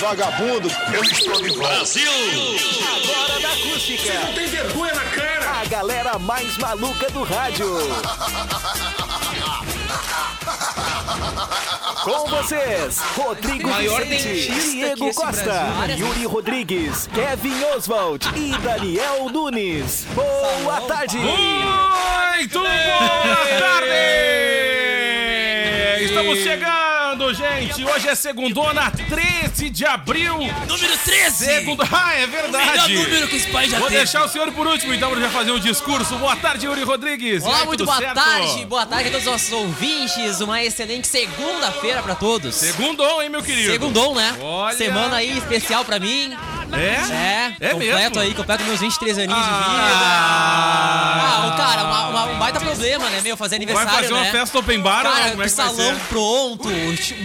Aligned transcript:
Vagabundo, 0.00 0.68
eu 0.92 1.02
estou 1.04 1.42
de 1.42 1.50
volta. 1.50 1.74
Agora 2.94 3.40
da 3.40 3.48
acústica. 3.52 4.12
Tem 4.34 4.46
vergonha 4.46 4.94
na 4.94 5.04
cara. 5.04 5.60
A 5.60 5.64
galera 5.66 6.18
mais 6.18 6.56
maluca 6.58 7.10
do 7.10 7.22
rádio. 7.22 7.66
Com 12.04 12.26
vocês, 12.28 12.98
Rodrigo 13.16 13.68
Maior 13.68 14.04
Vicente, 14.04 14.52
Diego 14.52 15.14
Costa, 15.14 15.42
Brasil. 15.42 16.06
Yuri 16.06 16.26
Rodrigues, 16.26 17.08
Kevin 17.14 17.64
Oswald 17.74 18.28
e 18.36 18.56
Daniel 18.58 19.30
Nunes. 19.30 20.06
Boa 20.14 20.82
tarde! 20.82 21.16
Muito 21.16 22.58
boa 22.58 23.36
tarde! 23.58 23.94
Estamos 26.04 26.38
chegando, 26.40 26.93
gente. 27.32 27.84
Hoje 27.84 28.08
é 28.08 28.14
segundona, 28.14 28.90
13 28.90 29.70
de 29.70 29.84
abril. 29.86 30.38
Número 30.68 30.98
13! 31.04 31.44
Segundo... 31.44 31.84
Ah, 31.94 32.14
é 32.14 32.24
O 32.24 32.28
melhor 32.28 32.42
verdade. 32.50 32.94
número 32.94 33.28
que 33.28 33.36
esse 33.36 33.46
país 33.48 33.70
já 33.70 33.78
Vou 33.78 33.86
teve. 33.88 34.00
deixar 34.00 34.24
o 34.24 34.28
senhor 34.28 34.50
por 34.52 34.66
último, 34.66 34.92
então, 34.92 35.10
pra 35.10 35.20
já 35.20 35.30
fazer 35.30 35.52
um 35.52 35.58
discurso. 35.60 36.16
Boa 36.16 36.34
tarde, 36.36 36.66
Yuri 36.66 36.82
Rodrigues. 36.82 37.44
Olá, 37.44 37.60
aí, 37.60 37.66
muito 37.66 37.84
boa 37.84 37.96
certo? 37.98 38.14
tarde, 38.14 38.64
boa 38.66 38.84
tarde 38.86 39.08
a 39.08 39.12
todos 39.12 39.26
os 39.26 39.32
nossos 39.32 39.52
ouvintes. 39.52 40.40
Uma 40.40 40.62
excelente 40.62 41.06
segunda-feira 41.06 42.02
pra 42.02 42.14
todos. 42.16 42.54
Segundou, 42.56 43.22
hein, 43.22 43.28
meu 43.28 43.42
querido? 43.42 43.70
Segundou, 43.70 44.14
né? 44.14 44.36
Olha. 44.40 44.76
Semana 44.76 45.16
aí 45.16 45.38
especial 45.38 45.84
pra 45.84 45.98
mim. 46.00 46.36
É? 46.80 47.54
É, 47.60 47.68
É 47.68 47.70
completo 47.70 47.94
mesmo? 47.96 48.20
aí, 48.20 48.34
completo 48.34 48.64
meus 48.64 48.80
23 48.80 49.18
aninhos 49.18 49.44
de 49.44 49.50
vida. 49.50 49.64
Ah, 49.64 51.20
Ah, 51.46 51.56
cara, 51.56 51.84
uma- 51.84 52.08
uma- 52.08 52.24
um 52.24 52.38
baita 52.38 52.58
problema, 52.60 53.08
né, 53.10 53.20
meu? 53.20 53.36
Fazer 53.36 53.56
Vai 53.58 53.64
aniversário, 53.66 53.92
fazer 54.00 54.12
uma 54.12 54.22
né? 54.22 54.30
festa 54.30 54.58
open 54.58 54.80
bar 54.80 55.02
Cara, 55.02 55.14
como 55.16 55.32
é 55.32 55.36
vai 55.36 55.48
salão 55.48 55.74
ser? 55.94 56.00
pronto, 56.08 56.68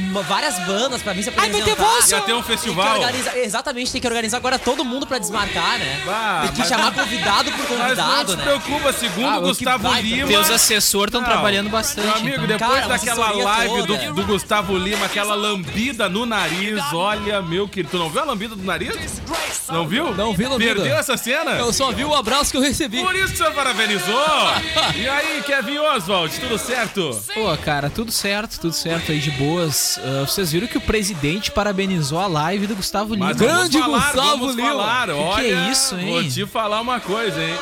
uma- 0.10 0.22
várias 0.24 0.60
bandas 0.66 1.02
pra 1.02 1.14
mim 1.14 1.22
se 1.22 1.30
apresentar. 1.30 1.54
vai 1.58 1.62
ter 1.62 1.76
ter 2.22 2.34
um 2.34 2.42
Tem 2.42 2.44
que 2.44 2.48
festival. 2.48 2.94
organizar- 3.00 3.38
exatamente, 3.38 3.92
tem 3.92 4.02
que 4.02 4.08
organizar 4.08 4.38
agora 4.38 4.60
todo 4.60 4.84
mundo 4.86 5.08
pra 5.08 5.18
desmarcar, 5.18 5.78
né? 5.80 6.02
Ah, 6.08 6.40
tem 6.44 6.52
que 6.54 6.60
mas- 6.60 6.68
chamar 6.70 6.92
convidado 6.94 7.52
por 7.52 7.60
Mas 7.60 7.70
não 7.70 7.78
convidado, 7.78 8.32
se 8.32 8.38
né? 8.38 8.44
preocupa, 8.44 8.94
segundo 8.94 9.28
Ah, 9.30 9.40
Gustavo. 9.40 9.94
Lima... 9.94 10.28
Teus 10.28 10.50
assessores 10.50 11.14
estão 11.14 11.24
trabalhando 11.24 11.70
bastante. 11.70 12.06
Meu 12.08 12.16
amigo, 12.16 12.44
então. 12.46 12.48
depois 12.48 12.72
Cara, 12.72 12.86
uma 12.88 12.98
daquela 12.98 13.32
live 13.32 13.82
do, 13.88 14.14
do 14.14 14.24
Gustavo 14.26 14.78
Lima, 14.78 15.06
aquela 15.06 15.36
lambida 15.36 16.08
no 16.10 16.26
nariz, 16.26 16.82
olha, 16.94 17.42
meu 17.42 17.68
querido. 17.68 17.90
Tu 17.92 17.98
não 17.98 18.10
viu 18.10 18.22
a 18.22 18.26
lambida 18.26 18.56
do 18.56 18.64
nariz? 18.64 19.22
Não 19.70 19.88
viu? 19.88 20.16
Não 20.16 20.34
vi 20.34 20.46
lambida. 20.46 20.76
Perdeu 20.76 20.96
essa 20.98 21.16
cena? 21.16 21.52
Eu 21.52 21.72
só 21.72 21.92
vi 21.92 22.04
o 22.04 22.14
abraço 22.16 22.52
que 22.52 22.58
eu 22.58 22.62
recebi. 22.62 23.02
Por 23.04 23.16
isso 23.16 23.28
que 23.28 23.34
o 23.34 23.38
senhor 23.38 23.54
parabenizou. 23.54 24.26
e 24.96 25.08
aí, 25.08 25.42
Kevin 25.46 25.78
Oswald, 25.80 26.40
tudo 26.40 26.58
certo? 26.58 27.20
Pô, 27.34 27.56
cara, 27.58 27.90
tudo 27.90 28.12
certo, 28.12 28.60
tudo 28.60 28.74
certo 28.74 29.12
aí 29.12 29.20
de 29.20 29.32
boas. 29.32 30.00
Ah, 30.04 30.26
vocês 30.26 30.52
viram 30.52 30.68
que 30.68 30.78
o 30.78 30.82
presidente 30.82 31.52
parabenizou 31.52 32.20
a 32.20 32.28
live 32.28 32.66
do 32.68 32.76
Gustavo 32.76 33.14
Lima. 33.14 33.34
Grande 33.34 33.78
falar, 33.80 34.00
Gustavo 34.06 34.38
vamos 34.40 34.56
Lima. 34.56 34.70
falar. 34.70 35.08
Que 35.08 35.14
que 35.14 35.20
Olha, 35.20 35.48
é 35.68 35.72
isso, 35.72 35.96
hein? 35.96 36.12
Vou 36.12 36.24
te 36.24 36.46
falar 36.48 36.82
uma 36.82 37.00
coisa, 37.00 37.40
hein? 37.42 37.54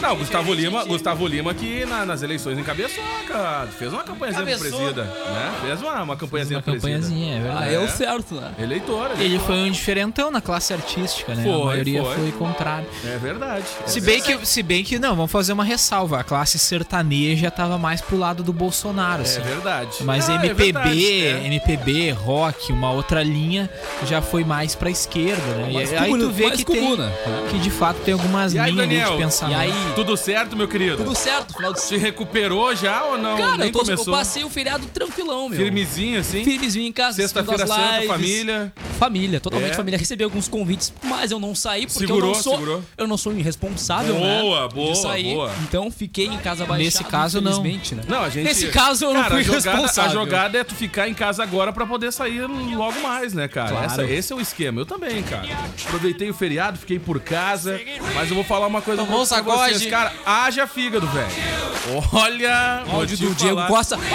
Não, 0.00 0.14
Gustavo 0.16 0.52
Lima, 0.52 0.84
Gustavo 0.84 1.26
Lima 1.26 1.54
que 1.54 1.86
na- 1.86 2.04
nas 2.04 2.22
eleições 2.22 2.58
encabeçou, 2.58 3.02
cara. 3.26 3.66
Fez 3.78 3.90
uma 3.92 4.04
campanhazinha 4.04 4.44
pro 4.58 4.58
presida, 4.70 5.04
né? 5.04 5.54
Fez 5.62 5.80
uma, 5.80 6.02
uma 6.02 6.16
campanhazinha 6.16 6.58
Uma 6.58 6.62
pro 6.62 6.72
presida. 6.72 6.92
campanhazinha, 7.00 7.34
é 7.34 7.38
Ah, 7.38 7.42
verdade. 7.42 7.74
é 7.74 7.78
o 7.80 7.88
certo, 7.88 8.34
né? 8.34 8.52
Eleitora. 8.58 9.14
Ele 9.18 9.38
foi 9.38 9.56
um 9.56 9.70
diferentão 9.70 10.30
na 10.30 10.40
classe 10.42 10.74
artística, 10.74 11.05
né? 11.34 11.42
Foi, 11.42 11.52
a 11.52 11.64
maioria 11.64 12.02
foi. 12.02 12.14
foi, 12.16 12.32
contrário. 12.32 12.86
É 13.04 13.18
verdade. 13.18 13.64
É 13.84 13.88
Se 13.88 14.00
bem, 14.00 14.20
que, 14.20 14.46
se 14.46 14.62
bem 14.62 14.84
que, 14.84 14.98
não, 14.98 15.14
vamos 15.16 15.30
fazer 15.30 15.52
uma 15.52 15.64
ressalva. 15.64 16.20
A 16.20 16.24
classe 16.24 16.58
sertaneja 16.58 17.50
tava 17.50 17.78
mais 17.78 18.00
pro 18.00 18.16
lado 18.16 18.42
do 18.42 18.52
Bolsonaro, 18.52 19.22
É 19.22 19.24
assim. 19.24 19.40
verdade. 19.40 19.90
Mas 20.02 20.28
Ah, 20.28 20.32
é 20.32 20.36
MPB, 20.36 20.64
verdade, 20.72 21.22
é. 21.22 21.46
MPB, 21.46 22.10
rock, 22.12 22.72
uma 22.72 22.90
outra 22.90 23.22
linha 23.22 23.68
já 24.06 24.20
foi 24.22 24.44
mais 24.44 24.74
pra 24.74 24.90
esquerda, 24.90 25.42
né? 25.54 25.70
Mais 25.72 25.90
e 25.92 25.96
aí 25.96 26.04
tu 26.04 26.10
comuna- 26.12 26.32
vê 26.32 26.46
mais 26.46 26.56
que 26.56 26.64
tem, 26.64 26.96
que 27.50 27.58
de 27.58 27.70
fato 27.70 27.98
tem 28.04 28.14
algumas 28.14 28.54
E 28.54 28.58
aí, 28.58 28.70
linhas 28.70 28.84
ali 28.86 28.96
Daniel? 28.96 29.16
de 29.16 29.22
pensamento. 29.24 29.58
E 29.58 29.62
aí? 29.62 29.92
Tudo 29.94 30.16
certo, 30.16 30.56
meu 30.56 30.68
querido? 30.68 30.96
Tudo 30.98 31.14
certo, 31.14 31.54
final 31.54 31.72
de 31.72 31.80
Se 31.80 31.96
recuperou 31.96 32.74
já 32.74 33.04
ou 33.04 33.18
não? 33.18 33.36
Cara, 33.36 33.56
Nem 33.58 33.66
eu, 33.68 33.72
tô, 33.72 33.80
eu 33.80 33.84
começou. 33.84 34.14
passei 34.14 34.44
o 34.44 34.50
feriado 34.50 34.86
tranquilão, 34.86 35.48
meu. 35.48 35.58
Firmezinho, 35.58 36.20
assim? 36.20 36.44
Firmezinho 36.44 36.86
em 36.86 36.92
casa, 36.92 37.16
Sexta-feira 37.16 37.66
santa, 37.66 38.06
família. 38.06 38.72
Família, 38.98 39.40
totalmente 39.40 39.72
É. 39.72 39.74
família. 39.74 39.98
Recebi 39.98 40.24
alguns 40.24 40.48
convites, 40.48 40.92
mas 41.02 41.30
eu 41.30 41.38
não 41.40 41.54
saí 41.54 41.86
porque 41.86 42.00
Segurou, 42.00 42.30
eu 42.30 42.34
não 42.36 42.42
sou. 42.42 42.52
segurou. 42.54 42.82
Eu 42.96 43.06
não 43.06 43.16
sou 43.16 43.32
irresponsável, 43.32 44.14
né? 44.14 44.40
Boa, 44.42 44.68
boa, 44.68 44.92
de 44.92 44.98
sair. 44.98 45.34
boa. 45.34 45.52
Então 45.62 45.90
fiquei 45.90 46.26
em 46.26 46.38
casa 46.38 46.64
baixado. 46.64 46.84
Nesse 46.84 47.04
caso, 47.04 47.40
não. 47.40 47.50
infelizmente, 47.52 47.94
Né? 47.94 48.02
Não, 48.08 48.22
a 48.22 48.28
gente. 48.28 48.44
Nesse 48.44 48.68
caso, 48.68 49.04
eu 49.04 49.14
não 49.14 49.22
cara, 49.22 49.34
fui 49.34 49.40
a 49.40 49.44
jogada, 49.44 49.70
responsável. 49.70 50.10
A 50.10 50.24
jogada 50.24 50.58
é 50.58 50.64
tu 50.64 50.74
ficar 50.74 51.08
em 51.08 51.14
casa 51.14 51.42
agora 51.42 51.72
pra 51.72 51.86
poder 51.86 52.12
sair 52.12 52.40
logo 52.46 53.00
mais, 53.00 53.32
né, 53.32 53.48
cara? 53.48 53.70
Claro. 53.70 53.86
Essa- 53.86 54.04
esse 54.04 54.32
é 54.32 54.36
o 54.36 54.40
esquema. 54.40 54.80
Eu 54.80 54.86
também, 54.86 55.22
cara. 55.22 55.46
Aproveitei 55.86 56.30
o 56.30 56.34
feriado, 56.34 56.78
fiquei 56.78 56.98
por 56.98 57.20
casa. 57.20 57.80
Mas 58.14 58.28
eu 58.28 58.34
vou 58.34 58.44
falar 58.44 58.66
uma 58.66 58.82
coisa 58.82 59.02
Tomou 59.02 59.18
pra 59.26 59.36
sacode. 59.36 59.74
vocês, 59.74 59.90
cara. 59.90 60.12
Haja 60.24 60.66
fígado, 60.66 61.06
velho. 61.08 61.26
Olha. 62.12 62.82
te 63.06 63.16
do 63.16 63.34
Diego. 63.34 63.66
Costa. 63.66 63.96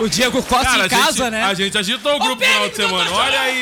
O 0.00 0.08
Diego 0.08 0.42
Costa 0.42 0.64
Cara, 0.64 0.86
em 0.86 0.88
casa, 0.88 1.12
gente, 1.24 1.30
né? 1.30 1.42
A 1.44 1.54
gente 1.54 1.76
agitou 1.78 2.16
o 2.16 2.18
grupo 2.18 2.42
no 2.42 2.46
final 2.46 2.68
de 2.68 2.76
semana. 2.76 3.10
Olha 3.12 3.40
aí, 3.40 3.61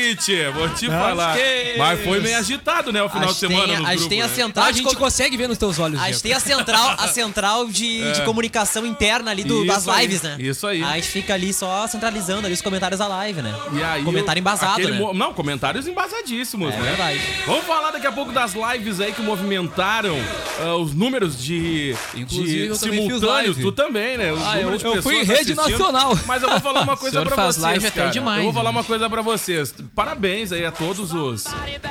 Vou 0.54 0.68
te 0.70 0.86
falar. 0.86 1.36
que 1.36 1.74
Mas 1.78 2.02
foi 2.04 2.20
meio 2.20 2.36
agitado, 2.38 2.92
né? 2.92 3.02
O 3.02 3.08
final 3.08 3.28
de 3.28 3.34
semana 3.38 3.66
tem, 3.66 3.76
no 3.78 3.86
a 3.86 3.90
gente 3.90 3.96
grupo, 3.98 4.08
tem 4.10 4.22
a 4.22 4.26
né? 4.28 4.34
central 4.34 4.66
A 4.66 4.72
gente 4.72 4.96
consegue 4.96 5.36
ver 5.36 5.48
nos 5.48 5.58
teus 5.58 5.78
olhos, 5.78 6.00
A 6.00 6.06
gente 6.10 6.22
tem 6.22 6.32
a 6.32 6.40
central, 6.40 6.94
a 6.98 7.06
central 7.08 7.66
de, 7.68 8.12
de 8.12 8.22
comunicação 8.22 8.86
interna 8.86 9.30
ali 9.30 9.44
do- 9.44 9.64
É. 9.64 9.66
Das 9.66 9.86
aí, 9.88 10.02
lives, 10.06 10.22
né? 10.22 10.36
isso 10.38 10.66
aí. 10.66 10.82
A 10.82 10.94
gente 10.96 11.08
fica 11.08 11.34
ali 11.34 11.52
só 11.52 11.86
centralizando 11.86 12.46
ali 12.46 12.54
os 12.54 12.60
comentários 12.62 12.98
da 12.98 13.06
live, 13.06 13.40
né? 13.42 13.54
E 13.72 13.82
aí, 13.82 14.02
Comentário 14.02 14.40
embasado, 14.40 14.82
né? 14.88 14.98
mo- 14.98 15.12
Não, 15.12 15.32
comentários 15.34 15.86
embasadíssimos, 15.86 16.74
É 16.74 16.76
né? 16.76 16.82
verdade. 16.82 17.20
Vamos 17.46 17.64
falar 17.64 17.90
daqui 17.92 18.06
a 18.06 18.12
pouco 18.12 18.32
das 18.32 18.54
lives 18.54 19.00
aí 19.00 19.12
que 19.12 19.22
movimentaram 19.22 20.16
ah, 20.62 20.76
os 20.76 20.92
números 20.94 21.40
de, 21.40 21.94
Inclusive, 22.14 22.62
de 22.62 22.66
eu 22.68 22.78
também 22.78 22.98
fiz 23.08 23.18
simultâneos. 23.20 23.56
Tu 23.58 23.72
também, 23.72 24.16
né? 24.18 24.32
Os 24.32 24.42
Ah, 24.42 24.60
eu- 24.60 24.70
eu 24.72 25.02
fui 25.02 25.16
em 25.20 25.24
rede 25.24 25.54
nacional. 25.54 26.18
Mas 26.26 26.42
eu 26.42 26.50
vou 26.50 26.60
falar 26.60 26.82
uma 26.82 26.96
coisa 26.98 27.22
pra 27.24 27.36
vocês, 27.46 27.62
live 27.62 27.86
até 27.86 28.00
cara. 28.00 28.10
demais, 28.10 28.38
Eu 28.38 28.44
vou 28.44 28.52
falar 28.52 28.70
né? 28.72 28.78
uma 28.78 28.84
coisa 28.84 29.08
pra 29.10 29.22
vocês. 29.22 29.74
Parabéns 29.94 30.52
aí 30.52 30.64
a 30.64 30.70
todos 30.72 31.12
os, 31.12 31.44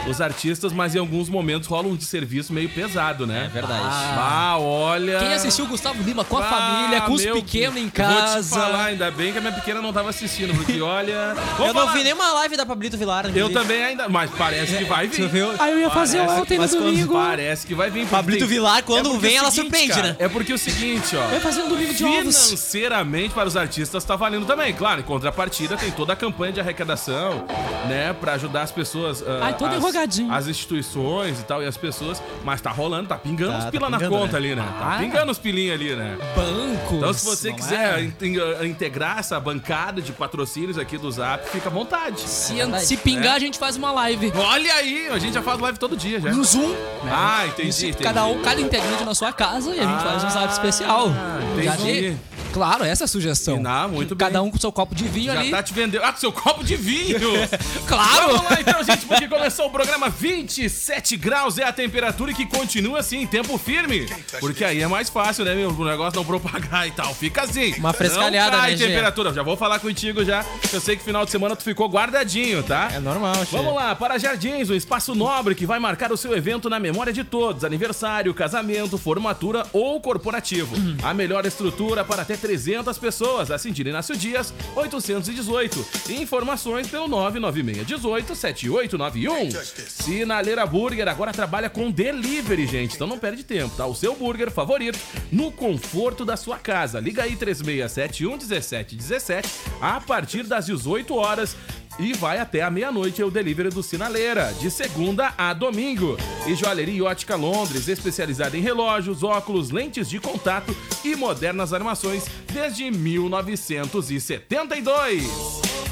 os 0.07 0.21
artistas, 0.21 0.71
mas 0.71 0.95
em 0.95 0.99
alguns 0.99 1.29
momentos 1.29 1.67
rola 1.67 1.87
um 1.87 1.99
serviço 1.99 2.51
meio 2.53 2.69
pesado, 2.69 3.27
né? 3.27 3.45
É 3.45 3.47
verdade. 3.49 3.83
Ah, 3.83 4.55
olha... 4.57 5.19
Quem 5.19 5.33
assistiu 5.33 5.65
o 5.65 5.67
Gustavo 5.67 6.01
Lima 6.01 6.23
com 6.25 6.37
a 6.37 6.45
Ah, 6.45 6.49
família, 6.49 7.01
com 7.01 7.13
os 7.13 7.23
meu, 7.23 7.35
pequenos 7.35 7.77
em 7.77 7.81
Vou 7.81 7.89
te 7.91 7.95
casa. 7.95 8.59
falar, 8.59 8.85
ainda 8.85 9.11
bem 9.11 9.31
que 9.31 9.37
a 9.37 9.41
minha 9.41 9.53
pequena 9.53 9.81
não 9.81 9.93
tava 9.93 10.09
assistindo, 10.09 10.55
porque 10.55 10.79
olha... 10.81 11.35
Vou 11.57 11.67
Eu 11.67 11.73
não 11.73 11.81
falar- 11.81 11.93
vi 11.93 12.03
nenhuma 12.03 12.31
live 12.33 12.57
da 12.57 12.65
Pablito 12.65 12.97
Vilar. 12.97 13.25
Eu 13.25 13.29
inclusive. 13.31 13.53
também 13.53 13.83
ainda... 13.83 14.09
Mas 14.09 14.31
parece 14.31 14.77
que 14.77 14.85
vai 14.85 15.07
vir. 15.07 15.23
Tu 15.23 15.29
viu? 15.29 15.53
Ah, 15.59 15.69
eu 15.69 15.79
ia 15.79 15.89
fazer 15.89 16.19
Parece- 16.19 16.41
ontem 16.41 16.57
no 16.57 16.67
domingo. 16.67 17.13
Parece 17.13 17.67
que 17.67 17.75
vai 17.75 17.89
vir. 17.91 18.07
Pablito 18.07 18.39
tem- 18.39 18.47
Vilar, 18.47 18.81
quando 18.83 19.09
porque 19.11 19.27
vem, 19.27 19.35
é 19.35 19.37
ela 19.39 19.51
seguinte, 19.51 19.65
surpreende, 19.69 19.93
cara, 19.93 20.07
né? 20.09 20.15
É 20.19 20.27
porque 20.29 20.51
é 20.51 20.55
o 20.55 20.57
seguinte, 20.57 21.15
ó. 21.15 21.25
Eu 21.25 21.33
ia 21.33 21.41
fazer 21.41 21.61
um 21.63 21.69
domingo 21.69 21.93
de 21.93 22.03
ovos. 22.05 22.45
Financeiramente 22.45 23.33
para 23.33 23.47
os 23.47 23.55
artistas 23.57 24.03
tá 24.03 24.15
valendo 24.15 24.45
também. 24.45 24.73
Claro, 24.73 25.01
em 25.01 25.03
contrapartida 25.03 25.75
tem 25.77 25.91
toda 25.91 26.13
a 26.13 26.15
campanha 26.15 26.53
de 26.53 26.59
arrecadação, 26.59 27.45
né, 27.89 28.13
Pra 28.13 28.33
ajudar 28.33 28.61
as 28.63 28.71
pessoas, 28.71 29.21
ah, 29.25 29.39
Ai, 29.43 29.57
todo 29.57 29.71
as, 29.71 29.77
enrogadinho. 29.77 30.31
as 30.33 30.47
instituições 30.47 31.39
e 31.39 31.43
tal 31.43 31.61
e 31.63 31.65
as 31.65 31.75
pessoas, 31.77 32.21
mas 32.43 32.61
tá 32.61 32.71
rolando, 32.71 33.09
tá 33.09 33.15
pingando 33.17 33.51
Tá, 33.53 33.57
os 33.59 33.63
tá 33.65 33.71
pila 33.71 33.89
na 33.89 33.97
pingando, 33.97 34.15
conta 34.17 34.31
né? 34.33 34.37
ali, 34.47 34.55
né? 34.55 34.63
Tá 34.79 34.95
Ah. 34.95 34.97
pingando 34.99 35.31
os 35.31 35.37
pilinhos 35.37 35.73
ali, 35.73 35.95
né? 35.95 36.17
Bancos. 36.35 36.97
Então, 36.97 37.13
se 37.13 37.25
você 37.25 37.49
não 37.49 37.55
quiser 37.55 37.99
é? 37.99 38.03
in- 38.03 38.13
in- 38.21 38.67
integrar 38.69 39.19
essa 39.19 39.39
bancada 39.39 40.01
de 40.01 40.11
patrocínios 40.11 40.77
aqui 40.77 40.97
do 40.97 41.11
Zap, 41.11 41.49
fica 41.49 41.69
à 41.69 41.71
vontade. 41.71 42.21
Se, 42.21 42.53
verdade. 42.55 42.85
se 42.85 42.97
pingar, 42.97 43.35
a 43.35 43.39
gente 43.39 43.57
faz 43.57 43.75
uma 43.75 43.91
live. 43.91 44.31
Olha 44.35 44.73
aí, 44.75 45.07
a 45.09 45.17
gente 45.19 45.33
já 45.33 45.41
faz 45.41 45.59
live 45.59 45.77
todo 45.79 45.95
dia 45.97 46.19
já. 46.19 46.31
No 46.31 46.43
Zoom. 46.43 46.69
né? 46.69 47.11
Ah, 47.11 47.45
entendi, 47.47 47.69
Isso, 47.69 47.85
entendi. 47.85 48.03
Cada 48.03 48.25
um, 48.25 48.41
cada 48.41 48.59
integrante 48.61 49.03
na 49.03 49.15
sua 49.15 49.31
casa 49.33 49.73
e 49.75 49.79
a 49.79 49.83
gente 49.85 50.03
faz 50.03 50.23
um 50.23 50.29
zap 50.29 50.51
especial. 50.51 51.07
Ah, 51.09 51.39
entendi. 51.53 52.11
Já 52.11 52.15
Claro, 52.51 52.83
essa 52.83 53.03
é 53.03 53.05
a 53.05 53.07
sugestão. 53.07 53.61
Ah, 53.63 53.87
muito 53.87 54.15
bem. 54.15 54.27
Cada 54.27 54.41
um 54.41 54.49
com 54.49 54.57
seu 54.57 54.71
copo 54.71 54.95
de 54.95 55.03
vinho 55.07 55.31
Já 55.31 55.39
ali. 55.39 55.51
tá 55.51 55.61
te 55.61 55.71
vendendo. 55.71 56.03
Ah, 56.03 56.11
com 56.11 56.19
seu 56.19 56.31
copo 56.31 56.63
de 56.63 56.75
vinho! 56.75 57.19
Claro! 57.87 58.37
Vamos 58.37 58.51
lá 58.51 58.57
então, 58.59 58.83
gente, 58.83 59.05
porque 59.05 59.27
começou 59.27 59.67
o 59.67 59.69
programa 59.69 60.09
27 60.09 61.17
graus 61.17 61.57
é 61.57 61.63
a 61.63 61.73
temperatura 61.73 62.31
e 62.31 62.33
que 62.33 62.45
continua 62.45 62.99
assim, 62.99 63.21
em 63.21 63.27
tempo 63.27 63.57
firme. 63.57 64.07
Porque 64.39 64.63
aí 64.63 64.81
é 64.81 64.87
mais 64.87 65.09
fácil, 65.09 65.45
né, 65.45 65.55
meu? 65.55 65.69
O 65.69 65.85
negócio 65.85 66.15
não 66.17 66.25
propagar 66.25 66.87
e 66.87 66.91
tal. 66.91 67.13
Fica 67.13 67.43
assim. 67.43 67.73
Uma 67.73 67.93
frescalhada, 67.93 68.51
não 68.51 68.59
cai 68.59 68.71
né, 68.71 68.77
Gê? 68.77 68.87
temperatura. 68.87 69.33
Já 69.33 69.43
vou 69.43 69.57
falar 69.57 69.79
contigo 69.79 70.23
já. 70.23 70.45
Eu 70.71 70.79
sei 70.79 70.95
que 70.95 71.03
final 71.03 71.25
de 71.25 71.31
semana 71.31 71.55
tu 71.55 71.63
ficou 71.63 71.87
guardadinho, 71.89 72.63
tá? 72.63 72.89
É 72.93 72.99
normal, 72.99 73.45
Che. 73.45 73.55
Vamos 73.55 73.73
lá, 73.73 73.95
para 73.95 74.17
Jardins, 74.17 74.69
um 74.69 74.75
espaço 74.75 75.15
nobre 75.15 75.55
que 75.55 75.65
vai 75.65 75.79
marcar 75.79 76.11
o 76.11 76.17
seu 76.17 76.35
evento 76.35 76.69
na 76.69 76.79
memória 76.79 77.13
de 77.13 77.23
todos. 77.23 77.63
Aniversário, 77.63 78.33
casamento, 78.33 78.97
formatura 78.97 79.65
ou 79.73 79.99
corporativo. 80.01 80.75
A 81.03 81.13
melhor 81.13 81.45
estrutura 81.45 82.03
para 82.03 82.21
até 82.21 82.35
300 82.35 82.97
pessoas. 82.97 83.51
Assim, 83.51 83.73
Inácio 83.79 84.15
Dias, 84.15 84.53
818. 84.75 85.85
Informações 86.09 86.87
pelo 86.87 87.07
996 87.07 87.68
18 87.73 88.35
7891. 88.35 89.49
Sinaleira 89.87 90.65
Burger 90.65 91.07
agora 91.07 91.31
trabalha 91.31 91.69
com 91.69 91.91
delivery, 91.91 92.67
gente. 92.67 92.95
Então 92.95 93.07
não 93.07 93.19
perde 93.19 93.43
tempo, 93.43 93.75
tá? 93.75 93.85
O 93.85 93.95
seu 93.95 94.15
burger 94.15 94.51
favorito 94.51 94.99
no 95.31 95.51
conforto 95.51 96.25
da 96.25 96.37
sua 96.37 96.57
casa. 96.57 96.99
Liga 96.99 97.23
aí 97.23 97.35
3671 97.35 98.31
1717 98.37 99.49
a 99.81 99.99
partir 100.01 100.43
das 100.43 100.65
18 100.65 101.15
horas 101.15 101.55
e 101.99 102.13
vai 102.13 102.39
até 102.39 102.61
a 102.61 102.69
meia-noite 102.71 103.21
é 103.21 103.25
o 103.25 103.31
delivery 103.31 103.69
do 103.69 103.83
Sinaleira, 103.83 104.53
de 104.59 104.71
segunda 104.71 105.33
a 105.37 105.53
domingo. 105.53 106.17
E 106.47 106.55
Joalheria 106.55 106.95
e 106.95 107.01
Ótica 107.01 107.35
Londres, 107.35 107.87
especializada 107.87 108.57
em 108.57 108.61
relógios, 108.61 109.21
óculos, 109.23 109.69
lentes 109.69 110.09
de 110.09 110.19
contato 110.19 110.75
e 111.03 111.15
modernas 111.15 111.73
armações 111.73 112.25
desde 112.51 112.89
1972. 112.89 115.23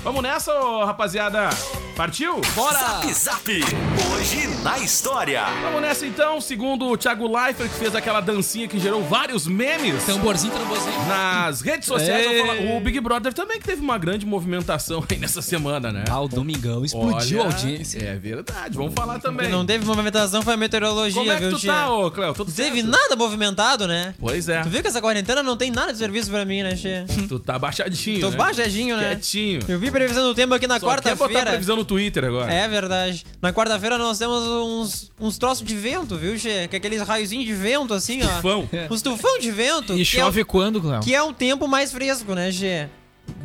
Vamos 0.03 0.21
nessa, 0.23 0.53
ô, 0.59 0.85
rapaziada? 0.85 1.49
Partiu? 1.95 2.39
Bora! 2.55 2.77
Zap 2.77 3.13
Zap. 3.13 3.51
Hoje 3.51 4.47
na 4.63 4.77
história. 4.77 5.43
Vamos 5.63 5.81
nessa 5.81 6.05
então, 6.05 6.39
segundo 6.39 6.85
o 6.87 6.95
Thiago 6.95 7.25
Leifert, 7.27 7.69
que 7.71 7.79
fez 7.79 7.95
aquela 7.95 8.21
dancinha 8.21 8.67
que 8.67 8.77
gerou 8.79 9.03
vários 9.03 9.47
memes. 9.47 10.05
Tamborzinho, 10.05 10.53
tamborzinho. 10.53 11.05
Nas 11.07 11.61
redes 11.61 11.87
sociais, 11.87 12.23
eu 12.25 12.45
vou 12.45 12.55
falar- 12.55 12.75
o 12.75 12.79
Big 12.79 12.99
Brother 12.99 13.33
também 13.33 13.57
que 13.59 13.65
teve 13.65 13.81
uma 13.81 13.97
grande 13.97 14.25
movimentação 14.27 15.03
aí 15.09 15.17
nessa 15.17 15.41
semana, 15.41 15.91
né? 15.91 15.96
Ah, 16.09 16.19
o 16.21 16.27
Domingão 16.27 16.83
explodiu 16.85 17.39
Olha, 17.39 17.49
a 17.49 17.53
audiência. 17.53 17.99
É 17.99 18.15
verdade, 18.15 18.75
vamos 18.77 18.93
falar 18.93 19.19
também. 19.19 19.49
Não 19.49 19.65
teve 19.65 19.85
movimentação, 19.85 20.41
foi 20.41 20.53
a 20.53 20.57
meteorologia, 20.57 21.13
Como 21.21 21.31
é 21.31 21.35
que 21.35 21.41
viu, 21.41 21.51
tu 21.51 21.59
tia? 21.59 21.71
tá, 21.73 21.89
ô, 21.91 22.11
Cléo? 22.11 22.33
Tudo 22.33 22.49
Não 22.49 22.55
teve 22.55 22.81
certo? 22.81 22.89
nada 22.91 23.15
movimentado, 23.15 23.87
né? 23.87 24.13
Pois 24.19 24.47
é, 24.49 24.61
Tu 24.61 24.69
viu 24.69 24.81
que 24.81 24.87
essa 24.87 25.01
quarentena 25.01 25.41
não 25.43 25.55
tem 25.57 25.71
nada 25.71 25.91
de 25.91 25.97
serviço 25.97 26.29
pra 26.29 26.43
mim, 26.45 26.63
né, 26.63 26.75
Che? 26.75 27.05
tu 27.27 27.39
tá 27.39 27.57
baixadinho, 27.57 28.19
Tô 28.21 28.29
né? 28.31 28.37
baixadinho, 28.37 28.97
né? 28.97 29.09
Quietinho. 29.15 29.59
Eu 29.67 29.79
vi 29.79 29.89
previsão 29.91 30.23
do 30.23 30.33
tempo 30.35 30.53
aqui 30.53 30.67
na 30.67 30.79
Só 30.79 30.87
quer 30.87 30.95
botar 30.95 31.09
quarta-feira. 31.17 31.49
previsão 31.51 31.75
no 31.75 31.85
Twitter 31.85 32.23
agora. 32.25 32.51
É 32.51 32.67
verdade. 32.67 33.25
Na 33.41 33.51
quarta-feira 33.53 33.97
nós 33.97 34.17
temos 34.17 34.43
uns, 34.43 35.11
uns 35.19 35.37
troços 35.37 35.65
de 35.65 35.75
vento, 35.75 36.15
viu, 36.17 36.37
Che? 36.37 36.67
Que 36.67 36.75
é 36.75 36.77
aqueles 36.77 37.01
raiozinhos 37.01 37.45
de 37.45 37.53
vento, 37.53 37.93
assim, 37.93 38.21
ó. 38.23 38.41
Fão. 38.41 38.69
Uns 38.89 39.01
tufão 39.01 39.39
de 39.39 39.51
vento. 39.51 39.93
E 39.93 40.01
é 40.01 40.05
chove 40.05 40.41
o- 40.41 40.45
quando, 40.45 40.81
Cléo? 40.81 41.01
Que 41.01 41.13
é 41.15 41.21
um 41.23 41.33
tempo 41.33 41.67
mais 41.67 41.91
fresco, 41.91 42.33
né, 42.35 42.51
Che? 42.51 42.87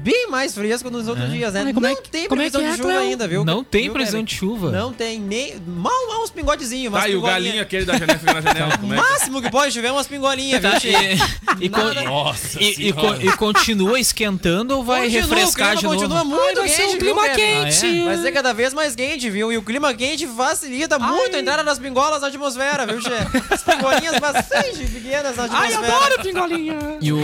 Bem 0.02 0.26
mais 0.28 0.54
fresco 0.54 0.90
nos 0.90 1.06
outros 1.06 1.30
dias, 1.30 1.52
né? 1.54 1.62
Ai, 1.66 1.72
como 1.72 1.86
não 1.86 1.92
é 1.92 1.94
que- 1.96 2.08
tem 2.10 2.26
como 2.28 2.40
é 2.42 2.50
previsão 2.50 2.60
que 2.60 2.66
de 2.66 2.72
é, 2.72 2.76
chuva 2.76 2.88
Cleo? 2.88 3.00
ainda, 3.10 3.28
viu? 3.28 3.44
Não 3.44 3.62
tem 3.62 3.84
Viu, 3.84 3.92
previsão 3.92 4.22
de 4.22 4.34
chuva. 4.34 4.70
Não 4.70 4.92
tem 4.92 5.20
nem. 5.20 5.54
Mal, 5.66 5.92
mal 6.08 6.22
uns 6.24 6.30
pingotezinhos, 6.30 6.92
Tá, 6.92 7.08
e 7.08 7.14
o 7.14 7.22
galinho 7.22 7.62
aquele 7.62 7.84
da 7.84 7.96
janela 7.96 8.18
fica 8.18 8.34
na 8.34 8.40
janela, 8.40 8.78
como 8.78 8.92
O 8.92 8.96
é 8.96 9.00
que... 9.00 9.02
máximo 9.10 9.40
que 9.42 9.50
pode 9.50 9.72
chover 9.72 9.88
é 9.88 9.92
umas 9.92 10.06
pingolinhas, 10.08 10.60
viu, 10.60 10.70
Tá, 10.70 10.78
e, 11.60 11.64
e, 11.66 11.68
Nada. 11.68 12.02
Nossa 12.02 12.60
e- 12.62 12.70
e 12.70 12.74
senhora. 12.74 13.00
con- 13.18 13.22
e 13.22 13.32
continua 13.36 14.00
esquentando 14.00 14.76
ou 14.76 14.82
vai 14.84 15.02
Continua, 15.02 15.22
refrescar 15.36 15.76
de 15.76 15.84
novo? 15.84 15.96
continua 15.96 16.24
muito 16.24 16.58
vai 16.60 16.68
ser 16.68 16.82
quente, 16.82 16.94
um 16.94 16.98
clima 16.98 17.22
viu, 17.22 17.34
quente. 17.34 17.86
Ah, 17.86 17.96
é? 17.96 18.04
Vai 18.04 18.18
ser 18.18 18.32
cada 18.32 18.52
vez 18.52 18.74
mais 18.74 18.94
quente, 18.96 19.30
viu? 19.30 19.52
E 19.52 19.56
o 19.56 19.62
clima 19.62 19.94
quente 19.94 20.26
facilita 20.26 20.98
muito 20.98 21.36
a 21.36 21.38
entrada 21.40 21.62
das 21.62 21.78
pingolas 21.78 22.20
na 22.22 22.28
atmosfera, 22.28 22.86
viu, 22.86 23.00
Che? 23.00 23.10
As 23.50 23.62
pingolinhas 23.62 24.18
bastante 24.18 24.84
pequenas 24.86 25.36
na 25.36 25.44
Ai, 25.44 25.72
atmosfera. 25.74 25.96
adoro 25.96 26.22
pingolinha. 26.22 26.78
E 27.00 27.12
o, 27.12 27.18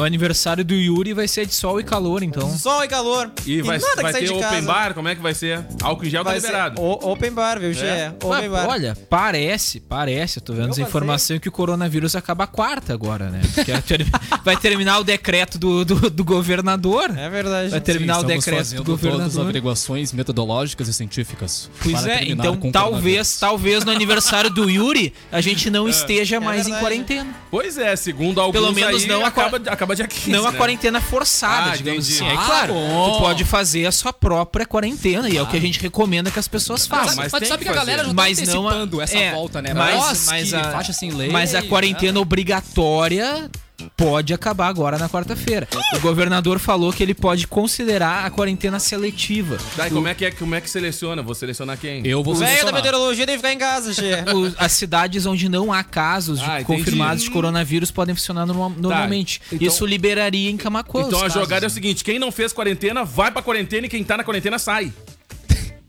o 0.00 0.04
aniversário 0.04 0.64
do 0.64 0.74
Yuri 0.74 1.12
vai 1.12 1.28
ser 1.28 1.46
de 1.46 1.54
sol 1.54 1.80
e 1.80 1.84
calor, 1.84 2.13
então. 2.22 2.56
Sol 2.58 2.84
e 2.84 2.88
calor. 2.88 3.30
E 3.46 3.60
vai, 3.62 3.78
nada 3.78 4.02
vai 4.02 4.04
que 4.06 4.12
sai 4.12 4.20
ter 4.22 4.26
de 4.26 4.32
open 4.32 4.42
casa. 4.50 4.66
bar, 4.66 4.94
como 4.94 5.08
é 5.08 5.14
que 5.14 5.22
vai 5.22 5.34
ser? 5.34 5.64
Álcool 5.82 6.04
em 6.06 6.10
gel 6.10 6.24
tá 6.24 6.30
Vai 6.30 6.40
ser 6.40 6.46
liberado. 6.48 6.80
o- 6.80 7.10
open 7.12 7.32
bar, 7.32 7.58
viu, 7.58 7.74
Che? 7.74 7.84
É? 7.84 8.12
Open 8.22 8.48
bar. 8.50 8.68
olha, 8.68 8.96
parece, 9.08 9.80
parece, 9.80 10.38
eu 10.38 10.42
tô 10.42 10.52
vendo 10.52 10.76
Eu 10.78 10.82
informações 10.86 11.38
que 11.40 11.48
o 11.48 11.52
coronavírus 11.52 12.14
acaba 12.16 12.46
quarta 12.46 12.92
agora, 12.92 13.30
né? 13.30 13.40
É 13.58 13.74
vai 14.44 14.56
terminar 14.56 14.98
o 14.98 15.04
decreto 15.04 15.58
do, 15.58 15.84
do, 15.84 16.10
do 16.10 16.24
governador. 16.24 17.10
É 17.16 17.28
verdade. 17.28 17.70
Vai 17.70 17.80
terminar 17.80 18.18
o 18.18 18.20
Estamos 18.22 18.44
decreto 18.44 18.68
do 18.70 18.84
todas 18.84 18.94
as 18.94 19.00
governador. 19.02 19.40
averiguações 19.42 20.12
metodológicas 20.12 20.88
e 20.88 20.92
científicas. 20.92 21.70
Pois 21.82 22.02
para 22.02 22.12
é, 22.14 22.24
então 22.28 22.56
com 22.56 22.68
o 22.68 22.72
talvez, 22.72 23.38
talvez 23.38 23.84
no 23.84 23.90
aniversário 23.92 24.50
do 24.50 24.68
Yuri 24.68 25.12
a 25.32 25.40
gente 25.40 25.70
não 25.70 25.88
esteja 25.88 26.40
mais 26.40 26.62
em 26.62 26.64
verdade. 26.72 26.80
quarentena. 26.82 27.34
Pois 27.50 27.78
é, 27.78 27.94
segundo 27.96 28.40
alguns 28.40 28.60
Pelo 28.60 28.72
menos 28.72 29.02
aí, 29.02 29.08
não 29.08 29.24
a 29.24 29.28
acaba, 29.28 29.56
acaba 29.66 29.94
dia 29.96 30.06
15, 30.06 30.30
Não 30.30 30.46
a 30.46 30.52
né? 30.52 30.58
quarentena 30.58 31.00
forçada, 31.00 31.70
Ah, 31.72 31.76
digamos 31.76 32.03
entendi. 32.12 32.30
É 32.30 32.34
Ah, 32.36 32.44
claro, 32.44 32.74
bom. 32.74 33.12
tu 33.12 33.18
pode 33.20 33.44
fazer 33.44 33.86
a 33.86 33.92
sua 33.92 34.12
própria 34.12 34.66
quarentena 34.66 35.28
e 35.28 35.36
é 35.36 35.42
o 35.42 35.46
que 35.46 35.56
a 35.56 35.60
gente 35.60 35.80
recomenda 35.80 36.30
que 36.30 36.38
as 36.38 36.48
pessoas 36.48 36.86
façam. 36.86 37.16
mas 37.16 37.32
Mas 37.32 37.32
tem 37.32 37.40
tu 37.42 37.48
sabe 37.48 37.64
que 37.64 37.70
que 37.70 37.76
a 37.76 37.80
galera 37.80 38.02
já 38.02 38.08
tá 38.08 38.14
mas 38.14 38.38
não 38.48 38.68
a- 38.68 38.72
antecipando 38.72 39.00
essa 39.00 39.16
é, 39.18 39.32
volta, 39.32 39.62
né? 39.62 39.74
Mas, 39.74 40.26
mas 40.26 40.48
que 40.50 40.56
a, 40.56 40.70
faixa 40.72 40.92
sem 40.92 41.10
lei. 41.10 41.28
mas 41.30 41.54
a 41.54 41.62
quarentena 41.62 42.12
né? 42.14 42.18
obrigatória 42.20 43.50
pode 43.96 44.32
acabar 44.34 44.68
agora 44.68 44.98
na 44.98 45.08
quarta-feira. 45.08 45.68
O 45.94 46.00
governador 46.00 46.58
falou 46.58 46.92
que 46.92 47.02
ele 47.02 47.14
pode 47.14 47.46
considerar 47.46 48.24
a 48.24 48.30
quarentena 48.30 48.78
seletiva. 48.78 49.58
Tá, 49.76 49.86
e 49.88 49.90
como 49.90 50.08
é 50.08 50.14
que 50.14 50.24
é, 50.24 50.30
como 50.30 50.54
é 50.54 50.60
que 50.60 50.68
seleciona? 50.70 51.22
Vou 51.22 51.34
selecionar 51.34 51.78
quem? 51.78 52.06
Eu 52.06 52.22
vou 52.22 52.34
O 52.34 52.36
velho 52.36 52.46
da 52.50 52.56
selecionar. 52.56 52.74
meteorologia 52.82 53.26
tem 53.26 53.34
que 53.36 53.38
ficar 53.42 53.52
em 53.52 53.58
casa, 53.58 53.92
Che. 53.94 54.02
O- 54.34 54.54
as 54.58 54.72
cidades 54.72 55.26
onde 55.26 55.48
não 55.48 55.72
há 55.72 55.82
casos 55.84 56.38
de 56.40 56.44
Ah, 56.50 56.60
entendi. 56.60 56.78
confirmados 56.80 57.22
de 57.24 57.30
coronavírus 57.30 57.90
podem 57.90 58.14
funcionar 58.14 58.46
norma- 58.46 58.74
normalmente. 58.76 59.40
então- 59.52 59.66
Isso 59.66 59.84
liberaria 59.86 60.50
em 60.50 60.56
Camacuã. 60.56 61.02
Então 61.06 61.18
os 61.18 61.24
a 61.24 61.28
jogada 61.28 61.66
é 61.66 61.68
o 61.68 61.70
seguinte, 61.70 62.02
quem 62.04 62.18
não 62.18 62.30
fez 62.32 62.52
quarentena, 62.52 63.04
vai 63.04 63.30
pra 63.30 63.42
quarentena 63.42 63.86
e 63.86 63.88
quem 63.88 64.02
tá 64.04 64.16
na 64.16 64.24
quarentena 64.24 64.58
sai. 64.58 64.92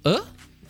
Hã? 0.06 0.22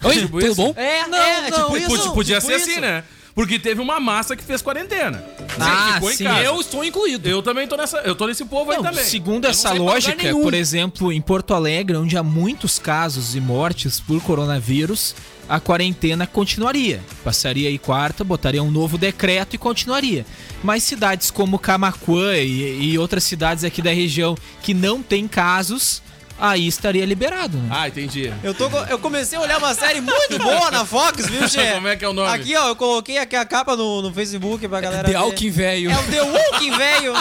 Oi, 0.04 0.14
Tipo 0.20 0.40
tudo 0.40 0.46
isso? 0.48 0.56
bom? 0.56 0.74
É, 0.78 1.08
Não, 1.08 1.18
é, 1.18 1.50
não, 1.50 1.58
tipo 1.64 1.78
isso. 1.78 1.88
podia, 1.88 2.12
podia 2.12 2.36
tipo 2.40 2.48
ser 2.52 2.58
isso. 2.58 2.70
assim, 2.72 2.80
né? 2.80 3.04
Porque 3.34 3.60
teve 3.60 3.82
uma 3.82 4.00
massa 4.00 4.36
que 4.36 4.44
fez 4.44 4.62
quarentena. 4.62 5.22
Ah, 5.60 6.00
sim. 6.12 6.24
casa. 6.24 6.42
Eu 6.44 6.60
estou 6.60 6.84
incluído. 6.84 7.28
Eu 7.28 7.42
também 7.42 7.68
tô 7.68 7.76
nessa, 7.78 7.98
eu 8.00 8.16
tô 8.16 8.28
nesse 8.28 8.46
povo 8.46 8.72
aí 8.72 8.78
Não, 8.78 8.84
também. 8.84 9.04
segundo 9.04 9.46
essa 9.46 9.72
lógica, 9.74 10.16
nenhum. 10.16 10.42
por 10.42 10.54
exemplo, 10.54 11.12
em 11.12 11.22
Porto 11.22 11.54
Alegre, 11.54 11.96
onde 11.98 12.18
há 12.18 12.24
muitos 12.24 12.80
casos 12.80 13.36
e 13.36 13.40
mortes 13.42 14.00
por 14.00 14.22
coronavírus, 14.22 15.16
a 15.48 15.60
quarentena 15.60 16.26
continuaria. 16.26 17.02
Passaria 17.24 17.70
aí 17.70 17.78
quarta, 17.78 18.24
botaria 18.24 18.64
um 18.64 18.72
novo 18.72 18.98
decreto 18.98 19.56
e 19.56 19.60
continuaria. 19.60 20.26
Mas 20.64 20.84
cidades 20.84 21.30
como 21.30 21.60
Camacuã 21.60 22.36
e, 22.38 22.92
e 22.92 22.98
outras 22.98 23.24
cidades 23.24 23.64
aqui 23.64 23.82
da 23.82 23.92
região 23.92 24.36
que 24.62 24.74
não 24.74 25.02
tem 25.04 25.28
casos, 25.28 26.02
aí 26.40 26.68
estaria 26.68 27.06
liberado. 27.06 27.58
Né? 27.58 27.70
Ah, 27.72 27.88
entendi. 27.88 28.32
Eu, 28.44 28.54
tô, 28.54 28.68
eu 28.90 29.00
comecei 29.00 29.38
a 29.38 29.42
olhar 29.42 29.58
uma 29.58 29.74
série 29.74 30.02
muito 30.02 30.38
boa 30.40 30.70
na 30.72 30.86
Fox, 30.86 31.28
viu, 31.28 31.48
Che? 31.50 31.74
Como 31.74 31.88
é 31.88 31.96
que 31.96 32.04
é 32.06 32.10
o 32.10 32.14
nome? 32.14 32.30
Aqui, 32.34 32.56
ó, 32.56 32.68
eu 32.70 32.76
coloquei 32.76 33.18
aqui 33.18 33.36
a 33.36 33.46
capa 33.46 33.76
no, 33.76 34.02
no 34.02 34.14
Facebook 34.14 34.68
pra 34.68 34.82
galera 34.82 35.04
The 35.04 35.12
ver. 35.12 35.16
Alckmin 35.18 35.50
velho. 35.52 35.92
É 35.92 35.98
o 35.98 36.04
The 36.04 36.22
Walking 36.22 36.72
velho. 36.78 37.14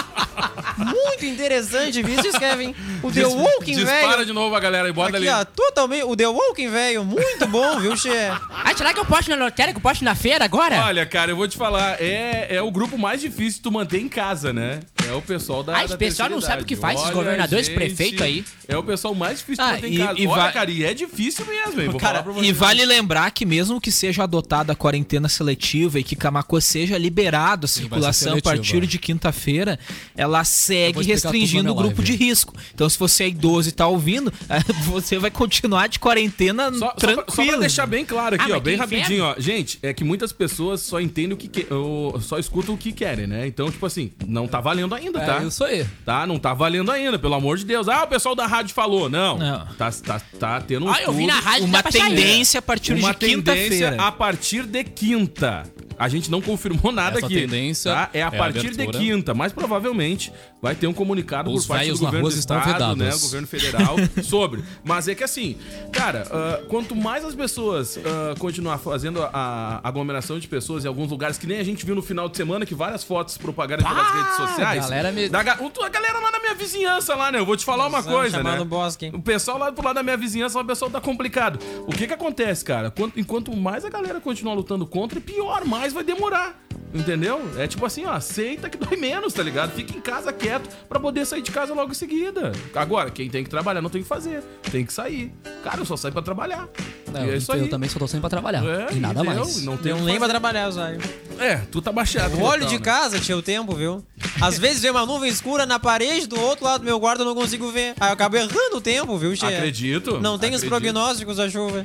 Muito 0.76 1.24
interessante, 1.26 2.02
viu, 2.02 2.20
Kevin? 2.38 2.74
O 3.02 3.10
The 3.10 3.26
Walking 3.26 3.74
Dispara 3.76 4.08
velho. 4.12 4.26
de 4.26 4.32
novo 4.32 4.54
a 4.54 4.60
galera 4.60 4.88
e 4.88 4.92
bota 4.92 5.16
Aqui, 5.16 5.28
ali. 5.28 5.40
ó, 5.40 5.44
totalmente. 5.44 6.04
O 6.04 6.16
The 6.16 6.26
Walking 6.26 6.68
velho, 6.68 7.04
muito 7.04 7.46
bom, 7.46 7.78
viu, 7.78 7.96
Che? 7.96 8.10
Ah, 8.50 8.74
será 8.76 8.92
que 8.92 8.98
eu 8.98 9.04
posto 9.04 9.30
na 9.30 9.36
loteria, 9.44 9.72
que 9.72 9.78
eu 9.78 9.82
posto 9.82 10.04
na 10.04 10.14
feira 10.14 10.44
agora? 10.44 10.84
Olha, 10.86 11.06
cara, 11.06 11.30
eu 11.30 11.36
vou 11.36 11.46
te 11.46 11.56
falar, 11.56 12.00
é, 12.02 12.48
é 12.56 12.62
o 12.62 12.70
grupo 12.70 12.98
mais 12.98 13.20
difícil 13.20 13.58
de 13.58 13.60
tu 13.62 13.70
manter 13.70 14.00
em 14.00 14.08
casa, 14.08 14.52
né? 14.52 14.80
É 15.08 15.12
o 15.12 15.22
pessoal 15.22 15.62
da. 15.62 15.76
Ah, 15.76 15.80
esse 15.84 15.92
da 15.94 15.98
pessoal 15.98 16.30
não 16.30 16.40
sabe 16.40 16.62
o 16.62 16.64
que 16.64 16.76
faz, 16.76 16.94
esses 16.96 17.06
Olha, 17.06 17.14
governadores, 17.14 17.66
gente, 17.66 17.74
prefeito 17.74 18.22
aí. 18.22 18.44
É 18.66 18.76
o 18.76 18.82
pessoal 18.82 19.14
mais 19.14 19.38
difícil 19.38 19.62
de 19.64 19.70
Ah, 19.70 19.74
manter 19.74 19.88
e- 19.88 19.94
em 19.94 19.98
casa. 20.06 20.18
e 20.20 20.26
Olha, 20.26 20.42
vai- 20.42 20.52
cara, 20.52 20.70
e 20.70 20.84
é 20.84 20.94
difícil 20.94 21.44
mesmo, 21.46 21.80
hein? 21.82 21.88
Vou 21.90 22.00
Cara, 22.00 22.22
falar 22.22 22.22
pra 22.24 22.32
você. 22.32 22.46
E 22.48 22.52
vale 22.52 22.84
lembrar 22.86 23.30
que 23.30 23.44
mesmo 23.44 23.80
que 23.80 23.92
seja 23.92 24.22
adotada 24.22 24.72
a 24.72 24.76
quarentena 24.76 25.28
seletiva 25.28 26.00
e 26.00 26.04
que 26.04 26.16
Camacuã 26.16 26.60
seja 26.60 26.96
liberado 26.96 27.66
a 27.66 27.68
circulação 27.68 28.38
a 28.38 28.42
partir 28.42 28.86
de 28.86 28.98
quinta-feira, 28.98 29.78
ela 30.16 30.42
segue 30.44 31.02
restringindo 31.02 31.70
o 31.70 31.74
grupo 31.74 32.02
de 32.02 32.12
live. 32.12 32.24
risco. 32.24 32.54
Então 32.74 32.88
se 32.88 32.98
você 32.98 33.24
é 33.24 33.28
idoso 33.28 33.68
e 33.68 33.72
tá 33.72 33.86
ouvindo, 33.86 34.32
você 34.86 35.18
vai 35.18 35.30
continuar 35.30 35.88
de 35.88 35.98
quarentena 35.98 36.72
Só, 36.72 36.78
só, 36.78 36.86
pra, 36.92 37.12
tranquilo. 37.14 37.32
só 37.36 37.44
pra 37.46 37.56
deixar 37.60 37.86
bem 37.86 38.04
claro 38.04 38.36
aqui, 38.36 38.50
Ah, 38.52 38.56
ó, 38.56 38.60
bem 38.60 38.74
que 38.74 38.80
rapidinho, 38.80 39.24
ó. 39.24 39.34
Gente, 39.38 39.78
é 39.82 39.92
que 39.92 40.04
muitas 40.04 40.32
pessoas 40.32 40.80
só 40.80 41.00
entendem 41.00 41.32
o 41.34 41.36
que, 41.36 41.48
que 41.48 41.72
ou 41.72 42.18
só 42.20 42.38
escutam 42.38 42.74
o 42.74 42.78
que 42.78 42.92
querem, 42.92 43.26
né? 43.26 43.46
Então, 43.46 43.70
tipo 43.70 43.84
assim, 43.84 44.10
não 44.26 44.46
tá 44.48 44.60
valendo 44.60 44.93
ainda, 44.94 45.20
tá? 45.20 45.42
É 45.42 45.46
isso 45.46 45.64
aí. 45.64 45.86
Tá? 46.04 46.26
Não 46.26 46.38
tá 46.38 46.54
valendo 46.54 46.90
ainda, 46.90 47.18
pelo 47.18 47.34
amor 47.34 47.56
de 47.56 47.64
Deus. 47.64 47.88
Ah, 47.88 48.04
o 48.04 48.06
pessoal 48.06 48.34
da 48.34 48.46
rádio 48.46 48.74
falou. 48.74 49.08
Não. 49.08 49.38
Não. 49.38 49.66
Tá, 49.78 49.90
tá, 49.90 50.20
tá 50.38 50.60
tendo 50.60 50.86
um 50.86 50.90
Ah, 50.90 51.02
eu 51.02 51.12
vi 51.12 51.26
na 51.26 51.38
rádio 51.40 51.66
uma 51.66 51.82
tendência 51.82 52.58
a 52.58 52.62
partir 52.62 52.94
uma 52.94 53.12
de 53.12 53.18
tendência 53.18 53.68
quinta-feira. 53.68 54.02
a 54.02 54.12
partir 54.12 54.64
de 54.64 54.84
quinta. 54.84 55.64
A 55.98 56.08
gente 56.08 56.30
não 56.30 56.40
confirmou 56.40 56.90
nada 56.92 57.18
Essa 57.18 57.26
aqui. 57.26 57.34
tendência 57.40 57.92
tá? 57.92 58.10
É 58.12 58.22
a 58.22 58.24
é 58.24 58.26
a 58.26 58.30
partir 58.30 58.70
de 58.74 58.86
quinta, 58.88 59.34
mas 59.34 59.52
provavelmente 59.52 60.32
vai 60.60 60.74
ter 60.74 60.86
um 60.86 60.92
comunicado 60.92 61.50
Os 61.50 61.66
por 61.66 61.74
parte 61.74 61.90
do 61.92 61.98
governo 61.98 62.28
do 62.28 62.34
estado, 62.34 62.64
vedados. 62.72 62.96
né, 62.98 63.14
o 63.14 63.18
governo 63.20 63.46
federal 63.46 63.96
sobre. 64.22 64.64
Mas 64.82 65.08
é 65.08 65.14
que 65.14 65.22
assim, 65.24 65.56
cara, 65.92 66.26
ah, 66.30 66.60
quanto 66.68 66.94
mais 66.96 67.24
as 67.24 67.34
pessoas 67.34 67.98
ah, 67.98 68.34
continuar 68.38 68.78
fazendo 68.78 69.22
a 69.22 69.80
aglomeração 69.84 70.38
de 70.38 70.48
pessoas 70.48 70.84
em 70.84 70.88
alguns 70.88 71.10
lugares 71.10 71.36
que 71.38 71.46
nem 71.46 71.58
a 71.58 71.64
gente 71.64 71.84
viu 71.84 71.94
no 71.94 72.02
final 72.02 72.28
de 72.28 72.36
semana 72.36 72.64
que 72.64 72.74
várias 72.74 73.04
fotos 73.04 73.36
propagaram 73.36 73.82
pelas 73.84 74.10
redes 74.12 74.36
sociais. 74.36 74.80
galera 74.84 75.12
me- 75.12 75.28
da 75.28 75.40
a 75.40 75.88
galera 75.88 76.18
lá 76.18 76.30
na 76.30 76.38
minha 76.40 76.54
vizinhança 76.54 77.14
lá, 77.14 77.30
né? 77.30 77.38
Eu 77.38 77.46
vou 77.46 77.56
te 77.56 77.64
falar 77.64 77.86
uma 77.86 78.02
coisa, 78.02 78.42
né? 78.42 78.60
o 78.60 78.64
Bosque? 78.64 79.10
O 79.12 79.20
pessoal 79.20 79.58
lá 79.58 79.70
pro 79.70 79.84
lado 79.84 79.96
da 79.96 80.02
minha 80.02 80.16
vizinhança, 80.16 80.58
o 80.58 80.64
pessoal 80.64 80.90
tá 80.90 81.00
complicado. 81.00 81.58
O 81.86 81.92
que 81.92 82.06
que 82.06 82.12
acontece, 82.12 82.64
cara? 82.64 82.90
Quanto- 82.90 83.18
enquanto 83.20 83.54
mais 83.56 83.84
a 83.84 83.90
galera 83.90 84.20
continuar 84.20 84.54
lutando 84.54 84.86
contra, 84.86 85.20
pior, 85.20 85.64
mais 85.64 85.83
vai 85.92 86.04
demorar. 86.04 86.64
Entendeu? 86.94 87.42
É 87.58 87.66
tipo 87.66 87.84
assim, 87.84 88.04
ó, 88.04 88.12
aceita 88.12 88.70
que 88.70 88.78
dói 88.78 88.96
menos, 88.96 89.32
tá 89.32 89.42
ligado? 89.42 89.72
Fica 89.72 89.96
em 89.96 90.00
casa 90.00 90.32
quieto 90.32 90.68
pra 90.88 91.00
poder 91.00 91.26
sair 91.26 91.42
de 91.42 91.50
casa 91.50 91.74
logo 91.74 91.90
em 91.90 91.94
seguida. 91.94 92.52
Agora, 92.72 93.10
quem 93.10 93.28
tem 93.28 93.42
que 93.42 93.50
trabalhar 93.50 93.82
não 93.82 93.90
tem 93.90 94.00
que 94.00 94.06
fazer. 94.06 94.44
Tem 94.70 94.86
que 94.86 94.92
sair. 94.92 95.32
Cara, 95.64 95.80
eu 95.80 95.84
só 95.84 95.96
saio 95.96 96.12
pra 96.12 96.22
trabalhar. 96.22 96.68
Não, 97.12 97.26
e 97.26 97.30
é 97.30 97.36
isso 97.36 97.50
eu 97.50 97.64
aí. 97.64 97.68
também 97.68 97.88
só 97.88 97.98
tô 97.98 98.06
saindo 98.06 98.20
pra 98.20 98.30
trabalhar. 98.30 98.64
É, 98.64 98.92
e 98.92 99.00
nada 99.00 99.22
entendeu? 99.22 99.44
mais. 99.44 99.64
Não 99.64 99.76
tem 99.76 99.92
que 99.92 100.02
nem 100.02 100.18
pra 100.20 100.28
trabalhar, 100.28 100.70
Zóio. 100.70 101.00
É, 101.40 101.56
tu 101.70 101.82
tá 101.82 101.90
baixado. 101.90 102.36
O 102.36 102.42
olho 102.42 102.60
total, 102.60 102.68
de 102.68 102.78
né? 102.78 102.84
casa 102.84 103.18
tinha 103.18 103.36
o 103.36 103.42
tempo, 103.42 103.74
viu? 103.74 104.04
Às 104.40 104.56
vezes 104.56 104.80
vem 104.80 104.92
uma 104.92 105.04
nuvem 105.04 105.28
escura 105.28 105.66
na 105.66 105.80
parede 105.80 106.28
do 106.28 106.40
outro 106.40 106.64
lado 106.64 106.82
do 106.82 106.84
meu 106.84 107.00
quarto 107.00 107.22
eu 107.22 107.26
não 107.26 107.34
consigo 107.34 107.72
ver. 107.72 107.94
Aí 107.98 108.08
eu 108.08 108.12
acabo 108.12 108.36
errando 108.36 108.76
o 108.76 108.80
tempo, 108.80 109.18
viu, 109.18 109.34
Che? 109.34 109.44
Acredito. 109.46 110.20
Não 110.20 110.38
tem 110.38 110.50
os 110.50 110.62
acredito. 110.62 110.68
prognósticos 110.68 111.36
da 111.38 111.50
chuva. 111.50 111.84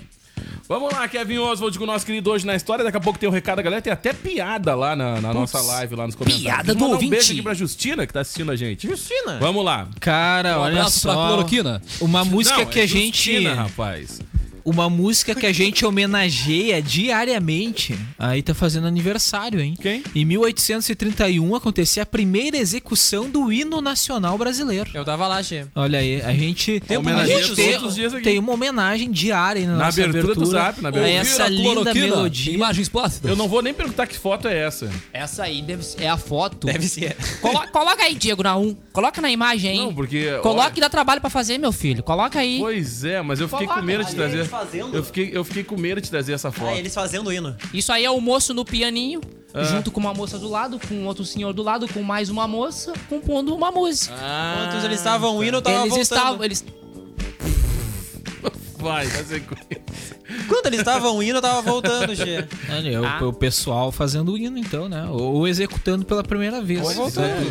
Vamos 0.69 0.93
lá, 0.93 1.07
Kevin 1.07 1.39
Oswald 1.39 1.75
com 1.79 1.83
o 1.83 1.87
nosso 1.87 2.05
querido 2.05 2.29
hoje 2.29 2.45
na 2.45 2.55
história. 2.55 2.83
Daqui 2.83 2.95
a 2.97 2.99
pouco 2.99 3.17
tem 3.17 3.27
um 3.27 3.31
recado 3.31 3.59
galera. 3.63 3.81
Tem 3.81 3.91
até 3.91 4.13
piada 4.13 4.75
lá 4.75 4.95
na, 4.95 5.19
na 5.19 5.33
nossa 5.33 5.59
live, 5.59 5.95
lá 5.95 6.05
nos 6.05 6.13
comentários. 6.13 6.43
piada 6.45 6.75
do 6.75 6.79
mandar 6.79 6.91
um 6.91 6.93
ouvinte. 6.93 7.09
beijo 7.09 7.31
aqui 7.33 7.41
pra 7.41 7.55
Justina, 7.55 8.05
que 8.05 8.13
tá 8.13 8.19
assistindo 8.19 8.51
a 8.51 8.55
gente. 8.55 8.87
Justina. 8.87 9.39
Vamos 9.39 9.65
lá. 9.65 9.87
Cara, 9.99 10.59
Um 10.59 10.61
olha 10.61 10.73
abraço 10.77 11.01
pra 11.01 11.13
só. 11.15 11.27
cloroquina. 11.27 11.81
Uma 11.99 12.23
música 12.23 12.59
Não, 12.59 12.65
que 12.67 12.79
é 12.81 12.83
a 12.83 12.85
gente. 12.85 13.15
Justina, 13.33 13.55
rapaz. 13.55 14.21
Uma 14.65 14.89
música 14.89 15.33
que 15.35 15.45
a 15.45 15.53
gente 15.53 15.85
homenageia 15.85 16.81
diariamente. 16.81 17.97
Aí 18.17 18.41
tá 18.41 18.53
fazendo 18.53 18.87
aniversário, 18.87 19.59
hein? 19.59 19.75
Quem? 19.79 20.03
Em 20.15 20.25
1831 20.25 21.55
acontecia 21.55 22.03
a 22.03 22.05
primeira 22.05 22.57
execução 22.57 23.29
do 23.29 23.51
hino 23.51 23.81
nacional 23.81 24.37
brasileiro. 24.37 24.89
Eu 24.93 25.03
tava 25.05 25.27
lá, 25.27 25.41
Che. 25.43 25.65
Olha 25.75 25.99
aí, 25.99 26.21
a 26.21 26.33
gente, 26.33 26.81
a 26.89 26.99
Homenageia 26.99 27.37
gente 27.37 27.47
todos 27.55 27.55
tem, 27.65 27.85
os 27.87 27.95
dias 27.95 28.13
aqui. 28.13 28.23
tem 28.23 28.39
uma 28.39 28.53
homenagem 28.53 29.11
diária 29.11 29.61
aí 29.61 29.67
na, 29.67 29.75
Na 29.77 29.85
nossa 29.85 30.01
abertura 30.01 30.33
do 30.35 30.41
abertura, 30.43 30.61
Zap, 30.61 30.81
na 30.81 30.89
abertura. 30.89 31.11
essa 31.13 31.43
Ouvir 31.43 31.55
a 31.55 31.75
linda 31.75 31.93
melodia. 31.93 32.53
Imagens 32.53 32.89
plácidas. 32.89 33.29
Eu 33.29 33.35
não 33.37 33.47
vou 33.47 33.61
nem 33.61 33.73
perguntar 33.73 34.07
que 34.07 34.17
foto 34.17 34.47
é 34.47 34.57
essa. 34.57 34.89
Essa 35.13 35.43
aí 35.43 35.61
deve 35.61 35.83
ser, 35.83 36.03
é 36.03 36.09
a 36.09 36.17
foto. 36.17 36.67
Deve 36.67 36.87
ser. 36.87 37.15
Colo- 37.41 37.67
coloca 37.71 38.03
aí, 38.03 38.15
Diego, 38.15 38.43
na 38.43 38.55
1. 38.57 38.75
Coloca 38.93 39.21
na 39.21 39.31
imagem 39.31 39.71
aí. 39.71 39.77
Não, 39.79 39.93
porque. 39.93 40.37
Coloca 40.41 40.61
olha, 40.63 40.71
que 40.71 40.81
dá 40.81 40.89
trabalho 40.89 41.21
pra 41.21 41.29
fazer, 41.29 41.57
meu 41.57 41.71
filho. 41.71 42.03
Coloca 42.03 42.39
aí. 42.39 42.57
Pois 42.59 43.03
é, 43.03 43.21
mas 43.21 43.39
eu 43.39 43.47
fiquei 43.47 43.67
com 43.67 43.81
medo 43.81 44.03
de 44.03 44.13
trazer. 44.15 44.47
Fazendo. 44.59 44.95
Eu 44.95 45.03
fiquei, 45.03 45.29
eu 45.33 45.43
fiquei 45.43 45.63
com 45.63 45.77
medo 45.77 45.99
de 46.01 46.09
trazer 46.09 46.33
essa 46.33 46.51
foto. 46.51 46.69
Ah, 46.69 46.77
eles 46.77 46.93
fazendo 46.93 47.27
o 47.27 47.33
hino. 47.33 47.55
Isso 47.73 47.91
aí 47.91 48.03
é 48.05 48.11
o 48.11 48.19
moço 48.21 48.53
no 48.53 48.63
pianinho, 48.65 49.21
Ah. 49.53 49.63
junto 49.63 49.89
com 49.91 49.99
uma 49.99 50.13
moça 50.13 50.37
do 50.37 50.47
lado, 50.49 50.79
com 50.87 51.05
outro 51.05 51.25
senhor 51.25 51.53
do 51.53 51.63
lado, 51.63 51.87
com 51.87 52.01
mais 52.03 52.29
uma 52.29 52.47
moça, 52.47 52.93
compondo 53.09 53.55
uma 53.55 53.71
música. 53.71 54.13
Ah, 54.17 54.65
Enquanto 54.67 54.85
eles 54.85 54.97
estavam 54.99 55.43
hino, 55.43 55.57
eu 55.57 55.61
tava 55.61 55.77
eles 55.77 55.89
voltando. 55.89 56.01
estavam. 56.03 56.43
Eles, 56.43 56.65
vai, 58.79 59.05
vai 59.07 59.23
sequência. 59.23 59.81
Enquanto 60.45 60.65
eles 60.67 60.79
estavam 60.79 61.21
indo, 61.21 61.37
eu 61.37 61.41
tava 61.41 61.61
voltando, 61.61 62.15
Che. 62.15 62.45
Olha, 62.71 63.01
o- 63.01 63.05
Ah. 63.05 63.19
o, 63.27 63.33
pessoal 63.33 63.91
fazendo 63.91 64.33
o 64.33 64.37
hino, 64.37 64.57
então, 64.57 64.87
né? 64.87 65.05
Ou, 65.09 65.35
ou 65.35 65.47
executando 65.47 66.05
pela 66.05 66.23
primeira 66.23 66.61
vez. 66.61 66.79
É. 66.81 66.99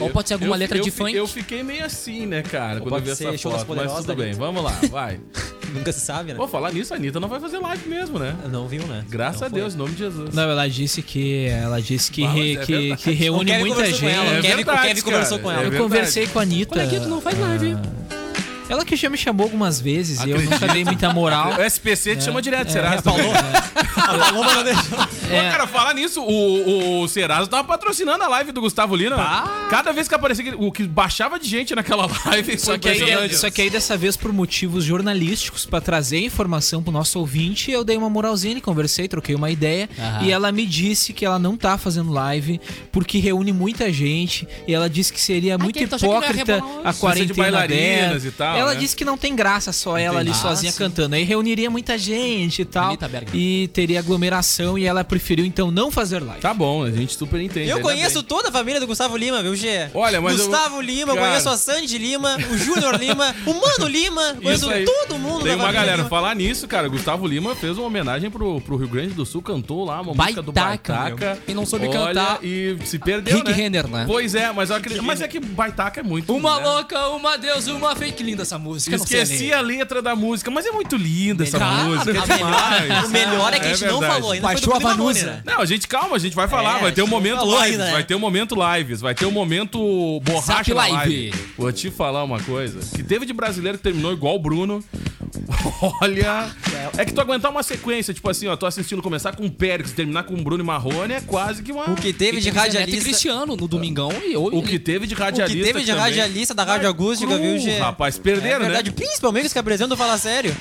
Ou 0.00 0.10
pode 0.10 0.28
ser 0.28 0.34
alguma 0.34 0.54
Eu- 0.54 0.58
letra 0.60 0.78
eu 0.78 0.84
de 0.84 0.90
fi- 0.90 0.96
funk. 0.98 1.14
Eu 1.14 1.26
fiquei 1.26 1.62
meio 1.62 1.84
assim, 1.84 2.26
né, 2.26 2.42
cara, 2.42 2.74
quando 2.80 2.84
eu 2.86 2.90
pode 2.90 3.04
vi 3.10 3.16
ser 3.16 3.28
essa 3.34 3.38
foto. 3.50 3.74
Mas 3.76 3.92
tudo 3.92 4.14
bem, 4.16 4.32
vamos 4.32 4.62
lá, 4.62 4.78
vai. 4.90 5.20
Nunca 5.74 5.92
se 5.92 6.00
sabe, 6.00 6.30
né? 6.32 6.36
Vou 6.38 6.48
falar 6.48 6.72
nisso, 6.72 6.94
a 6.94 6.96
Anitta 6.96 7.20
não 7.20 7.28
vai 7.28 7.38
fazer 7.40 7.58
live 7.58 7.88
mesmo, 7.88 8.18
né? 8.18 8.34
Não 8.50 8.66
viu, 8.66 8.86
né? 8.86 9.04
Graças 9.08 9.40
Não 9.42 9.48
a 9.48 9.50
foi. 9.50 9.60
Deus, 9.60 9.74
em 9.74 9.76
nome 9.76 9.92
de 9.92 9.98
Jesus. 9.98 10.34
Não, 10.34 10.44
ela 10.44 10.66
disse 10.66 11.02
que 11.02 11.46
ela 11.46 11.80
disse 11.82 12.10
que, 12.10 12.24
Ah, 12.24 12.30
re- 12.32 12.56
é 12.56 12.64
que, 12.64 12.72
verdade. 12.72 13.02
que 13.02 13.10
reúne 13.12 13.58
muita 13.58 13.74
conversou 13.76 14.00
com 14.00 14.08
ela, 14.08 14.24
gente. 14.24 14.38
o 14.38 14.42
Kevin- 14.42 14.62
o 14.62 14.82
Kevin 14.82 15.00
conversou 15.02 15.38
com 15.40 15.50
ela. 15.50 15.60
é 15.62 15.66
Eu 15.66 15.70
verdade. 15.70 15.82
conversei 15.82 16.26
com 16.26 16.38
a 16.38 16.42
Anitta. 16.42 16.70
Coleguinha, 16.74 17.00
tu 17.02 17.08
não 17.08 17.20
faz 17.20 17.38
live. 17.38 17.76
Ela 18.68 18.84
que 18.84 18.96
já 18.96 19.08
me 19.08 19.16
chamou 19.16 19.44
algumas 19.44 19.80
vezes 19.80 20.20
e 20.24 20.30
eu 20.30 20.40
nunca 20.42 20.66
dei 20.68 20.84
muita 20.84 21.12
moral. 21.12 21.54
O 21.58 21.62
SPC 21.62 22.16
te 22.16 22.24
chama 22.24 22.42
direto, 22.42 22.68
É, 22.68 22.72
Serasa. 22.72 23.02
falou. 23.02 23.32
A 23.96 24.16
Paloma 24.18 24.52
não 24.54 24.64
deixou. 24.64 24.98
Ô, 25.28 25.50
cara, 25.50 25.66
falar 25.66 25.94
nisso, 25.94 26.22
o, 26.22 27.02
o 27.02 27.08
Serasa 27.08 27.46
tava 27.48 27.64
patrocinando 27.66 28.22
a 28.24 28.28
live 28.28 28.52
do 28.52 28.60
Gustavo 28.60 28.94
Lina. 28.96 29.16
Cada 29.70 29.92
vez 29.92 30.08
que 30.08 30.14
aparecia, 30.14 30.54
o 30.56 30.72
que 30.72 30.84
baixava 30.84 31.38
de 31.38 31.48
gente 31.48 31.74
naquela 31.74 32.06
live. 32.26 32.58
Só 32.58 32.66
foi 32.72 32.78
que, 32.78 32.88
aí, 32.88 32.96
impressionante. 33.00 33.36
só 33.36 33.50
que 33.50 33.62
aí 33.62 33.70
dessa 33.70 33.96
vez 33.96 34.16
por 34.16 34.32
motivos 34.32 34.84
jornalísticos 34.84 35.66
pra 35.66 35.80
trazer 35.80 36.20
informação 36.20 36.82
pro 36.82 36.92
nosso 36.92 37.18
ouvinte, 37.18 37.70
eu 37.70 37.84
dei 37.84 37.96
uma 37.96 38.10
moralzinha 38.10 38.56
e 38.56 38.60
conversei, 38.60 39.08
troquei 39.08 39.34
uma 39.34 39.50
ideia 39.50 39.88
Aham. 39.98 40.24
e 40.24 40.30
ela 40.32 40.50
me 40.52 40.64
disse 40.66 41.12
que 41.12 41.24
ela 41.24 41.38
não 41.38 41.56
tá 41.56 41.76
fazendo 41.78 42.10
live 42.12 42.60
porque 42.92 43.18
reúne 43.18 43.52
muita 43.52 43.92
gente 43.92 44.46
e 44.66 44.74
ela 44.74 44.88
disse 44.88 45.12
que 45.12 45.20
seria 45.20 45.56
muito 45.58 45.74
que 45.74 45.80
ele 45.84 45.88
tá 45.90 45.96
hipócrita 45.96 46.62
a 46.84 46.92
de 46.92 46.98
quarentena 46.98 47.34
bailarinas 47.42 48.22
dela. 48.22 48.26
e 48.26 48.30
tal, 48.30 48.56
ela 48.56 48.74
né? 48.74 48.80
disse 48.80 48.96
que 48.96 49.04
não 49.04 49.16
tem 49.18 49.34
graça 49.36 49.72
só 49.72 49.96
ela 49.98 50.20
ali 50.20 50.30
Entendi. 50.30 50.42
sozinha 50.42 50.70
Ah, 50.70 50.72
sim. 50.72 50.78
cantando. 50.78 51.14
Aí 51.14 51.24
reuniria 51.24 51.70
muita 51.70 51.96
gente 51.98 52.62
e 52.62 52.64
tal 52.64 52.96
e 53.32 53.68
teria 53.72 53.98
aglomeração 54.00 54.78
e 54.78 54.84
ela 54.84 55.04
preferiu 55.18 55.44
então 55.44 55.70
não 55.70 55.90
fazer 55.90 56.22
live. 56.22 56.40
Tá 56.40 56.54
bom, 56.54 56.84
a 56.84 56.90
gente 56.90 57.16
super 57.16 57.40
entende. 57.40 57.68
Eu 57.68 57.80
conheço 57.80 58.20
bem. 58.20 58.22
toda 58.28 58.48
a 58.48 58.52
família 58.52 58.80
do 58.80 58.86
Gustavo 58.86 59.16
Lima, 59.16 59.42
viu, 59.42 59.54
Gê? 59.56 59.88
Olha, 59.92 60.20
mas 60.20 60.38
eu- 60.38 60.46
Gustavo 60.46 60.80
Lima, 60.80 61.14
Cara. 61.14 61.26
conheço 61.26 61.48
a 61.48 61.56
Sandy 61.56 61.98
Lima, 61.98 62.36
o 62.50 62.56
Júnior 62.56 62.94
Lima, 62.96 63.34
o 63.44 63.52
Mano 63.54 63.88
Lima, 63.88 64.36
conheço 64.40 64.64
Isso 64.66 64.70
aí. 64.70 64.84
todo 64.84 65.18
mundo 65.18 65.42
Tem 65.42 65.56
da 65.56 65.64
uma 65.64 65.72
galera, 65.72 65.96
Lima. 65.98 66.08
falar 66.08 66.34
nisso, 66.36 66.68
cara, 66.68 66.88
Gustavo 66.88 67.26
Lima 67.26 67.54
fez 67.56 67.76
uma 67.76 67.86
homenagem 67.88 68.30
pro, 68.30 68.60
pro 68.60 68.76
Rio 68.76 68.88
Grande 68.88 69.12
do 69.14 69.26
Sul, 69.26 69.42
cantou 69.42 69.84
lá 69.84 70.00
uma 70.00 70.14
música 70.14 70.40
do 70.40 70.52
Baitaca, 70.52 70.92
Baitaca. 70.94 71.26
meu. 71.34 71.42
Quem 71.46 71.54
não 71.54 71.66
soube 71.66 71.88
Olha, 71.88 71.98
cantar- 72.14 72.38
E 72.44 72.76
se 72.84 72.98
perdeu, 72.98 73.36
Rick 73.38 73.50
né? 73.50 73.56
Renner, 73.56 73.88
né? 73.88 74.04
Pois 74.06 74.34
é, 74.34 74.52
mas, 74.52 74.70
eu 74.70 74.76
acredito, 74.76 75.02
mas 75.02 75.20
é 75.20 75.26
que 75.28 75.40
Baitaca 75.40 76.00
é 76.00 76.02
muito... 76.02 76.32
Uma 76.34 76.60
né? 76.60 76.66
louca, 76.66 77.08
uma 77.08 77.36
deusa, 77.36 77.72
uma 77.74 77.96
fake 77.96 78.22
linda 78.22 78.42
essa 78.42 78.58
música. 78.58 78.96
não 78.96 79.04
Esqueci 79.04 79.52
a 79.52 79.60
letra 79.60 80.00
da 80.00 80.14
música, 80.14 80.50
mas 80.50 80.64
é 80.64 80.70
muito 80.70 80.96
linda 80.96 81.42
essa 81.42 81.58
Ah, 81.58 81.84
música. 81.84 82.10
é 82.10 82.36
demais. 82.36 83.04
O 83.08 83.10
melhor 83.10 83.52
é 83.52 83.58
que 83.58 83.66
a 83.66 83.74
gente 83.74 83.84
não 83.86 83.98
verdade. 84.00 84.20
falou 84.20 84.32
ainda. 84.32 84.46
Baixou 84.46 84.70
foi 84.72 84.80
do 84.80 84.86
a 84.86 84.90
Vanusa. 84.90 85.07
Né? 85.14 85.42
Não, 85.44 85.60
a 85.60 85.66
gente, 85.66 85.86
calma, 85.86 86.16
a 86.16 86.18
gente 86.18 86.34
vai 86.34 86.48
falar. 86.48 86.78
É, 86.78 86.82
vai 86.82 86.92
ter 86.92 87.02
um 87.02 87.06
momento 87.06 87.44
lives. 87.44 87.62
ainda, 87.62 87.84
né? 87.86 87.92
Vai 87.92 88.04
ter 88.04 88.14
um 88.14 88.18
momento 88.18 88.54
lives. 88.54 89.00
Vai 89.00 89.14
ter 89.14 89.26
um 89.26 89.30
momento 89.30 90.20
borracha 90.20 90.74
live. 90.74 90.96
live. 90.96 91.34
Vou 91.56 91.72
te 91.72 91.90
falar 91.90 92.24
uma 92.24 92.40
coisa. 92.40 92.80
Que 92.96 93.02
teve 93.02 93.26
de 93.26 93.32
brasileiro 93.32 93.78
que 93.78 93.84
terminou 93.84 94.12
igual 94.12 94.34
o 94.34 94.38
Bruno. 94.38 94.84
Olha. 96.00 96.50
É 96.96 97.04
que 97.04 97.12
tu 97.12 97.20
aguentar 97.20 97.50
uma 97.50 97.62
sequência, 97.62 98.14
tipo 98.14 98.28
assim, 98.28 98.46
ó, 98.46 98.56
tô 98.56 98.66
assistindo 98.66 99.02
começar 99.02 99.34
com 99.34 99.44
o 99.46 99.50
Pérez, 99.50 99.92
terminar 99.92 100.24
com 100.24 100.34
o 100.34 100.42
Bruno 100.42 100.62
e 100.62 100.66
Marrone 100.66 101.14
é 101.14 101.20
quase 101.20 101.62
que 101.62 101.72
uma. 101.72 101.90
O 101.90 101.94
que 101.94 102.12
teve 102.12 102.40
de 102.40 102.48
e 102.48 102.50
radialista... 102.50 103.04
Cristiano 103.04 103.56
no 103.56 103.68
Domingão 103.68 104.10
e 104.26 104.36
hoje. 104.36 104.56
O 104.56 104.62
que 104.62 104.78
teve 104.78 105.06
de 105.06 105.14
O 105.14 105.16
que 105.16 105.22
radialista. 105.22 105.64
teve 105.64 105.84
de 105.84 105.92
radialista 105.92 106.54
da 106.54 106.64
Rádio 106.64 106.88
Acústica, 106.88 107.36
viu, 107.36 107.58
Gê? 107.58 107.78
Rapaz, 107.78 108.18
perderam, 108.18 108.56
é 108.56 108.68
verdade, 108.68 108.90
né? 108.90 108.96
principalmente 108.96 109.50
que 109.50 109.58
apresentam 109.58 109.96
Fala 109.96 110.18
Sério. 110.18 110.56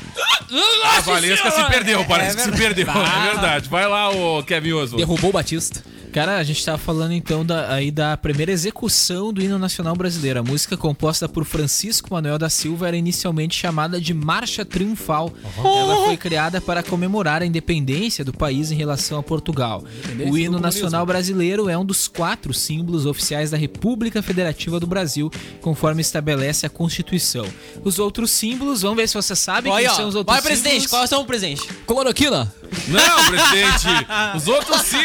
A 0.85 1.01
Valesca 1.01 1.51
se 1.51 1.63
perdeu, 1.65 2.05
parece 2.05 2.37
que 2.37 2.43
se 2.43 2.51
perdeu. 2.51 2.87
Ah. 2.89 3.25
É 3.25 3.31
verdade. 3.31 3.69
Vai 3.69 3.87
lá, 3.87 4.09
ô 4.09 4.36
Kevin 4.45 4.73
Oswald. 4.73 4.97
Derrubou 4.97 5.29
o 5.29 5.33
Batista. 5.33 5.83
Cara, 6.13 6.37
a 6.37 6.43
gente 6.43 6.63
tava 6.65 6.77
falando 6.77 7.11
então 7.11 7.45
da, 7.45 7.71
aí 7.73 7.91
da 7.91 8.15
primeira 8.17 8.51
execução 8.51 9.31
do 9.31 9.41
hino 9.41 9.59
nacional 9.59 9.95
brasileiro. 9.95 10.39
A 10.39 10.43
música 10.43 10.75
composta 10.77 11.27
por 11.27 11.43
Francisco 11.45 12.11
Manuel 12.11 12.39
da 12.39 12.49
Silva 12.49 12.87
era 12.87 12.97
inicialmente 12.97 13.55
chamada 13.55 13.99
de 13.99 14.13
Marcha 14.13 14.65
Triunfal. 14.65 15.31
Ela 15.57 16.05
foi 16.05 16.17
criada 16.17 16.59
para 16.61 16.81
comemorar 16.81 17.41
a 17.41 17.45
independência 17.45 18.23
do 18.23 18.33
país 18.33 18.71
em 18.71 18.75
relação 18.75 19.19
a 19.19 19.23
Portugal. 19.23 19.83
O 20.27 20.37
hino 20.37 20.59
nacional 20.59 21.05
brasileiro 21.05 21.69
é 21.69 21.77
um 21.77 21.85
dos 21.85 22.07
quatro 22.07 22.53
símbolos 22.53 23.05
oficiais 23.05 23.51
da 23.51 23.57
República 23.57 24.21
Federativa 24.23 24.79
do 24.79 24.87
Brasil, 24.87 25.29
conforme 25.61 26.01
estabelece 26.01 26.65
a 26.65 26.69
Constituição. 26.69 27.45
Os 27.83 27.99
outros 27.99 28.31
símbolos, 28.31 28.81
vamos 28.81 28.97
ver 28.97 29.07
se 29.07 29.13
você 29.13 29.35
sabe 29.35 29.69
Olha, 29.69 29.83
quem 29.83 29.91
ó. 29.91 29.95
são 29.95 30.07
os 30.07 30.15
outros 30.15 30.33
Vai, 30.33 30.41
presidente, 30.41 30.73
símbolos. 30.73 30.89
quais 30.89 31.09
são 31.09 31.21
o 31.21 31.25
presidente? 31.25 31.67
Cloroquina. 31.85 32.51
Não, 32.87 33.25
presidente. 33.25 33.87
Os 34.35 34.47
outros 34.47 34.81
sim. 34.81 35.03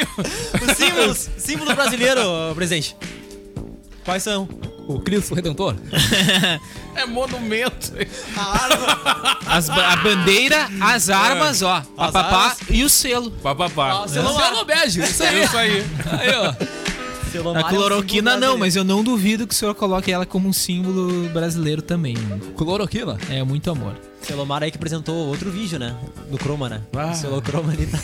Os 0.68 0.76
símbolos, 0.76 1.30
símbolo 1.38 1.74
brasileiro, 1.74 2.20
presidente. 2.54 2.96
Quais 4.04 4.22
são? 4.22 4.48
O 4.88 4.98
Cristo 5.00 5.34
Redentor. 5.34 5.76
É 6.94 7.06
monumento. 7.06 7.90
As 9.46 9.66
ba- 9.70 9.92
a 9.92 9.96
bandeira, 9.96 10.68
as 10.78 11.08
armas, 11.08 11.62
ó, 11.62 11.80
papapá 11.96 12.36
armas. 12.42 12.58
e 12.68 12.84
o 12.84 12.88
selo. 12.90 13.30
Papapá. 13.30 14.06
Selo 14.06 14.64
bege. 14.66 15.00
Isso 15.02 15.22
aí. 15.22 15.42
Isso 15.42 15.56
aí. 15.56 15.86
Aí, 16.20 16.28
ó. 16.36 17.58
A 17.58 17.64
cloroquina 17.64 18.36
não, 18.36 18.58
mas 18.58 18.76
eu 18.76 18.84
não 18.84 19.02
duvido 19.02 19.46
que 19.46 19.54
o 19.54 19.56
senhor 19.56 19.74
coloque 19.74 20.12
ela 20.12 20.26
como 20.26 20.46
um 20.46 20.52
símbolo 20.52 21.30
brasileiro 21.30 21.80
também. 21.80 22.14
Cloroquina. 22.58 23.16
É 23.30 23.42
muito 23.42 23.70
amor. 23.70 23.94
Celomar 24.26 24.62
aí 24.62 24.70
que 24.70 24.76
apresentou 24.76 25.14
outro 25.28 25.50
vídeo, 25.50 25.78
né? 25.78 25.94
No 26.30 26.38
Chroma, 26.38 26.68
né? 26.68 26.80
Ah. 26.96 27.10
O 27.10 27.14
Celochroma 27.14 27.72
ali 27.72 27.86
tá. 27.86 27.98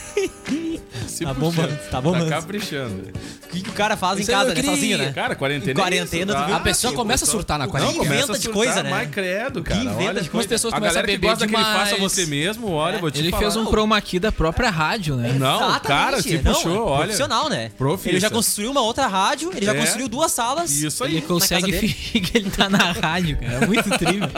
Se 1.06 1.24
Tá 1.24 1.34
bombando, 1.34 1.76
tá 1.90 2.00
bombando. 2.00 2.28
Tá 2.30 2.36
caprichando. 2.40 3.10
O 3.44 3.48
que, 3.48 3.60
que 3.62 3.70
o 3.70 3.72
cara 3.72 3.96
faz 3.96 4.18
em 4.18 4.22
Isso 4.22 4.30
eu 4.30 4.36
casa, 4.36 4.54
né? 4.54 4.62
Sozinho, 4.62 4.98
né? 4.98 5.12
Cara, 5.12 5.34
quarentena 5.34 5.72
Em 5.72 5.74
quarentena, 5.74 6.32
é 6.32 6.34
isso. 6.34 6.42
tu 6.44 6.46
viu? 6.46 6.56
A 6.56 6.60
pessoa 6.60 6.92
começa 6.92 7.24
a 7.24 7.28
surtar 7.28 7.58
na 7.58 7.64
Não, 7.64 7.70
quarentena. 7.70 7.98
começa 7.98 8.14
inventa 8.24 8.32
a 8.34 8.38
de 8.38 8.48
coisa, 8.48 8.82
né? 8.82 8.90
Mas 8.90 9.10
credo, 9.10 9.62
cara. 9.62 9.80
inventa 9.80 10.02
olha, 10.10 10.20
de 10.22 10.30
coisa. 10.30 10.44
As 10.44 10.48
pessoas 10.48 10.74
a 10.74 10.78
galera 10.80 11.00
a 11.00 11.02
que 11.02 11.06
beber 11.12 11.26
gosta 11.28 11.46
daquele 11.46 11.64
demais. 11.64 11.88
faça 11.90 12.00
você 12.00 12.26
mesmo, 12.26 12.70
olha, 12.70 12.98
vou 12.98 13.10
te 13.10 13.18
Ele 13.20 13.30
falar. 13.30 13.42
fez 13.42 13.56
um 13.56 13.64
chroma 13.66 14.00
key 14.00 14.18
da 14.18 14.30
própria 14.32 14.70
rádio, 14.70 15.16
né? 15.16 15.32
Não, 15.38 15.56
Exatamente. 15.56 15.82
cara, 15.82 16.22
se 16.22 16.38
Não, 16.38 16.52
puxou, 16.54 16.76
é 16.76 16.80
olha. 16.80 16.98
Profissional, 17.04 17.48
né? 17.48 17.70
Profissa. 17.76 18.08
Ele 18.10 18.20
já 18.20 18.30
construiu 18.30 18.70
uma 18.70 18.80
outra 18.82 19.06
rádio, 19.06 19.50
ele 19.54 19.66
já 19.66 19.72
É. 19.74 19.78
construiu 19.80 20.08
duas 20.08 20.30
salas. 20.32 20.70
Isso 20.70 21.04
Ele 21.04 21.16
aí. 21.16 21.22
consegue 21.22 21.62
casa 21.72 21.80
dele. 21.80 21.88
fingir 21.94 22.22
que 22.30 22.38
ele 22.38 22.50
tá 22.50 22.68
na 22.68 22.92
rádio, 22.92 23.38
cara. 23.38 23.64
É 23.64 23.66
muito 23.66 23.88
incrível. 23.88 24.28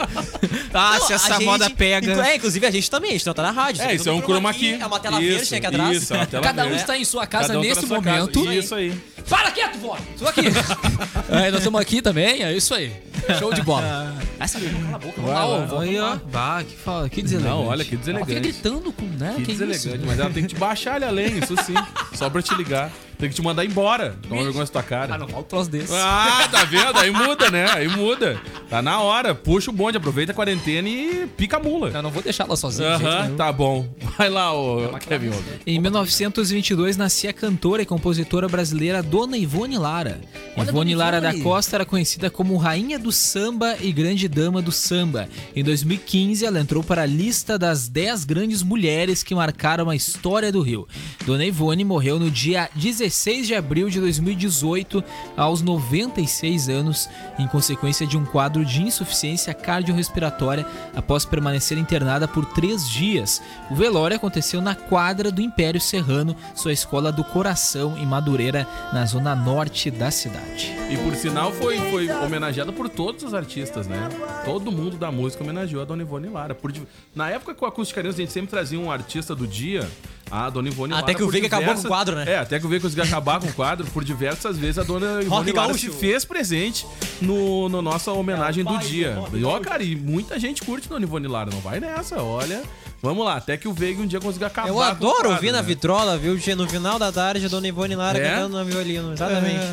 Ah, 0.73 0.97
Não, 0.99 1.07
se 1.07 1.13
essa 1.13 1.39
moda 1.39 1.69
pega. 1.73 2.27
É, 2.27 2.35
inclusive 2.35 2.65
a 2.65 2.71
gente 2.71 2.89
também, 2.89 3.09
a 3.11 3.13
gente 3.13 3.25
não 3.25 3.33
tá 3.33 3.43
na 3.43 3.51
rádio. 3.51 3.81
É, 3.81 3.87
Tá 3.87 3.93
isso 3.93 4.09
é 4.09 4.11
um 4.11 4.21
chroma 4.21 4.53
key. 4.53 4.73
É 4.79 4.85
uma 4.85 4.99
tela 4.99 5.21
Isso, 5.21 5.37
verde 5.37 5.55
aqui 5.55 5.65
atrás. 5.67 5.97
Isso, 6.03 6.13
é 6.13 6.17
uma 6.17 6.25
tela 6.25 6.43
Cada 6.43 6.65
um 6.65 6.75
está 6.75 6.97
em 6.97 7.05
sua 7.05 7.25
casa 7.27 7.57
um 7.57 7.61
tá 7.61 7.67
nesse 7.67 7.85
momento. 7.85 8.43
casa. 8.43 8.55
Isso 8.55 8.75
aí. 8.75 8.93
Fala 9.25 9.51
quieto, 9.51 9.77
vó! 9.77 9.97
Tô 10.17 10.27
aqui. 10.27 10.41
é, 11.29 11.51
nós 11.51 11.59
estamos 11.59 11.79
aqui 11.79 12.01
também, 12.01 12.43
é 12.43 12.53
isso 12.53 12.73
aí. 12.73 12.91
Show 13.39 13.53
de 13.53 13.61
bola. 13.61 14.15
Essa 14.39 14.59
cala 14.59 14.95
a 14.95 14.97
boca, 14.97 15.13
vamos 15.21 15.31
lá, 15.31 15.45
ô, 15.45 15.67
vó. 15.67 15.79
Aí, 15.81 15.99
ó. 15.99 16.15
Bah, 16.31 16.63
que, 16.67 16.75
fala, 16.75 17.07
que 17.09 17.21
deselegante. 17.21 17.55
Não, 17.55 17.67
olha 17.67 17.85
que 17.85 17.93
Ela 17.95 18.03
fica 18.03 18.25
deselegante. 18.25 18.39
gritando 18.41 18.91
com, 18.91 19.05
né? 19.05 19.33
Que 19.37 19.43
Que 19.45 19.51
isso? 19.51 19.65
deselegante, 19.65 20.05
mas 20.07 20.19
ela 20.19 20.29
tem 20.31 20.43
que 20.43 20.49
te 20.49 20.55
baixar 20.59 20.95
ali 20.95 21.05
além, 21.05 21.37
isso 21.37 21.55
sim. 21.63 21.73
Só 22.15 22.29
pra 22.29 22.41
te 22.41 22.53
ligar. 22.55 22.91
Tem 23.21 23.29
que 23.29 23.35
te 23.35 23.41
mandar 23.43 23.63
embora. 23.63 24.15
Toma 24.27 24.41
vergonha 24.41 24.65
na 24.65 24.71
tua 24.71 24.81
cara. 24.81 25.13
Ah, 25.13 25.17
não, 25.19 25.27
um 25.27 25.43
troço 25.43 25.69
desse. 25.69 25.93
Ah, 25.93 26.49
tá 26.51 26.63
vendo? 26.63 26.97
Aí 26.97 27.11
muda, 27.11 27.51
né? 27.51 27.69
Aí 27.71 27.87
muda. 27.87 28.41
Tá 28.67 28.81
na 28.81 28.99
hora. 28.99 29.35
Puxa 29.35 29.69
o 29.69 29.73
bonde, 29.73 29.95
aproveita 29.95 30.31
a 30.31 30.35
quarentena 30.35 30.89
e 30.89 31.27
pica 31.37 31.57
a 31.57 31.59
mula. 31.59 31.89
Eu 31.89 32.01
não 32.01 32.09
vou 32.09 32.23
deixar 32.23 32.45
ela 32.45 32.55
sozinha. 32.55 32.95
Aham, 32.95 33.23
nenhum. 33.25 33.35
tá 33.35 33.51
bom. 33.53 33.87
Vai 34.17 34.27
lá, 34.27 34.51
ô 34.51 34.89
Kevin. 35.07 35.29
Ovo. 35.29 35.43
Em 35.67 35.79
1922 35.79 36.97
nascia 36.97 37.29
a 37.29 37.33
cantora 37.33 37.83
e 37.83 37.85
compositora 37.85 38.49
brasileira 38.49 39.03
Dona 39.03 39.37
Ivone 39.37 39.77
Lara. 39.77 40.19
Olha, 40.57 40.69
Ivone 40.69 40.95
Lara 40.95 41.21
da. 41.21 41.31
Costa 41.41 41.77
era 41.77 41.85
conhecida 41.85 42.27
como 42.31 42.57
Rainha 42.57 42.97
do 42.97 43.11
Samba 43.11 43.77
e 43.79 43.91
Grande 43.91 44.27
Dama 44.27 44.63
do 44.63 44.71
Samba. 44.71 45.29
Em 45.55 45.63
2015, 45.63 46.43
ela 46.43 46.59
entrou 46.59 46.83
para 46.83 47.03
a 47.03 47.05
lista 47.05 47.55
das 47.55 47.87
10 47.87 48.25
grandes 48.25 48.63
mulheres 48.63 49.21
que 49.21 49.35
marcaram 49.35 49.91
a 49.91 49.95
história 49.95 50.51
do 50.51 50.61
Rio. 50.61 50.87
Dona 51.23 51.45
Ivone 51.45 51.83
morreu 51.83 52.19
no 52.19 52.31
dia 52.31 52.67
16 52.73 53.10
de 53.45 53.53
abril 53.53 53.89
de 53.89 53.99
2018, 53.99 55.03
aos 55.35 55.61
96 55.61 56.69
anos, 56.69 57.09
em 57.37 57.47
consequência 57.47 58.07
de 58.07 58.17
um 58.17 58.25
quadro 58.25 58.63
de 58.63 58.81
insuficiência 58.81 59.53
cardiorrespiratória 59.53 60.65
após 60.95 61.25
permanecer 61.25 61.77
internada 61.77 62.27
por 62.27 62.45
três 62.45 62.89
dias. 62.89 63.41
O 63.69 63.75
velório 63.75 64.15
aconteceu 64.15 64.61
na 64.61 64.75
quadra 64.75 65.31
do 65.31 65.41
Império 65.41 65.81
Serrano, 65.81 66.35
sua 66.55 66.71
escola 66.71 67.11
do 67.11 67.23
coração 67.23 67.97
em 67.97 68.05
Madureira, 68.05 68.67
na 68.93 69.05
zona 69.05 69.35
norte 69.35 69.91
da 69.91 70.09
cidade. 70.09 70.73
E 70.89 70.97
por 70.97 71.13
sinal 71.15 71.51
foi, 71.51 71.77
foi 71.91 72.09
homenageada 72.09 72.71
por 72.71 72.87
todos 72.89 73.23
os 73.23 73.33
artistas, 73.33 73.87
né? 73.87 74.09
Todo 74.45 74.71
mundo 74.71 74.97
da 74.97 75.11
música 75.11 75.43
homenageou 75.43 75.81
a 75.81 75.85
Dona 75.85 76.01
Ivone 76.01 76.29
Lara. 76.29 76.55
Por 76.55 76.73
Na 77.13 77.29
época 77.29 77.53
com 77.53 77.65
a 77.65 77.69
Acústica 77.69 78.01
a 78.01 78.11
gente 78.11 78.31
sempre 78.31 78.49
trazia 78.49 78.79
um 78.79 78.89
artista 78.89 79.35
do 79.35 79.45
dia, 79.45 79.87
a 80.31 80.49
Dona 80.49 80.69
Ivone 80.69 80.93
Lara. 80.93 81.03
Até 81.03 81.13
que 81.13 81.23
o 81.23 81.29
Veiga 81.29 81.47
acabou 81.47 81.75
com 81.75 81.81
o 81.81 81.87
quadro, 81.87 82.15
né? 82.15 82.25
É, 82.27 82.37
até 82.37 82.59
que 82.59 82.65
o 82.65 82.69
Veiga 82.69 82.83
conseguiu 82.83 83.03
acabar 83.03 83.39
com 83.39 83.47
o 83.47 83.53
quadro. 83.53 83.85
Por 83.87 84.03
diversas 84.03 84.57
vezes 84.57 84.79
a 84.79 84.83
Dona 84.83 85.21
Ivone 85.21 85.51
Lara 85.51 85.73
se 85.73 85.89
fez 85.89 86.23
presente 86.23 86.85
no, 87.21 87.67
no 87.67 87.81
nossa 87.81 88.11
homenagem 88.11 88.63
do 88.63 88.77
dia. 88.79 89.17
E 89.33 89.43
ó, 89.43 89.59
cara, 89.59 89.83
e 89.83 89.95
muita 89.95 90.39
gente 90.39 90.61
curte 90.63 90.87
Dona 90.87 91.05
Ivone 91.05 91.27
Lara. 91.27 91.49
Não 91.51 91.59
vai 91.59 91.79
nessa, 91.79 92.21
olha. 92.21 92.61
Vamos 93.03 93.25
lá, 93.25 93.35
até 93.37 93.57
que 93.57 93.67
o 93.67 93.73
Veiga 93.73 93.99
um 94.01 94.05
dia 94.05 94.19
conseguiu 94.19 94.45
acabar 94.45 94.67
Eu 94.67 94.75
com 94.75 94.79
o 94.79 94.83
adoro 94.83 95.13
quadro, 95.15 95.31
ouvir 95.31 95.51
na 95.51 95.61
né? 95.61 95.67
vitrola, 95.67 96.17
viu? 96.19 96.39
No 96.55 96.69
final 96.69 96.99
da 96.99 97.11
tarde, 97.11 97.43
a 97.43 97.49
Dona 97.49 97.67
Ivone 97.67 97.95
Lara 97.95 98.17
É? 98.19 98.29
cantando 98.35 98.59
no 98.59 98.65
violino. 98.65 99.13
Exatamente. 99.13 99.65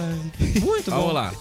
Muito 0.65 0.91
bom. 0.91 0.97
Vamos 0.97 1.15
lá. 1.15 1.33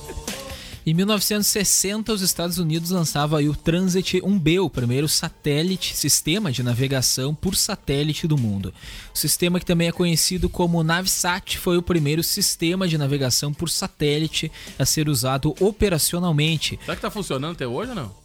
Em 0.87 0.93
1960, 0.93 2.13
os 2.13 2.21
Estados 2.21 2.59
Unidos 2.59 2.91
lançavam 2.91 3.37
aí 3.37 3.49
o 3.49 3.53
Transit 3.53 4.21
1B, 4.21 4.63
o 4.63 4.69
primeiro 4.69 5.05
satélite, 5.09 5.93
sistema 5.97 6.49
de 6.49 6.63
navegação 6.63 7.35
por 7.35 7.57
satélite 7.57 8.25
do 8.25 8.37
mundo. 8.37 8.73
O 9.13 9.17
sistema 9.17 9.59
que 9.59 9.65
também 9.65 9.89
é 9.89 9.91
conhecido 9.91 10.47
como 10.47 10.81
Navsat 10.85 11.57
foi 11.57 11.77
o 11.77 11.81
primeiro 11.81 12.23
sistema 12.23 12.87
de 12.87 12.97
navegação 12.97 13.53
por 13.53 13.69
satélite 13.69 14.49
a 14.79 14.85
ser 14.85 15.09
usado 15.09 15.53
operacionalmente. 15.59 16.79
Será 16.85 16.95
que 16.95 17.01
tá 17.01 17.11
funcionando 17.11 17.51
até 17.51 17.67
hoje 17.67 17.89
ou 17.89 17.95
não? 17.97 18.15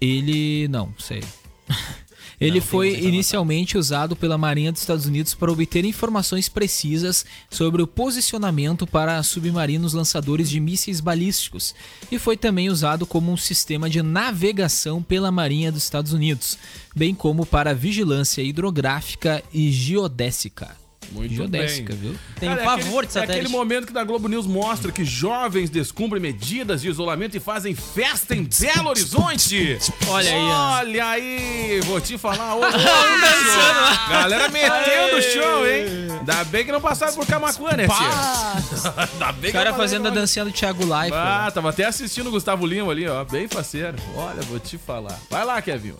Ele. 0.00 0.66
Não, 0.66 0.92
sei. 0.98 1.22
Ele 2.42 2.60
foi 2.60 2.98
inicialmente 2.98 3.78
usado 3.78 4.16
pela 4.16 4.36
Marinha 4.36 4.72
dos 4.72 4.80
Estados 4.80 5.06
Unidos 5.06 5.32
para 5.32 5.52
obter 5.52 5.84
informações 5.84 6.48
precisas 6.48 7.24
sobre 7.48 7.80
o 7.80 7.86
posicionamento 7.86 8.84
para 8.84 9.22
submarinos 9.22 9.92
lançadores 9.92 10.50
de 10.50 10.58
mísseis 10.58 11.00
balísticos 11.00 11.72
e 12.10 12.18
foi 12.18 12.36
também 12.36 12.68
usado 12.68 13.06
como 13.06 13.30
um 13.30 13.36
sistema 13.36 13.88
de 13.88 14.02
navegação 14.02 15.00
pela 15.00 15.30
Marinha 15.30 15.70
dos 15.70 15.84
Estados 15.84 16.12
Unidos, 16.12 16.58
bem 16.96 17.14
como 17.14 17.46
para 17.46 17.74
vigilância 17.74 18.42
hidrográfica 18.42 19.40
e 19.52 19.70
geodésica. 19.70 20.81
Muito 21.10 21.34
geodésica, 21.34 21.92
bem. 21.94 22.10
viu? 22.10 22.18
Tem 22.38 22.48
Cara, 22.48 22.62
é 22.62 22.64
pavor 22.64 22.86
aquele- 22.86 23.06
de 23.06 23.12
satélite. 23.12 23.32
É 23.38 23.40
aquele 23.42 23.48
momento 23.52 23.86
que 23.86 23.92
da 23.92 24.02
Globo 24.04 24.28
News 24.28 24.46
mostra 24.46 24.90
que 24.90 25.04
jovens 25.04 25.68
descumprem 25.68 26.20
medidas 26.22 26.80
de 26.80 26.88
isolamento 26.88 27.36
e 27.36 27.40
fazem 27.40 27.74
festa 27.74 28.34
em 28.34 28.44
Belo 28.44 28.88
Horizonte. 28.90 29.78
Olha 30.08 30.30
aí, 30.30 30.40
ó. 30.40 30.72
Olha 30.78 31.06
aí, 31.06 31.80
vou 31.84 32.00
te 32.00 32.16
falar. 32.16 32.54
Ô, 32.56 32.62
show. 32.62 34.08
Galera 34.10 34.48
meteu 34.48 35.16
no 35.16 35.22
show, 35.22 35.66
hein? 35.68 35.84
Ainda 36.20 36.44
bem 36.44 36.64
que 36.64 36.72
não 36.72 36.80
passaram 36.80 37.14
por 37.14 37.26
Camacuã, 37.26 37.72
né, 37.72 37.86
tia? 37.86 38.92
Ainda 39.12 39.32
bem 39.32 39.50
O 39.50 39.52
cara 39.52 39.74
fazendo 39.74 40.06
a 40.08 40.10
dancinha 40.10 40.44
do 40.44 40.52
Thiago 40.52 40.84
Leifert. 40.84 41.12
Ah, 41.14 41.50
tava 41.52 41.70
até 41.70 41.84
assistindo 41.84 42.28
o 42.28 42.30
Gustavo 42.30 42.64
Lima 42.66 42.90
ali, 42.92 43.06
ó. 43.08 43.24
Bem 43.24 43.48
faceiro. 43.48 43.96
Olha, 44.16 44.40
vou 44.42 44.58
te 44.58 44.78
falar. 44.78 45.18
Vai 45.30 45.44
lá, 45.44 45.60
Kevin. 45.60 45.94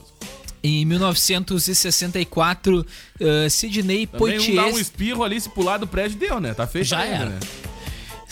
Em 0.65 0.85
1964, 0.85 2.81
uh, 2.81 3.51
Sidney 3.51 4.07
Também 4.07 4.39
um 4.39 4.55
dá 4.55 4.63
um 4.63 4.65
Poitier 4.65 4.81
espirro 4.81 5.25
ali, 5.25 5.41
se 5.41 5.49
pular 5.49 5.79
do 5.79 5.87
prédio, 5.87 6.19
deu, 6.19 6.41
né? 6.41 6.55
Tá 6.55 6.67
feito 6.67 6.87
Já 6.87 7.05
era. 7.05 7.31
né? 7.31 7.41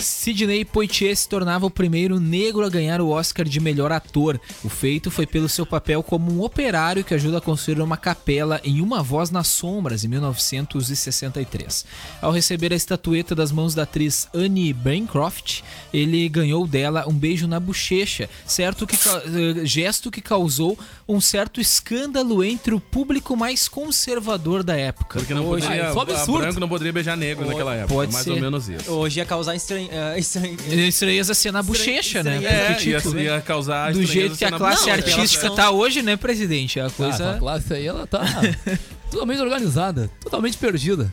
Sidney 0.01 0.65
Poitier 0.65 1.15
se 1.17 1.29
tornava 1.29 1.67
o 1.67 1.71
primeiro 1.71 2.19
negro 2.19 2.65
a 2.65 2.69
ganhar 2.69 3.01
o 3.01 3.09
Oscar 3.11 3.47
de 3.47 3.61
melhor 3.61 3.93
ator. 3.93 4.41
O 4.65 4.69
feito 4.69 5.11
foi 5.11 5.27
pelo 5.27 5.49
seu 5.49 5.67
papel 5.67 6.03
como 6.03 6.33
um 6.33 6.43
operário 6.43 7.05
que 7.05 7.15
ajuda 7.15 7.39
a 7.39 7.41
construir 7.41 7.81
uma 7.81 7.97
capela 7.97 8.61
em 8.65 8.81
Uma 8.81 9.03
Voz 9.03 9.31
nas 9.31 9.49
Sombras, 9.49 10.05
em 10.05 10.09
1963. 10.09 11.85
Ao 12.21 12.33
receber 12.33 12.73
a 12.73 12.77
estatueta 12.77 13.35
das 13.35 13.53
mãos 13.53 13.75
da 13.75 13.83
atriz 13.83 14.29
Annie 14.35 14.73
Bancroft, 14.73 15.61
ele 15.93 16.29
ganhou 16.29 16.67
dela 16.67 17.05
um 17.09 17.15
beijo 17.15 17.47
na 17.47 17.61
bochecha, 17.61 18.29
certo 18.47 18.87
que, 18.87 18.97
eh, 18.97 19.65
gesto 19.65 20.11
que 20.11 20.21
causou 20.21 20.79
um 21.09 21.21
certo 21.21 21.61
escândalo 21.61 22.43
entre 22.45 22.75
o 22.75 22.81
público 22.81 23.37
mais 23.37 23.69
conservador 23.69 24.63
da 24.63 24.77
época. 24.77 25.19
Porque 25.19 25.35
não 25.35 25.47
Hoje, 25.47 25.67
poderia. 25.67 25.85
é 25.85 26.27
branco 26.27 26.61
não 26.61 26.69
poderia 26.69 26.93
beijar 26.93 27.17
negro 27.17 27.47
naquela 27.47 27.75
época. 27.75 27.95
pode 27.95 28.13
mais 28.13 28.25
ser. 28.25 28.31
ou 28.31 28.41
menos 28.41 28.69
isso. 28.69 28.91
Hoje 28.91 29.21
ia 29.21 29.27
causar 29.27 29.55
estranho. 29.55 29.90
Eh, 29.91 30.19
estranho- 30.19 30.57
Estranhas 30.89 31.31
a 31.31 31.35
ser 31.35 31.53
na 31.53 31.63
bochecha, 31.63 32.23
né? 32.23 32.37
estranheza. 32.37 32.55
É, 32.63 32.73
Porque, 32.75 32.91
ia, 32.91 33.01
tipo, 33.01 33.19
ia 33.19 33.41
causar 33.41 33.93
do 33.93 34.01
estranheza 34.03 34.13
jeito 34.13 34.39
que 34.39 34.45
a 34.45 34.53
classe 34.53 34.87
Não, 34.87 34.93
artística 34.93 35.47
elas 35.47 35.57
tá 35.57 35.71
hoje, 35.71 36.03
né, 36.03 36.17
presidente? 36.17 36.79
A 36.81 36.87
Ah, 36.87 36.91
coisa. 36.91 37.31
a 37.33 37.39
classe 37.39 37.73
aí, 37.75 37.87
ela 37.87 38.07
tá 38.07 38.21
totalmente 39.11 39.41
organizada, 39.41 40.11
totalmente 40.21 40.57
perdida. 40.57 41.13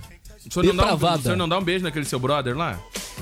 O 0.49 0.53
senhor, 0.53 0.73
não 0.73 0.85
dá 0.85 0.93
um, 0.95 1.15
o 1.15 1.21
senhor 1.21 1.35
não 1.35 1.49
dá 1.49 1.57
um 1.59 1.63
beijo 1.63 1.83
naquele 1.83 2.05
seu 2.05 2.19
brother 2.19 2.55
lá? 2.57 2.79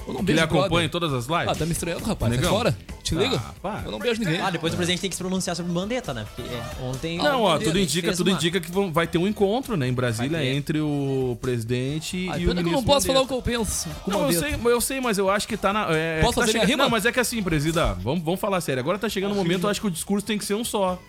Eu 0.08 0.14
não 0.14 0.16
Que 0.24 0.32
ele 0.32 0.40
beijo 0.40 0.44
acompanha 0.44 0.68
brother. 0.70 0.86
em 0.86 0.90
todas 0.90 1.14
as 1.14 1.26
lives? 1.26 1.48
Ah, 1.48 1.56
tá 1.56 1.66
me 1.66 1.72
estranhando, 1.72 2.06
rapaz. 2.06 2.32
Negão? 2.32 2.50
fora. 2.52 2.78
Te 3.02 3.14
liga. 3.16 3.38
Ah, 3.38 3.54
pá. 3.62 3.82
eu 3.86 3.92
não 3.92 4.00
beijo 4.00 4.20
ninguém. 4.20 4.40
Ah, 4.42 4.50
depois 4.50 4.74
o 4.74 4.76
presidente 4.76 5.00
tem 5.02 5.10
que 5.10 5.16
se 5.16 5.22
pronunciar 5.22 5.56
sobre 5.56 5.72
Mandetta, 5.72 6.14
né? 6.14 6.26
Porque 6.36 6.42
é, 6.52 6.64
ontem. 6.84 7.18
Não, 7.18 7.44
ó, 7.44 7.58
tudo 7.60 7.78
indica, 7.80 8.12
tudo 8.16 8.28
uma- 8.30 8.36
indica 8.36 8.60
que 8.60 8.72
vão- 8.72 8.92
vai 8.92 9.06
ter 9.08 9.18
um 9.20 9.28
encontro, 9.28 9.78
né, 9.78 9.88
em 9.88 9.94
Brasília 9.94 10.44
entre 10.44 10.80
o 10.82 11.38
presidente 11.42 12.28
Ah, 12.32 12.38
e 12.38 12.46
o 12.46 12.48
pena 12.50 12.62
que 12.64 12.70
eu 12.70 12.72
ministro. 12.72 12.72
não 12.76 12.84
posso 12.84 13.06
falar 13.08 13.20
o 13.22 13.24
Mandetta. 13.24 13.42
que 13.44 13.52
eu 13.52 13.58
penso. 13.60 13.90
Com 14.04 14.12
Não, 14.12 14.20
eu 14.22 14.26
Mandetta. 14.34 14.58
sei, 14.62 14.72
eu 14.74 14.82
sei, 14.82 15.02
mas 15.02 15.18
eu 15.18 15.30
acho 15.30 15.48
que 15.48 15.56
tá 15.58 15.72
na. 15.72 15.88
É, 15.92 16.22
Posso 16.22 16.34
tá 16.36 16.42
fazer 16.42 16.54
chegando- 16.54 16.68
rima? 16.70 16.84
Não, 16.84 16.90
mas 16.90 17.06
é 17.06 17.12
que 17.12 17.20
assim, 17.20 17.42
presida, 17.44 17.94
vamos, 17.94 18.24
vamos 18.24 18.40
falar 18.40 18.60
sério. 18.62 18.80
Agora 18.82 18.98
tá 18.98 19.08
chegando 19.10 19.32
o 19.34 19.36
momento, 19.36 19.66
eu 19.66 19.70
acho 19.70 19.80
que 19.82 19.88
o 19.88 19.92
discurso 19.92 20.26
tem 20.26 20.38
que 20.38 20.46
ser 20.46 20.56
um 20.56 20.64
só. 20.64 21.00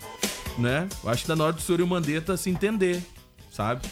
Né? 0.59 0.87
Eu 1.05 1.11
acho 1.11 1.23
que 1.23 1.29
tá 1.29 1.37
na 1.37 1.45
hora 1.45 1.53
do 1.53 1.61
senhor 1.61 1.81
e 1.81 1.83
o 1.83 1.87
Mandetta 1.87 2.37
se 2.37 2.49
entender, 2.51 3.03
sabe? 3.51 3.83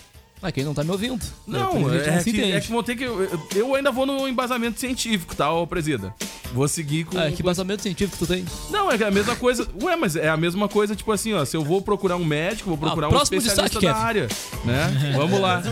Ah, 0.47 0.53
quem 0.53 0.63
não 0.63 0.75
tá 0.75 0.85
me 0.85 0.91
ouvindo? 0.91 1.25
Não, 1.47 1.91
é, 1.91 2.11
não 2.11 2.19
se 2.21 2.31
que, 2.31 2.37
entende. 2.37 2.53
é 2.53 2.61
que 2.61 2.71
vão 2.71 2.83
ter 2.83 2.95
que. 2.97 3.05
Eu, 3.05 3.49
eu 3.57 3.75
ainda 3.75 3.91
vou 3.91 4.05
no 4.05 4.29
embasamento 4.29 4.79
científico, 4.79 5.35
tá, 5.35 5.51
ô 5.51 5.67
presida? 5.67 6.15
Vou 6.55 6.69
seguir 6.69 7.05
com. 7.05 7.19
Ah, 7.19 7.31
que 7.31 7.43
vazamento 7.43 7.83
científico 7.83 8.17
tu 8.17 8.27
tem? 8.27 8.45
Não, 8.71 8.91
é 8.91 8.95
é 9.03 9.09
a 9.09 9.11
mesma 9.11 9.37
coisa. 9.37 9.67
Ué, 9.83 9.97
mas 9.97 10.17
é 10.17 10.29
a 10.29 10.37
mesma 10.37 10.69
coisa, 10.69 10.95
tipo 10.95 11.11
assim, 11.11 11.33
ó. 11.33 11.45
Se 11.45 11.57
eu 11.57 11.65
vou 11.65 11.83
procurar 11.83 12.17
um 12.17 12.25
médico, 12.25 12.71
vou 12.71 12.79
procurar 12.79 13.09
um 13.09 13.11
próximo 13.11 13.39
especialista 13.39 13.81
destaque, 13.81 13.99
da 14.01 14.07
área. 14.07 14.29
Né? 14.65 15.15
Vamos 15.17 15.41
lá. 15.41 15.63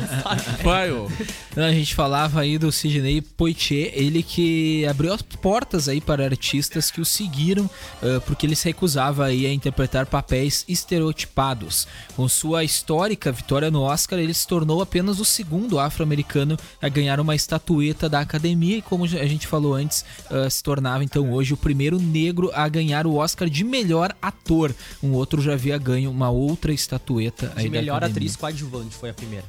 Vai, 0.62 0.90
ô. 0.90 1.08
A 1.56 1.70
gente 1.70 1.94
falava 1.94 2.40
aí 2.40 2.58
do 2.58 2.72
Sidney 2.72 3.20
Poitier, 3.20 3.92
ele 3.94 4.22
que 4.22 4.86
abriu 4.86 5.12
as 5.12 5.22
portas 5.22 5.88
aí 5.88 6.00
para 6.00 6.24
artistas 6.24 6.90
que 6.90 7.00
o 7.00 7.04
seguiram, 7.04 7.68
ah, 8.02 8.20
porque 8.26 8.46
ele 8.46 8.56
se 8.56 8.66
recusava 8.68 9.26
aí 9.26 9.46
a 9.46 9.52
interpretar 9.52 10.06
papéis 10.06 10.64
estereotipados. 10.68 11.86
Com 12.16 12.28
sua 12.28 12.64
histórica 12.64 13.30
vitória 13.30 13.70
no 13.70 13.82
Oscar, 13.82 14.18
ele 14.18 14.34
se 14.34 14.46
tornou 14.46 14.82
apenas 14.82 15.20
o 15.20 15.24
segundo 15.24 15.78
afro-americano 15.78 16.56
a 16.80 16.88
ganhar 16.88 17.20
uma 17.20 17.34
estatueta 17.34 18.08
da 18.08 18.20
academia 18.20 18.78
e 18.78 18.82
como 18.82 19.04
a 19.04 19.26
gente 19.26 19.46
falou 19.46 19.74
antes, 19.74 20.04
ah, 20.30 20.48
se 20.48 20.62
tornava 20.72 21.04
então 21.04 21.30
hoje 21.30 21.52
o 21.52 21.56
primeiro 21.56 22.00
negro 22.00 22.50
a 22.54 22.66
ganhar 22.66 23.06
o 23.06 23.16
Oscar 23.16 23.50
de 23.50 23.62
melhor 23.62 24.16
ator. 24.22 24.74
Um 25.02 25.12
outro 25.12 25.42
já 25.42 25.52
havia 25.52 25.76
ganho 25.76 26.10
uma 26.10 26.30
outra 26.30 26.72
estatueta 26.72 27.52
aí 27.54 27.64
De 27.64 27.70
melhor 27.70 28.02
atriz 28.02 28.36
coadjuvante 28.36 28.96
foi 28.96 29.10
a 29.10 29.14
primeira. 29.14 29.44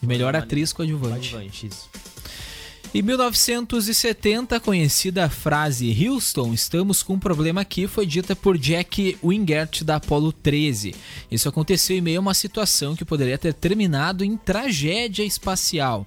De 0.00 0.06
melhor 0.06 0.36
atriz 0.36 0.72
coadjuvante. 0.72 1.30
Coadjuvante, 1.30 1.66
isso. 1.66 1.90
Em 2.94 3.02
1970, 3.02 4.56
a 4.56 4.60
conhecida 4.60 5.28
frase 5.28 6.06
Houston, 6.06 6.54
estamos 6.54 7.02
com 7.02 7.14
um 7.14 7.18
problema 7.18 7.60
aqui, 7.60 7.86
foi 7.86 8.06
dita 8.06 8.34
por 8.34 8.56
Jack 8.56 9.18
Wingert 9.22 9.82
da 9.84 9.96
Apollo 9.96 10.32
13. 10.32 10.94
Isso 11.30 11.48
aconteceu 11.48 11.96
em 11.98 12.00
meio 12.00 12.18
a 12.18 12.20
uma 12.20 12.32
situação 12.32 12.96
que 12.96 13.04
poderia 13.04 13.36
ter 13.36 13.52
terminado 13.52 14.24
em 14.24 14.36
tragédia 14.38 15.22
espacial. 15.22 16.06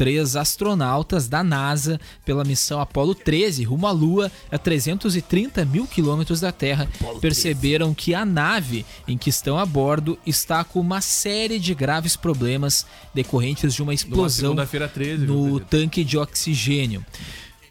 Três 0.00 0.34
astronautas 0.34 1.28
da 1.28 1.44
NASA, 1.44 2.00
pela 2.24 2.42
missão 2.42 2.80
Apollo 2.80 3.14
13 3.14 3.64
rumo 3.64 3.86
à 3.86 3.90
Lua, 3.90 4.32
a 4.50 4.56
330 4.56 5.62
mil 5.66 5.86
quilômetros 5.86 6.40
da 6.40 6.50
Terra, 6.50 6.88
perceberam 7.20 7.92
que 7.92 8.14
a 8.14 8.24
nave 8.24 8.86
em 9.06 9.18
que 9.18 9.28
estão 9.28 9.58
a 9.58 9.66
bordo 9.66 10.18
está 10.26 10.64
com 10.64 10.80
uma 10.80 11.02
série 11.02 11.58
de 11.58 11.74
graves 11.74 12.16
problemas 12.16 12.86
decorrentes 13.12 13.74
de 13.74 13.82
uma 13.82 13.92
explosão 13.92 14.52
segunda-feira 14.52 14.88
13. 14.88 15.26
viu, 15.26 15.34
no 15.34 15.60
tanque 15.60 16.02
de 16.02 16.16
oxigênio. 16.16 17.04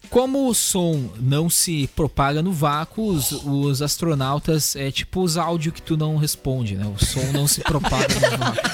Como 0.10 0.50
o 0.50 0.54
som 0.56 1.10
não 1.20 1.50
se 1.50 1.88
propaga 1.96 2.42
no 2.42 2.52
vácuo, 2.52 3.10
os, 3.12 3.32
os 3.32 3.82
astronautas 3.82 4.76
é 4.76 4.92
tipo 4.92 5.22
os 5.22 5.38
áudios 5.38 5.74
que 5.76 5.82
tu 5.82 5.96
não 5.96 6.18
responde, 6.18 6.76
né? 6.76 6.86
O 6.86 6.98
som 7.04 7.24
não 7.32 7.48
se 7.48 7.62
propaga 7.62 8.08
no 8.16 8.38
vácuo. 8.38 8.60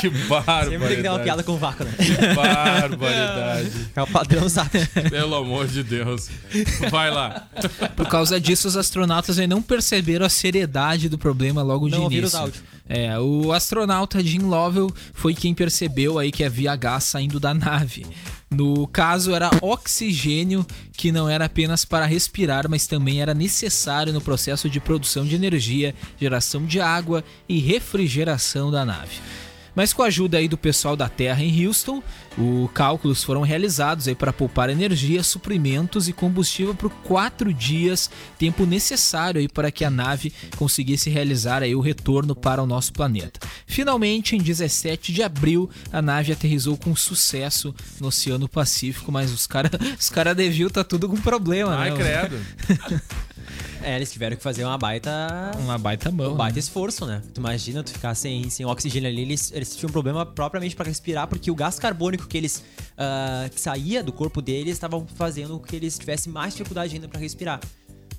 Que 0.00 0.10
barbaridade. 0.10 0.70
Sempre 0.70 0.88
tem 0.88 0.96
que 0.96 1.02
dar 1.04 1.12
uma 1.12 1.18
piada 1.20 1.42
com 1.44 1.52
o 1.52 1.58
vácuo, 1.58 1.84
né? 1.84 1.92
Barbaridade. 2.34 3.70
É 3.94 4.02
o 4.02 4.06
padrão 4.08 4.48
sabe? 4.48 4.84
Pelo 5.08 5.36
amor 5.36 5.68
de 5.68 5.84
Deus. 5.84 6.28
Vai 6.90 7.08
lá. 7.08 7.46
Por 7.94 8.08
causa 8.08 8.40
disso, 8.40 8.66
os 8.66 8.76
astronautas 8.76 9.38
aí 9.38 9.46
não 9.46 9.62
perceberam 9.62 10.26
a 10.26 10.28
seriedade 10.28 11.08
do 11.08 11.16
problema 11.16 11.62
logo 11.62 11.86
de 11.88 11.94
Não 11.94 12.02
ouviram 12.02 12.22
início. 12.22 12.36
os 12.36 12.42
áudios. 12.42 12.64
É, 12.88 13.18
o 13.18 13.52
astronauta 13.52 14.22
Jim 14.22 14.40
Lovell 14.40 14.90
foi 15.12 15.34
quem 15.34 15.54
percebeu 15.54 16.18
aí 16.18 16.32
que 16.32 16.44
havia 16.44 16.74
gás 16.76 17.04
saindo 17.04 17.38
da 17.38 17.54
nave. 17.54 18.04
No 18.50 18.86
caso, 18.86 19.34
era 19.34 19.50
oxigênio 19.62 20.66
que 20.92 21.10
não 21.10 21.28
era 21.28 21.46
apenas 21.46 21.84
para 21.84 22.04
respirar, 22.04 22.68
mas 22.68 22.86
também 22.86 23.22
era 23.22 23.32
necessário 23.32 24.12
no 24.12 24.20
processo 24.20 24.68
de 24.68 24.78
produção 24.78 25.24
de 25.24 25.34
energia, 25.34 25.94
geração 26.20 26.66
de 26.66 26.80
água 26.80 27.24
e 27.48 27.58
refrigeração 27.58 28.70
da 28.70 28.84
nave. 28.84 29.20
Mas 29.74 29.92
com 29.92 30.02
a 30.02 30.06
ajuda 30.06 30.38
aí 30.38 30.48
do 30.48 30.58
pessoal 30.58 30.96
da 30.96 31.08
Terra 31.08 31.42
em 31.42 31.66
Houston, 31.66 32.02
os 32.36 32.70
cálculos 32.72 33.22
foram 33.22 33.42
realizados 33.42 34.08
aí 34.08 34.14
para 34.14 34.32
poupar 34.32 34.70
energia, 34.70 35.22
suprimentos 35.22 36.08
e 36.08 36.12
combustível 36.12 36.74
por 36.74 36.90
quatro 36.90 37.52
dias, 37.52 38.10
tempo 38.38 38.66
necessário 38.66 39.40
aí 39.40 39.48
para 39.48 39.70
que 39.70 39.84
a 39.84 39.90
nave 39.90 40.32
conseguisse 40.56 41.10
realizar 41.10 41.62
aí 41.62 41.74
o 41.74 41.80
retorno 41.80 42.34
para 42.34 42.62
o 42.62 42.66
nosso 42.66 42.92
planeta. 42.92 43.40
Finalmente, 43.66 44.36
em 44.36 44.38
17 44.38 45.12
de 45.12 45.22
abril, 45.22 45.70
a 45.92 46.02
nave 46.02 46.32
aterrizou 46.32 46.76
com 46.76 46.94
sucesso 46.94 47.74
no 48.00 48.08
Oceano 48.08 48.48
Pacífico, 48.48 49.10
mas 49.10 49.32
os 49.32 49.46
caras 49.46 49.72
os 49.98 50.10
cara 50.10 50.34
deviam 50.34 50.68
tá 50.68 50.84
tudo 50.84 51.08
com 51.08 51.16
problema, 51.16 51.74
Ai, 51.76 51.90
né? 51.90 51.96
credo. 51.96 52.38
É, 53.82 53.96
eles 53.96 54.12
tiveram 54.12 54.36
que 54.36 54.42
fazer 54.42 54.64
uma 54.64 54.78
baita. 54.78 55.10
Uma 55.58 55.76
baita 55.76 56.10
mão. 56.10 56.34
Um 56.34 56.36
baita 56.36 56.54
né? 56.54 56.60
esforço, 56.60 57.04
né? 57.06 57.22
Tu 57.34 57.38
imagina 57.38 57.82
tu 57.82 57.90
ficar 57.92 58.14
sem, 58.14 58.48
sem 58.48 58.64
oxigênio 58.64 59.08
ali, 59.08 59.22
eles, 59.22 59.52
eles 59.52 59.76
tinham 59.76 59.88
um 59.88 59.92
problema 59.92 60.24
propriamente 60.24 60.76
pra 60.76 60.84
respirar, 60.84 61.26
porque 61.26 61.50
o 61.50 61.54
gás 61.54 61.78
carbônico 61.78 62.26
que 62.26 62.36
eles 62.36 62.62
ah, 62.96 63.48
que 63.52 63.60
saía 63.60 64.02
do 64.02 64.12
corpo 64.12 64.40
deles 64.40 64.74
estava 64.74 65.04
fazendo 65.16 65.58
com 65.58 65.66
que 65.66 65.74
eles 65.74 65.98
tivessem 65.98 66.32
mais 66.32 66.52
dificuldade 66.52 66.94
ainda 66.94 67.08
pra 67.08 67.18
respirar. 67.18 67.60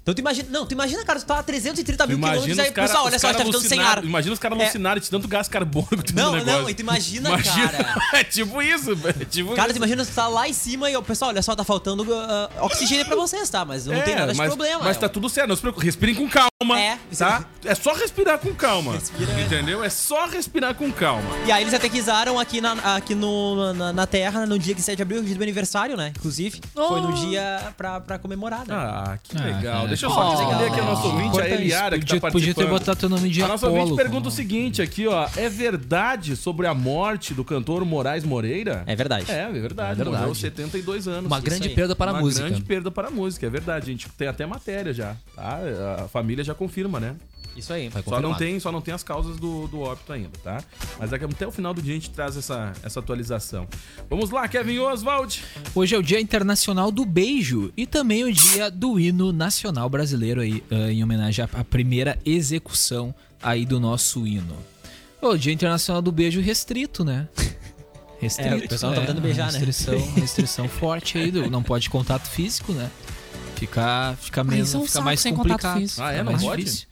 Então 0.04 0.14
tu 0.14 0.20
imagina, 0.20 0.50
não, 0.52 0.66
tu 0.66 0.74
imagina, 0.74 1.02
cara, 1.06 1.18
tu 1.18 1.26
tá 1.26 1.40
a 1.40 1.44
330 1.44 2.06
mil 2.08 2.18
quilômetros 2.18 2.44
Imagina 2.46 2.64
aí, 2.64 2.70
os 2.70 2.76
caras. 2.76 2.92
pessoal, 2.92 3.06
olha 3.06 3.18
só, 3.20 3.28
a 3.28 3.32
gente 3.32 3.40
tá 3.40 3.46
ficando 3.46 3.62
sem 3.70 3.80
ar. 3.82 4.04
Imagina 4.04 4.34
os 4.34 4.40
caras 4.40 4.60
É. 4.60 4.64
alucinarem 4.64 5.02
de 5.02 5.10
tanto 5.10 5.28
gás 5.30 5.48
carbônico 5.48 5.96
Não, 6.14 6.34
negócio. 6.34 6.62
não, 6.62 6.70
e 6.70 6.74
tu 6.74 6.82
imagina, 6.82 7.30
cara. 7.42 7.96
é 8.20 8.24
tipo 8.26 8.62
isso, 8.62 8.92
é 9.08 9.24
tipo 9.26 9.56
Cara, 9.56 9.70
tu 9.70 9.72
isso. 9.72 9.78
imagina 9.78 10.06
tu 10.06 10.12
tá 10.12 10.28
lá 10.28 10.46
em 10.48 10.52
cima 10.52 10.90
e 10.92 10.98
o 10.98 11.02
pessoal, 11.02 11.30
olha 11.32 11.42
só, 11.42 11.56
tá 11.56 11.64
faltando 11.64 12.06
ah, 12.14 12.50
oxigênio 12.60 13.06
pra 13.06 13.16
vocês, 13.16 13.50
tá? 13.50 13.64
Mas 13.64 13.86
não 13.86 13.94
É, 13.94 14.02
tem 14.02 14.14
nada 14.16 14.34
de 14.34 14.38
mas, 14.38 14.48
problema. 14.50 14.84
Mas 14.84 14.98
é 14.98 15.00
tá 15.00 15.08
tudo 15.08 15.30
certo, 15.30 15.48
não 15.48 15.56
se 15.56 15.62
preocupe. 15.62 15.86
Respirem 15.86 16.16
com 16.16 16.28
calma. 16.28 16.78
É. 16.80 16.98
Tá? 17.18 17.46
É 17.64 17.74
só 17.74 17.94
respirar 17.94 18.40
com 18.40 18.54
calma. 18.54 18.94
Respira- 18.94 19.40
Entendeu? 19.42 19.82
É 19.84 19.90
só 19.90 20.26
respirar 20.28 20.76
com 20.76 20.92
calma. 20.92 21.30
E 21.46 21.52
aí 21.52 21.64
eles 21.64 21.74
aterrizaram 21.74 22.38
aqui, 22.38 22.60
na, 22.60 22.74
aqui 22.96 23.16
no, 23.16 23.74
na, 23.74 23.94
na 23.94 24.06
Terra 24.06 24.46
no 24.46 24.60
dia 24.60 24.76
que 24.76 24.82
7 24.82 24.98
de 24.98 25.02
abril, 25.02 25.22
dia 25.24 25.34
do 25.34 25.38
meu 25.38 25.46
aniversário, 25.46 25.96
né? 25.96 26.12
Inclusive, 26.18 26.60
foi 26.74 27.00
no 27.00 27.14
dia 27.14 27.74
pra, 27.78 28.02
pra 28.02 28.20
comemorar, 28.20 28.68
né? 28.68 28.74
Ah, 28.76 29.18
que 29.24 29.38
Ah, 29.38 29.42
legal. 29.46 29.93
Deixa 29.94 30.06
eu 30.06 30.10
só 30.12 30.58
ler 30.58 30.68
aqui 30.72 30.80
a 30.80 30.84
nossa 30.84 31.08
ouvinte, 31.08 31.40
a. 31.42 31.50
Eliara, 31.50 31.98
que 32.00 32.06
tá 32.06 32.12
Podia- 32.16 32.22
participando. 32.22 32.32
Podia 32.32 32.54
ter 32.54 32.68
botado 32.70 33.00
teu 33.00 33.10
nome 33.10 33.30
de 33.30 33.44
A 33.44 33.48
nossa 33.48 33.68
ouvinte 33.70 33.96
pergunta 33.96 34.28
o 34.28 34.32
seguinte 34.32 34.82
aqui, 34.82 35.08
ó. 35.08 35.28
É 35.36 35.50
verdade 35.50 36.36
sobre 36.36 36.68
a 36.68 36.74
morte 36.74 37.34
do 37.34 37.44
cantor 37.44 37.86
Moraes 37.86 38.24
Moreira? 38.24 38.84
É 38.86 38.96
verdade. 38.96 39.32
É, 39.32 39.40
é 39.42 39.52
verdade. 39.52 39.92
É 39.92 39.96
verdade. 39.96 40.10
Morreu 40.10 40.28
aos 40.30 40.40
72 40.40 41.08
anos. 41.08 41.26
Uma 41.26 41.40
grande 41.40 41.70
perda 41.70 41.96
para 41.96 42.12
a 42.12 42.14
Uma 42.16 42.22
música. 42.22 42.48
grande 42.48 42.62
perda 42.64 42.92
para 42.92 43.08
a 43.08 43.12
música, 43.12 43.46
é 43.46 43.50
verdade. 43.50 43.90
A 43.90 43.92
gente 43.92 44.10
tem 44.10 44.28
até 44.28 44.46
matéria 44.46 44.94
já, 44.94 45.16
tá? 45.36 45.60
A 46.04 46.08
família 46.08 46.44
já 46.44 46.54
confirma, 46.54 47.00
né? 47.00 47.16
Isso 47.56 47.72
aí. 47.72 47.90
Vai 47.90 48.02
Só 48.04 48.22
não, 48.22 48.34
tem, 48.34 48.60
só 48.60 48.72
não 48.72 48.82
tem 48.82 48.94
as 48.94 49.04
causas 49.04 49.38
do, 49.38 49.68
do 49.68 49.82
óbito 49.82 50.12
ainda, 50.12 50.32
tá? 50.44 50.64
Mas 51.00 51.12
daqui 51.12 51.26
até 51.26 51.48
o 51.48 51.52
final 51.52 51.74
do 51.74 51.82
dia 51.82 51.94
a 51.94 51.96
gente 51.96 52.10
traz 52.10 52.36
essa, 52.36 52.74
essa 52.84 53.00
atualização. 53.00 53.68
Vamos 54.10 54.32
lá, 54.32 54.48
Kevin 54.48 54.80
Oswald. 54.80 55.44
Hoje 55.76 55.96
é 55.96 55.98
o 55.98 56.02
Dia 56.02 56.20
Internacional 56.20 56.92
do 56.92 57.06
Beijo 57.06 57.72
e 57.78 57.86
também 57.86 58.24
o 58.24 58.34
dia 58.34 58.72
do 58.72 59.00
hino 59.00 59.32
nacional 59.32 59.90
brasileiro 59.90 60.42
aí, 60.42 60.64
ah, 60.72 60.92
em 60.92 61.04
homenagem 61.04 61.46
à, 61.46 61.64
primeira 61.64 62.18
execução 62.26 63.14
aí 63.42 63.66
do 63.66 63.80
nosso 63.80 64.26
hino. 64.26 64.58
O 65.22 65.38
Dia 65.38 65.54
Internacional 65.54 66.02
do 66.02 66.12
Beijo 66.12 66.42
restrito, 66.42 67.06
né? 67.06 67.28
Restrito. 67.38 67.54
É, 68.54 68.56
o 68.56 68.70
pessoal 68.70 68.94
tá 68.94 69.02
podendo 69.02 69.22
beijar, 69.22 69.52
né? 69.52 69.60
restrição, 69.60 70.14
Restrição 70.16 70.68
forte 70.70 71.18
aí, 71.18 71.30
do, 71.30 71.50
não 71.50 71.62
pode 71.62 71.90
contato 71.90 72.26
físico, 72.26 72.72
né? 72.72 72.90
Fica, 73.56 74.18
fica, 74.20 74.44
menos, 74.44 74.74
é 74.74 74.78
um 74.78 74.86
fica 74.86 75.02
mais 75.02 75.24
complicado. 75.24 75.84
Ah, 76.00 76.12
é? 76.12 76.18
Não 76.18 76.32
mais 76.32 76.42
pode? 76.42 76.64
difícil. 76.64 76.88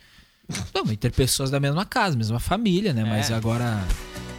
Não, 0.73 0.83
mas 0.85 0.97
ter 0.97 1.11
pessoas 1.11 1.49
da 1.49 1.59
mesma 1.59 1.85
casa, 1.85 2.15
mesma 2.17 2.39
família, 2.39 2.93
né? 2.93 3.03
Mas 3.05 3.29
É. 3.29 3.33
agora, 3.33 3.79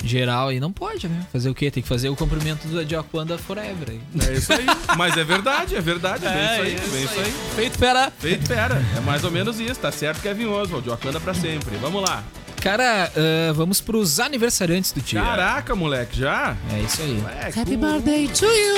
geral 0.04 0.48
aí 0.48 0.58
não 0.60 0.72
pode, 0.72 1.08
né? 1.08 1.26
Fazer 1.32 1.48
o 1.50 1.54
quê? 1.54 1.70
Tem 1.70 1.82
que 1.82 1.88
fazer 1.88 2.08
o 2.08 2.16
cumprimento 2.16 2.66
do 2.66 2.84
de 2.84 2.96
Aquanda 2.96 3.38
Forever 3.38 3.88
aí. 3.90 4.00
É 4.28 4.32
isso 4.34 4.52
aí. 4.52 4.66
Mas 4.96 5.16
é 5.16 5.24
verdade, 5.24 5.76
é 5.76 5.80
verdade. 5.80 6.26
É, 6.26 6.62
bem 6.62 6.74
isso 6.74 6.82
aí, 6.82 6.90
bem 6.90 7.04
isso 7.04 7.20
aí. 7.20 7.34
Feito, 7.54 7.78
pera. 7.78 8.12
Feito, 8.18 8.48
pera. 8.48 8.82
É 8.96 9.00
mais 9.00 9.24
ou 9.24 9.30
menos 9.30 9.60
isso. 9.60 9.78
Tá 9.80 9.92
certo, 9.92 10.20
Kevin 10.20 10.46
Oswald. 10.46 10.88
Wakanda 10.88 11.20
pra 11.20 11.34
sempre. 11.34 11.76
Vamos 11.76 12.02
lá. 12.02 12.22
Cara, 12.62 13.10
ah, 13.16 13.52
vamos 13.54 13.80
pros 13.80 14.20
aniversariantes 14.20 14.92
do 14.92 15.00
dia. 15.00 15.20
Caraca, 15.20 15.74
moleque, 15.74 16.20
já? 16.20 16.56
É 16.72 16.80
isso 16.80 17.02
aí. 17.02 17.22
É, 17.40 17.48
Happy 17.60 17.76
cu- 17.76 17.78
birthday 17.78 18.28
to 18.28 18.44
you! 18.46 18.76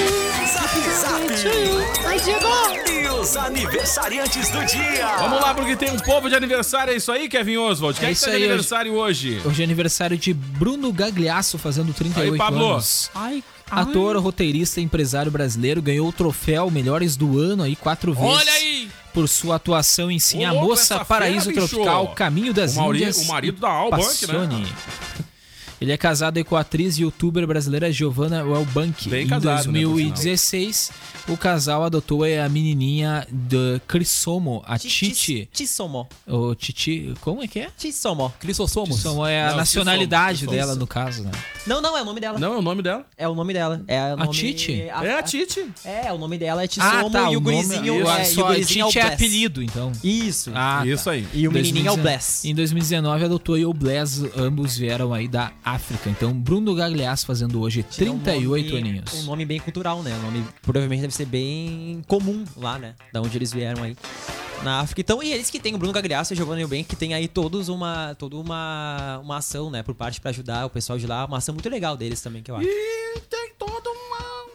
Happy 0.57 0.81
birthday 0.81 1.53
to 1.53 1.59
you! 1.59 2.07
Ai, 2.07 2.21
Diego! 2.21 2.91
E 2.91 3.09
os 3.21 3.37
aniversariantes 3.37 4.49
do 4.51 4.65
dia. 4.65 5.07
Vamos 5.19 5.41
lá, 5.41 5.53
porque 5.55 5.77
tem 5.77 5.91
um 5.91 5.99
povo 5.99 6.29
de 6.31 6.35
aniversário. 6.35 6.95
É 6.95 6.97
isso 6.97 7.13
aí, 7.13 7.29
Kevin 7.29 7.59
Oswald? 7.59 7.99
Quem 7.99 8.09
É 8.09 8.11
é 8.11 8.13
que 8.15 8.17
isso 8.17 8.25
tá 8.25 8.31
de 8.31 8.37
aí, 8.39 8.45
aniversário 8.45 8.95
hoje? 8.95 9.41
Hoje 9.45 9.61
é 9.61 9.65
aniversário 9.65 10.17
de 10.17 10.33
Bruno 10.33 10.91
Gagliasso, 10.93 11.59
fazendo 11.59 11.93
38 11.93 12.33
Aí, 12.33 12.39
Pablo. 12.39 12.73
anos. 12.73 13.11
Ai, 13.15 13.45
ai. 13.71 13.83
Ator, 13.83 14.17
roteirista 14.19 14.81
e 14.81 14.85
empresário 14.85 15.31
brasileiro, 15.31 15.83
ganhou 15.83 16.09
o 16.09 16.13
troféu 16.13 16.71
Melhores 16.71 17.17
do 17.17 17.39
Ano 17.39 17.63
aí 17.63 17.77
quatro 17.77 18.15
vezes. 18.15 18.29
Olha 18.31 18.53
aí! 18.53 18.74
Por 19.15 19.29
sua 19.29 19.55
atuação 19.57 20.11
em 20.11 20.19
Sim, 20.19 20.45
Ô, 20.45 20.49
A 20.51 20.53
Moça 20.55 21.05
Paraíso 21.05 21.51
fera. 21.53 21.67
Tropical, 21.69 22.09
Caminho 22.09 22.53
das 22.53 22.75
O 22.77 22.81
Mauri- 22.81 22.99
Índias. 22.99 23.19
o 23.19 23.25
marido 23.27 23.61
da 23.61 23.71
Albank, 23.71 24.27
né? 24.27 24.67
Ele 25.81 25.93
é 25.93 25.97
casado 25.97 26.43
com 26.45 26.57
a 26.57 26.61
atriz 26.61 26.99
e 26.99 27.03
youtuber 27.03 27.47
brasileira 27.47 27.91
Giovanna 27.93 28.43
Welbank. 28.45 29.09
Bem 29.09 29.25
em 29.25 29.29
casado, 29.29 29.71
né, 29.71 29.81
por 29.83 29.89
2016, 29.91 30.91
o 31.29 31.37
casal 31.37 31.85
adotou 31.85 32.23
a 32.25 32.49
menininha 32.49 33.27
do 33.31 33.81
Crisomo, 33.87 34.63
a 34.67 34.79
Titi. 34.79 35.49
Tissomo. 35.53 36.09
O 36.27 36.55
Titi, 36.55 37.15
como 37.21 37.43
é 37.43 37.49
que 37.49 37.61
é? 37.61 37.71
Tissomo. 37.77 38.33
Clissossomos. 38.41 38.91
Crisomo 39.01 39.27
é 39.27 39.45
a 39.45 39.51
Não, 39.51 39.57
nacionalidade 39.59 40.39
Tissomo, 40.41 40.53
dela, 40.53 40.67
Tissomo. 40.69 40.81
no 40.81 40.87
caso, 40.87 41.23
né? 41.25 41.31
Não, 41.67 41.81
não, 41.81 41.97
é 41.97 42.03
o 42.03 42.05
nome 42.05 42.21
dela. 42.21 42.39
Não, 42.39 42.55
é 42.55 42.59
o 42.59 42.63
nome 42.63 42.83
dela. 42.83 43.07
É 43.17 43.29
o 43.29 43.35
nome 43.35 43.53
dela. 43.53 43.83
É 43.87 44.15
o 44.15 44.17
nome... 44.17 44.33
Titi? 44.33 44.83
É 44.83 45.19
a 45.19 45.23
Titi. 45.23 45.67
É, 45.85 46.13
o 46.13 46.19
nome 46.19 46.39
dela 46.39 46.63
é 46.65 46.67
Tissomo 46.67 47.11
tá, 47.11 47.31
e 47.33 47.37
o 47.37 47.41
nome- 47.41 47.57
gurizinho 47.57 48.01
isso, 48.01 48.11
é, 48.11 48.23
e 48.23 48.27
só 48.27 48.43
o 48.43 48.47
gurizinho 48.47 48.87
Titi 48.87 48.99
é 48.99 49.03
é 49.03 49.05
o 49.05 49.13
apelido, 49.13 49.63
então. 49.63 49.93
Isso. 50.03 50.51
Ah, 50.55 50.79
tá. 50.81 50.87
Isso 50.87 51.11
aí. 51.11 51.27
E 51.33 51.49
o 51.49 51.53
menininho 51.53 51.89
é 51.89 51.93
o 51.93 51.97
2019 51.97 52.03
Bless. 52.03 52.49
Em 52.49 52.55
2019 52.55 53.25
adotou 53.25 53.55
aí 53.55 53.65
o 53.67 53.73
Bless, 53.73 54.31
ambos 54.37 54.77
vieram 54.77 55.13
aí 55.13 55.27
da 55.29 55.53
África. 55.65 56.11
Então, 56.11 56.33
Bruno 56.33 56.75
Gagliasso 56.75 57.25
fazendo 57.27 57.61
hoje 57.61 57.81
É 57.81 58.11
um 58.11 58.19
38 58.19 58.67
nome- 58.75 58.79
aninhos. 58.79 59.15
Um 59.15 59.23
nome 59.25 59.45
bem 59.45 59.59
cultural, 59.61 60.03
né? 60.03 60.15
Um 60.15 60.23
nome 60.23 60.45
provavelmente 60.63 61.01
deve 61.01 61.15
ser 61.15 61.25
bem 61.27 62.03
comum 62.07 62.45
lá, 62.57 62.79
né? 62.79 62.95
Da 63.13 63.21
onde 63.23 63.37
eles 63.39 63.53
vieram 63.53 63.83
aí. 63.83 63.97
Na 64.63 64.81
África. 64.81 65.01
Então, 65.01 65.23
e 65.23 65.33
eles 65.33 65.51
que 65.51 65.59
tem 65.59 65.75
o 65.75 65.79
Bruno 65.79 65.93
Gagliasso 65.93 66.33
e 66.33 66.35
o 66.35 66.37
Giovanni 66.37 66.63
Eubank, 66.63 66.85
que 66.85 66.97
tem 66.97 67.13
aí 67.15 67.29
todos 67.29 67.69
uma, 67.69 68.15
toda 68.15 68.37
uma, 68.37 69.19
uma 69.23 69.39
ação, 69.39 69.71
né? 69.71 69.83
Por 69.83 69.95
parte 69.95 70.21
pra 70.21 70.31
ajudar 70.31 70.67
o 70.67 70.71
pessoal 70.71 70.99
de 70.99 71.07
lá. 71.07 71.25
Uma 71.25 71.39
ação 71.39 71.55
muito 71.55 71.69
legal 71.69 71.97
deles 71.97 72.21
também, 72.21 72.43
que 72.43 72.51
eu 72.51 72.57
acho. 72.57 72.67
E 72.67 73.21
tem 73.29 73.51
todo 73.59 73.89
uma. 73.91 74.04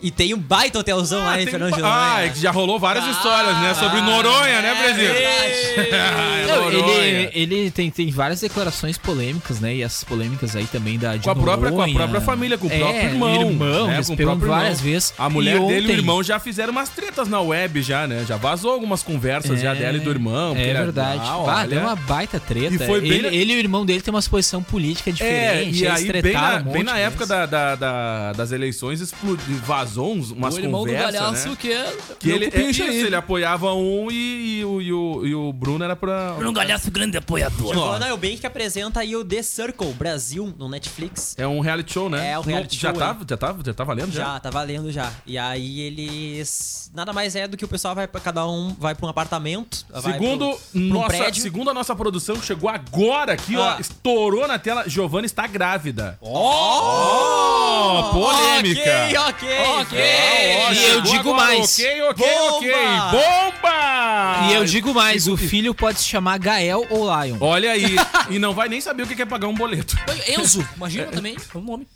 E 0.02 0.10
tem 0.12 0.34
um 0.34 0.38
baita 0.40 0.80
hotelzão 0.80 1.24
lá 1.26 1.42
em 1.42 1.46
Fernando 1.46 1.76
de 1.76 1.82
um- 1.82 1.86
Ah, 1.86 2.08
Noronha. 2.12 2.26
é 2.26 2.30
que 2.30 2.40
já 2.40 2.52
rolou 2.52 2.80
várias 2.80 3.06
histórias, 3.06 3.58
né? 3.60 3.74
Sobre 3.74 4.00
Noronha, 4.02 4.62
né, 4.62 4.76
Brasil? 4.76 5.10
É, 5.12 6.46
Não, 6.48 6.72
Noronha. 6.72 7.04
ele 7.04 7.30
ele 7.34 7.72
tem, 7.72 7.90
tem 7.92 8.10
várias 8.10 8.40
declarações 8.40 8.98
polêmicas, 8.98 9.60
né? 9.60 9.76
E 9.76 9.84
essas 9.84 10.04
polêmicas 10.06 10.56
aí 10.56 10.66
também 10.68 10.98
da 10.98 11.18
de 11.18 11.24
Com 11.24 11.32
a, 11.32 11.36
própria, 11.36 11.70
com 11.72 11.78
a 11.82 11.88
Noronha. 11.88 11.96
própria 11.96 12.22
família, 12.22 12.58
com 12.58 12.68
o 12.68 12.72
É, 12.72 12.80
próprio 12.80 13.04
irmão. 13.10 13.42
irmão, 13.50 13.88
né? 13.88 13.98
respondeu 13.98 14.38
várias 14.38 14.80
vezes. 14.80 15.14
A 15.18 15.30
mulher 15.30 15.58
E 15.58 15.60
dele 15.60 15.74
e 15.74 15.80
o 15.82 15.84
ontem- 15.84 15.92
irmão 15.94 16.24
já 16.24 16.40
fizeram 16.40 16.72
umas 16.72 16.88
tretas 16.90 17.28
na 17.28 17.42
web 17.42 17.82
já, 17.82 18.08
né? 18.08 18.24
Já 18.28 18.38
vazou 18.38 18.72
algumas 18.72 19.04
conversas 19.04 19.60
já 19.62 19.74
dela 19.74 19.98
e 19.98 20.00
do 20.00 20.10
irmão. 20.10 20.56
É 20.56 20.74
verdade. 20.74 21.22
Ah, 21.24 21.38
olha. 21.40 21.68
deu 21.68 21.82
uma 21.82 21.96
baita 21.98 22.40
treta. 22.40 22.74
E 22.74 22.78
foi 22.78 23.02
bem 23.02 23.12
ele, 23.12 23.28
ele 23.36 23.54
e 23.54 23.56
o 23.58 23.60
irmão 23.60 23.86
dele 23.86 24.02
tem 24.02 24.14
uma 24.14 24.22
posição 24.22 24.64
política 24.64 25.10
É, 25.10 25.14
diferente. 25.14 25.84
e 25.84 25.88
aí, 25.88 26.22
bem 26.22 26.34
na, 26.34 26.56
um 26.58 26.64
bem 26.72 26.84
na 26.84 26.94
de 26.94 27.00
época 27.02 27.26
vezes. 27.26 27.30
da, 27.30 27.46
da- 27.46 27.76
da- 27.76 28.34
das 28.34 28.52
eleições, 28.54 29.02
explodiu, 29.02 29.58
vazou 29.66 29.88
uns, 29.97 30.32
umas 30.32 30.56
o 30.56 30.60
irmão 30.60 30.86
do 30.86 30.91
Galhaço 30.91 31.49
né? 31.49 31.56
que 31.60 31.71
é... 31.71 31.97
Que 32.19 32.30
ele, 32.32 32.45
é 32.54 32.62
isso, 32.62 32.84
ele 32.84 33.15
apoiava 33.15 33.73
um 33.73 34.10
e, 34.12 34.60
e 34.60 34.65
o, 34.65 34.82
e, 34.82 34.93
o, 34.93 35.25
e 35.25 35.36
o 35.36 35.54
Bruno 35.54 35.84
era 35.84 35.95
pra... 35.95 36.36
Um 36.39 36.54
galhaço 36.54 36.89
grande 36.91 37.17
apoiador. 37.17 37.73
Giovanna 37.73 38.08
Eubank 38.08 38.38
que 38.38 38.47
apresenta 38.47 38.99
aí 38.99 39.15
o 39.15 39.23
The 39.23 39.41
Circle 39.41 39.93
Brasil 39.93 40.54
no 40.58 40.67
Netflix. 40.69 41.36
É 41.38 41.47
um 41.47 41.60
reality 41.60 41.93
show, 41.93 42.10
né? 42.10 42.32
É, 42.32 42.39
um 42.39 42.41
reality 42.41 42.78
já 42.78 42.89
show, 42.91 42.99
Tá, 42.99 43.17
é. 43.21 43.25
já, 43.30 43.38
tá, 43.38 43.56
já 43.65 43.73
tá 43.73 43.84
valendo 43.84 44.12
já? 44.12 44.23
Já, 44.23 44.39
tá 44.39 44.49
valendo 44.49 44.91
já. 44.91 45.12
E 45.25 45.38
aí 45.38 45.80
eles. 45.82 46.91
Nada 46.93 47.13
mais 47.13 47.36
é 47.36 47.47
do 47.47 47.56
que 47.56 47.63
o 47.63 47.67
pessoal 47.67 47.93
vai 47.95 48.08
pra 48.08 48.19
cada 48.19 48.47
um, 48.47 48.75
vai 48.80 48.95
pra 48.95 49.06
um 49.06 49.10
apartamento. 49.10 49.86
vai 49.89 50.13
Segundo, 50.13 50.49
pro- 50.49 50.60
um 50.82 50.88
nossa, 50.89 51.08
prédio. 51.08 51.41
segundo 51.41 51.69
a 51.69 51.73
nossa 51.73 51.95
produção, 51.95 52.36
que 52.38 52.45
chegou 52.45 52.69
agora 52.69 53.34
aqui, 53.34 53.56
Ah. 53.56 53.75
ó, 53.78 53.80
estourou 53.82 54.47
na 54.47 54.58
tela, 54.60 54.88
Giovanna 54.88 55.25
está 55.25 55.45
grávida. 55.47 56.17
Oh! 56.21 58.10
polêmica! 58.12 58.82
Ok, 58.82 59.17
ok. 59.17 59.79
Ok. 59.82 60.00
Ah, 60.02 60.74
E 60.74 60.86
eu 60.89 61.02
digo 61.02 61.30
agora, 61.32 61.38
mais. 61.48 61.80
Ok, 61.80 62.02
ok, 62.04 62.26
ok. 62.50 62.72
Bomba! 62.72 63.12
Bomba! 63.12 64.48
E 64.50 64.54
eu 64.54 64.65
digo 64.65 64.94
mais, 64.94 65.28
o 65.28 65.36
filho 65.38 65.74
pode 65.74 66.00
se 66.00 66.06
chamar 66.08 66.38
Gael 66.39 66.86
ou 66.89 67.06
Lion. 67.24 67.38
Olha 67.39 67.72
aí, 67.72 67.96
e 68.30 68.39
não 68.39 68.54
vai 68.54 68.68
nem 68.70 68.80
saber 68.82 69.04
o 69.04 69.08
que 69.08 69.22
é 69.22 69.26
pagar 69.26 69.48
um 69.48 69.54
boleto. 69.54 69.96
Enzo, 70.28 70.68
imagina 70.76 71.06
também, 71.08 71.36
é 71.36 71.58
um 71.58 71.62
nome. 71.62 71.88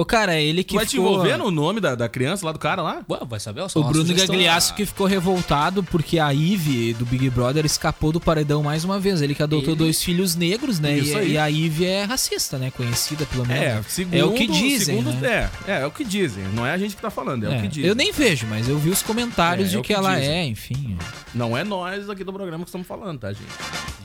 Ô, 0.00 0.04
cara, 0.04 0.40
ele 0.40 0.62
que 0.62 0.76
vai 0.76 0.86
te 0.86 0.92
ficou... 0.92 1.10
envolver 1.12 1.36
no 1.36 1.50
nome 1.50 1.80
da, 1.80 1.94
da 1.94 2.08
criança 2.08 2.46
lá 2.46 2.52
do 2.52 2.58
cara 2.58 2.80
lá? 2.82 3.02
Ué, 3.10 3.18
vai 3.28 3.40
saber, 3.40 3.68
só 3.68 3.80
O 3.80 3.84
Bruno 3.84 4.06
sugestão. 4.06 4.28
Gagliasso 4.28 4.74
que 4.74 4.86
ficou 4.86 5.06
revoltado 5.06 5.82
porque 5.82 6.18
a 6.20 6.30
Ivy 6.30 6.94
do 6.94 7.04
Big 7.04 7.28
Brother 7.30 7.66
escapou 7.66 8.12
do 8.12 8.20
paredão 8.20 8.62
mais 8.62 8.84
uma 8.84 9.00
vez. 9.00 9.20
Ele 9.22 9.34
que 9.34 9.42
adotou 9.42 9.70
Ele- 9.70 9.76
dois 9.78 10.00
filhos 10.02 10.36
negros, 10.36 10.78
né? 10.78 10.96
Isso 10.96 11.12
E, 11.12 11.16
aí. 11.16 11.32
e 11.32 11.38
a 11.38 11.46
Ivy 11.46 11.84
é 11.86 12.04
racista, 12.04 12.58
né? 12.58 12.70
Conhecida 12.70 13.26
pelo 13.26 13.44
menos. 13.46 13.62
É, 13.62 13.82
segundo, 13.88 14.14
é 14.14 14.24
o 14.24 14.32
que 14.34 14.46
dizem. 14.46 14.96
segundo- 14.98 15.12
né? 15.20 15.50
é, 15.66 15.72
é, 15.72 15.80
é 15.82 15.86
o 15.86 15.90
que 15.90 16.04
dizem. 16.04 16.44
Não 16.54 16.64
é 16.64 16.72
a 16.72 16.78
gente 16.78 16.94
que 16.94 17.02
tá 17.02 17.10
falando, 17.10 17.46
é, 17.48 17.54
É, 17.54 17.58
o 17.58 17.62
que 17.62 17.68
dizem. 17.68 17.88
eu 17.88 17.94
nem 17.96 18.12
vejo, 18.12 18.46
mas 18.48 18.68
eu 18.68 18.78
vi 18.78 18.90
os 18.90 19.02
comentários 19.02 19.66
É, 19.66 19.68
é 19.68 19.72
de 19.72 19.78
o 19.78 19.82
que, 19.82 19.88
que 19.88 19.94
ela 19.94 20.14
dizem. 20.14 20.30
é, 20.30 20.44
enfim. 20.46 20.96
Não 21.34 21.56
é 21.56 21.64
nós 21.64 22.08
aqui 22.08 22.22
do 22.22 22.32
programa 22.32 22.62
que 22.64 22.68
estamos 22.68 22.86
falando, 22.86 23.18
tá, 23.18 23.32
gente? 23.32 23.48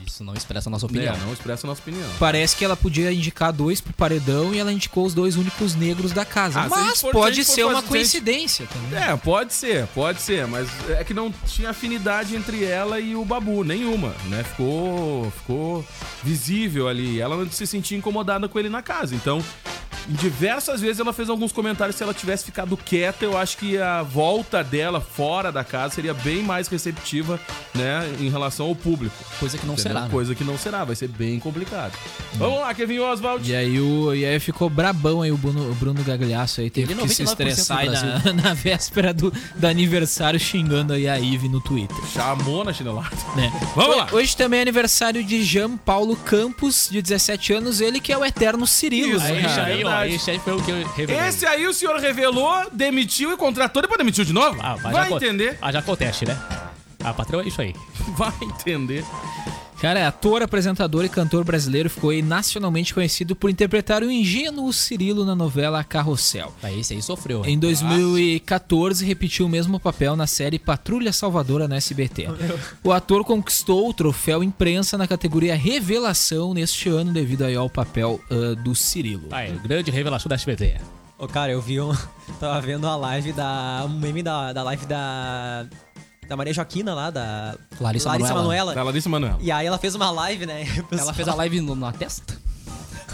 Isso 0.06 0.22
não 0.22 0.34
expressa 0.34 0.68
a 0.68 0.70
nossa 0.70 0.86
opinião. 0.86 1.14
É, 1.14 1.18
não 1.18 1.32
expressa 1.32 1.66
a 1.66 1.68
nossa 1.68 1.80
opinião. 1.80 2.08
Parece 2.20 2.54
que 2.56 2.64
ela 2.64 2.76
podia 2.76 3.12
indicar 3.12 3.52
dois 3.52 3.80
pro 3.80 3.92
paredão 3.92 4.54
e 4.54 4.58
ela 4.58 4.72
indicou 4.72 5.04
os 5.06 5.14
dois 5.14 5.36
únicos 5.36 5.74
negros 5.74 5.83
da 6.14 6.24
casa. 6.24 6.60
Ah, 6.60 6.64
se 6.64 6.70
mas 6.70 7.00
for- 7.00 7.08
se 7.08 7.12
pode 7.12 7.44
for 7.44 7.52
ser 7.52 7.64
uma 7.64 7.74
se 7.74 7.80
gente- 7.80 7.88
coincidência 7.88 8.66
também. 8.72 9.02
É, 9.02 9.16
pode 9.16 9.52
ser, 9.52 9.86
pode 9.88 10.20
ser, 10.22 10.46
mas 10.46 10.68
é 10.90 11.04
que 11.04 11.12
não 11.12 11.32
tinha 11.46 11.70
afinidade 11.70 12.34
entre 12.36 12.64
ela 12.64 12.98
e 13.00 13.14
o 13.16 13.24
Babu, 13.24 13.62
nenhuma, 13.64 14.14
né? 14.28 14.42
Ficou, 14.44 15.30
ficou 15.32 15.84
visível 16.22 16.88
ali. 16.88 17.20
Ela 17.20 17.36
não 17.36 17.50
se 17.50 17.66
sentia 17.66 17.98
incomodada 17.98 18.48
com 18.48 18.58
ele 18.58 18.68
na 18.68 18.80
casa. 18.82 19.14
Então, 19.14 19.42
diversas 20.08 20.80
vezes 20.80 21.00
ela 21.00 21.12
fez 21.12 21.28
alguns 21.28 21.52
comentários. 21.52 21.96
Se 21.96 22.02
ela 22.02 22.14
tivesse 22.14 22.44
ficado 22.44 22.76
quieta, 22.76 23.24
eu 23.24 23.36
acho 23.36 23.56
que 23.56 23.78
a 23.78 24.02
volta 24.02 24.62
dela 24.62 25.00
fora 25.00 25.50
da 25.50 25.64
casa 25.64 25.94
seria 25.94 26.14
bem 26.14 26.42
mais 26.42 26.68
receptiva, 26.68 27.40
né? 27.74 28.08
Em 28.20 28.28
relação 28.28 28.66
ao 28.66 28.74
público. 28.74 29.14
Coisa 29.40 29.56
que 29.58 29.66
não 29.66 29.74
Entendeu? 29.74 29.92
será. 29.92 30.00
né? 30.02 30.08
Coisa 30.10 30.34
que 30.34 30.44
não 30.44 30.58
será, 30.58 30.84
vai 30.84 30.96
ser 30.96 31.08
bem 31.08 31.38
complicado. 31.38 31.92
Vamos 32.34 32.60
lá, 32.60 32.74
Kevin 32.74 32.98
Oswald. 33.00 33.50
E 33.50 33.54
aí, 33.54 33.80
o, 33.80 34.14
e 34.14 34.24
aí 34.24 34.38
ficou 34.40 34.68
brabão 34.68 35.22
aí 35.22 35.30
o 35.32 35.36
Bruno, 35.36 35.70
o 35.70 35.74
Bruno 35.74 36.02
Gagliasso 36.02 36.60
aí, 36.60 36.70
teve 36.70 36.94
que 36.94 37.08
se 37.08 37.22
99% 37.22 37.26
estressar 37.26 37.84
na, 37.86 38.32
na 38.42 38.54
véspera 38.54 39.12
do, 39.14 39.32
do 39.56 39.66
aniversário 39.66 40.38
xingando 40.38 40.92
aí 40.92 41.08
a 41.08 41.16
Ivy 41.16 41.48
no 41.48 41.60
Twitter. 41.60 41.96
Chamou 42.12 42.64
na 42.64 42.72
chinelada. 42.72 43.10
né? 43.36 43.52
Vamos 43.74 43.96
lá. 43.96 44.08
Hoje 44.12 44.36
também 44.36 44.58
é 44.58 44.62
aniversário 44.62 45.22
de 45.24 45.42
Jean 45.42 45.76
Paulo 45.76 46.16
Campos, 46.16 46.88
de 46.90 47.00
17 47.02 47.52
anos, 47.54 47.80
ele 47.80 48.00
que 48.00 48.12
é 48.12 48.18
o 48.18 48.24
eterno 48.24 48.66
Cirilo. 48.66 49.16
Isso, 49.16 49.24
né, 49.24 49.34
Aí, 49.36 49.42
cara? 49.42 49.64
aí, 49.64 49.84
ó, 49.84 49.93
verdade. 50.00 50.14
esse 50.14 50.30
aí 50.30 50.38
foi 50.38 50.52
o 50.54 50.62
que 50.62 50.70
eu 50.70 50.86
revelei. 50.88 51.26
Esse 51.28 51.46
aí 51.46 51.66
o 51.66 51.72
senhor 51.74 51.96
revelou, 52.00 52.66
demitiu 52.72 53.32
e 53.32 53.36
contratou, 53.36 53.82
depois 53.82 53.98
demitiu 53.98 54.24
de 54.24 54.32
novo? 54.32 54.58
Ah, 54.62 54.76
já 54.82 54.90
Vai 54.90 55.06
aconte- 55.06 55.24
entender. 55.24 55.58
Ah, 55.60 55.72
já 55.72 55.78
acontece, 55.80 56.24
né? 56.26 56.38
Ah, 57.02 57.12
patrão, 57.12 57.40
é 57.40 57.44
isso 57.48 57.60
aí. 57.60 57.74
Vai 58.16 58.32
entender. 58.42 59.04
Cara, 59.84 60.00
é 60.00 60.06
ator, 60.06 60.40
apresentador 60.40 61.04
e 61.04 61.10
cantor 61.10 61.44
brasileiro, 61.44 61.90
ficou 61.90 62.08
aí 62.08 62.22
nacionalmente 62.22 62.94
conhecido 62.94 63.36
por 63.36 63.50
interpretar 63.50 64.02
o 64.02 64.10
ingênuo 64.10 64.72
Cirilo 64.72 65.26
na 65.26 65.34
novela 65.34 65.84
Carrossel. 65.84 66.54
Ah, 66.62 66.72
esse 66.72 66.94
aí 66.94 67.02
sofreu. 67.02 67.44
Em 67.44 67.58
2014, 67.58 69.04
repetiu 69.04 69.44
o 69.44 69.48
mesmo 69.48 69.78
papel 69.78 70.16
na 70.16 70.26
série 70.26 70.58
Patrulha 70.58 71.12
Salvadora 71.12 71.68
na 71.68 71.76
SBT. 71.76 72.28
O 72.82 72.92
ator 72.92 73.26
conquistou 73.26 73.90
o 73.90 73.92
troféu 73.92 74.42
imprensa 74.42 74.96
na 74.96 75.06
categoria 75.06 75.54
Revelação 75.54 76.54
neste 76.54 76.88
ano, 76.88 77.12
devido 77.12 77.42
aí 77.42 77.54
ao 77.54 77.68
papel 77.68 78.18
ah, 78.30 78.54
do 78.54 78.74
Cirilo. 78.74 79.28
Ah, 79.32 79.42
é, 79.42 79.50
grande 79.50 79.90
revelação 79.90 80.30
da 80.30 80.34
SBT. 80.34 80.80
Ô, 81.18 81.28
cara, 81.28 81.52
eu 81.52 81.60
vi 81.60 81.78
um. 81.78 81.92
Tava 82.40 82.58
vendo 82.62 82.86
a 82.86 82.96
live 82.96 83.34
da. 83.34 83.84
Um 83.84 83.98
meme 83.98 84.22
da, 84.22 84.50
da 84.54 84.62
live 84.62 84.86
da. 84.86 85.66
Da 86.28 86.36
Maria 86.36 86.52
Joaquina 86.54 86.94
lá, 86.94 87.10
da. 87.10 87.54
Larissa 87.80 88.08
Manoela. 88.08 88.34
Manuela. 88.34 88.74
Da 88.74 88.82
Larissa 88.82 89.08
Manoela. 89.08 89.38
E 89.40 89.50
aí 89.52 89.66
ela 89.66 89.78
fez 89.78 89.94
uma 89.94 90.10
live, 90.10 90.46
né? 90.46 90.64
pessoal- 90.64 90.88
Ela 91.00 91.14
fez 91.14 91.28
a 91.28 91.34
live 91.34 91.60
no- 91.60 91.74
na 91.76 91.92
testa? 91.92 92.34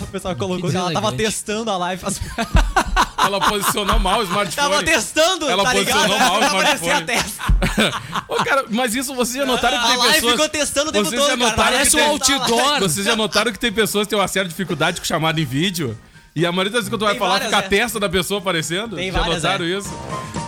O 0.00 0.06
pessoal 0.06 0.34
colocou 0.34 0.70
que 0.70 0.76
ela 0.76 0.90
tava 0.92 1.12
testando 1.12 1.70
a 1.70 1.76
live. 1.76 2.02
Ela 3.22 3.38
posicionou 3.38 3.98
mal 3.98 4.20
o 4.20 4.22
smartphone. 4.22 4.70
Tava 4.70 4.82
testando, 4.82 5.46
Ela 5.46 5.62
tá 5.62 5.74
ligado? 5.74 5.98
posicionou 5.98 6.18
mal 6.18 6.40
o 6.40 6.44
aparecer 6.44 6.90
a 6.90 7.00
smartphone. 7.00 7.06
testa. 7.06 8.02
Ô, 8.26 8.34
cara, 8.36 8.64
mas 8.70 8.94
isso 8.94 9.14
vocês 9.14 9.36
já 9.36 9.44
notaram 9.44 9.78
que 9.78 9.84
A 9.84 9.88
tem 9.88 9.96
live 9.98 10.14
pessoas... 10.14 10.32
ficou 10.32 10.48
testando 10.48 10.88
o 10.88 10.92
tempo 10.92 11.04
Vocês 11.04 11.20
todo, 11.20 11.30
já 11.30 11.36
cara. 11.36 11.50
notaram 11.50 11.72
Parece 11.72 11.90
que 11.90 12.02
um 12.02 12.18
tem... 12.18 12.34
outdoor. 12.36 12.80
Vocês 12.80 13.04
já 13.06 13.14
notaram 13.14 13.52
que 13.52 13.58
tem 13.58 13.70
pessoas 13.70 14.06
que 14.06 14.10
têm 14.10 14.18
uma 14.18 14.26
certa 14.28 14.48
dificuldade 14.48 15.00
com 15.02 15.06
chamada 15.06 15.38
em 15.38 15.44
vídeo? 15.44 15.98
E 16.34 16.46
a 16.46 16.52
maioria 16.52 16.70
das 16.70 16.82
vezes 16.82 16.88
que 16.88 16.96
tu 16.96 17.04
vai 17.04 17.16
falar, 17.16 17.40
várias, 17.40 17.50
fica 17.50 17.62
a 17.62 17.64
é. 17.64 17.68
testa 17.68 17.98
da 17.98 18.08
pessoa 18.08 18.38
aparecendo? 18.38 18.94
Tem 18.94 19.10
já 19.10 19.18
várias, 19.18 19.42
notaram 19.42 19.64
é. 19.64 19.68
isso? 19.68 19.90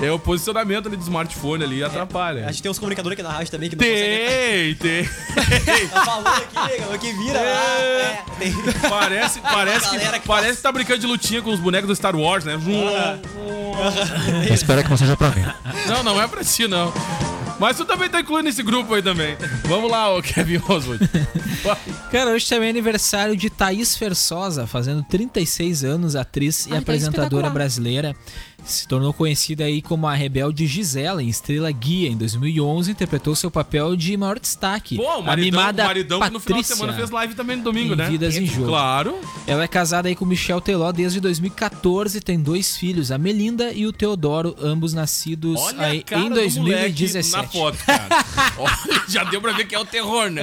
É 0.01 0.11
o 0.11 0.19
posicionamento 0.19 0.87
ali 0.87 0.97
do 0.97 1.03
smartphone 1.03 1.65
ali, 1.65 1.83
atrapalha. 1.83 2.47
A 2.47 2.53
gente 2.53 2.63
tem 2.63 2.71
uns 2.71 2.79
comunicadores 2.79 3.19
aqui 3.19 3.23
na 3.23 3.33
rádio 3.33 3.51
também 3.51 3.69
que 3.69 3.77
não. 3.77 3.85
Tem, 3.85 4.75
tem. 4.77 5.09
Tá 5.93 6.05
falando 6.05 6.27
aqui, 6.27 6.99
que 6.99 7.13
vira. 7.13 7.39
É, 7.39 8.25
tem. 8.39 8.53
Parece, 8.89 9.41
parece, 9.41 9.91
que, 9.91 9.99
que 9.99 10.27
parece 10.27 10.57
que 10.57 10.63
tá 10.63 10.73
brincando 10.73 11.01
de 11.01 11.07
lutinha 11.07 11.43
com 11.43 11.51
os 11.51 11.61
bonecos 11.61 11.89
do 11.89 11.95
Star 11.97 12.17
Wars, 12.17 12.45
né? 12.45 12.59
Espero 14.51 14.83
que 14.83 14.91
não 14.91 14.97
seja 14.97 15.17
pra 15.17 15.31
mim. 15.31 15.45
Não, 15.87 16.03
não 16.03 16.21
é 16.21 16.27
pra 16.27 16.45
ti, 16.45 16.67
não. 16.67 16.93
Mas 17.63 17.77
tu 17.77 17.85
também 17.85 18.11
tá 18.11 18.21
incluindo 18.21 18.49
esse 18.49 18.61
grupo 18.61 18.93
aí 18.93 19.01
também. 19.01 19.37
Vamos 19.67 19.89
lá, 19.89 20.13
ô 20.13 20.21
Kevin 20.21 20.61
Oswald. 20.69 21.09
Cara, 22.11 22.33
hoje 22.33 22.49
também 22.49 22.67
é 22.67 22.71
aniversário 22.71 23.37
de 23.37 23.49
Thaís 23.49 23.97
Fersosa, 23.97 24.67
fazendo 24.67 25.01
36 25.05 25.85
anos, 25.85 26.17
atriz 26.17 26.67
e 26.67 26.71
Ai, 26.71 26.73
tá 26.73 26.79
apresentadora 26.79 27.49
brasileira. 27.49 28.17
Se 28.65 28.87
tornou 28.87 29.13
conhecida 29.13 29.65
aí 29.65 29.83
como 29.83 30.07
a 30.07 30.15
rebelde 30.15 30.67
Gisela 30.67 31.23
em 31.23 31.29
Estrela 31.29 31.71
Guia. 31.71 32.09
Em 32.09 32.17
2011, 32.17 32.91
interpretou 32.91 33.35
seu 33.35 33.51
papel 33.51 33.97
de 33.97 34.17
maior 34.17 34.39
destaque. 34.39 34.97
Bom, 34.97 35.05
o 35.05 35.19
a 35.19 35.23
maridão, 35.23 35.45
mimada 35.61 35.83
o 35.83 35.87
maridão 35.87 36.21
que 36.21 36.31
no 36.31 36.41
final 36.41 36.59
de 36.61 36.69
Patrícia, 36.69 36.77
semana 36.77 36.93
fez 36.97 37.11
live 37.11 37.35
também 37.35 37.57
no 37.57 37.65
domingo, 37.65 37.95
em 37.95 37.97
né? 37.97 38.09
Vidas 38.09 38.37
em 38.37 38.47
Jogo. 38.47 38.69
Claro. 38.69 39.19
Ela 39.47 39.65
é 39.65 39.69
casada 39.69 40.09
aí 40.09 40.15
com 40.15 40.25
Michel 40.25 40.61
Teló 40.61 40.93
desde 40.93 41.21
2014 41.21 42.21
tem 42.21 42.41
dois 42.41 42.77
filhos, 42.77 43.11
a 43.11 43.19
Melinda 43.19 43.73
e 43.73 43.87
o 43.87 43.93
Teodoro, 43.93 44.55
ambos 44.61 44.95
nascidos 44.95 45.61
Olha 45.61 45.87
aí 45.87 45.99
a 45.99 46.03
cara 46.03 46.23
em 46.23 46.29
do 46.29 46.35
2017. 46.37 46.59
moleque 46.61 47.31
na 47.31 47.43
foto, 47.45 47.79
cara. 47.85 48.09
Olha, 48.59 49.03
já 49.09 49.25
deu 49.25 49.41
pra 49.41 49.53
ver 49.53 49.67
que 49.67 49.75
é 49.75 49.79
o 49.79 49.85
terror, 49.85 50.31
né? 50.31 50.43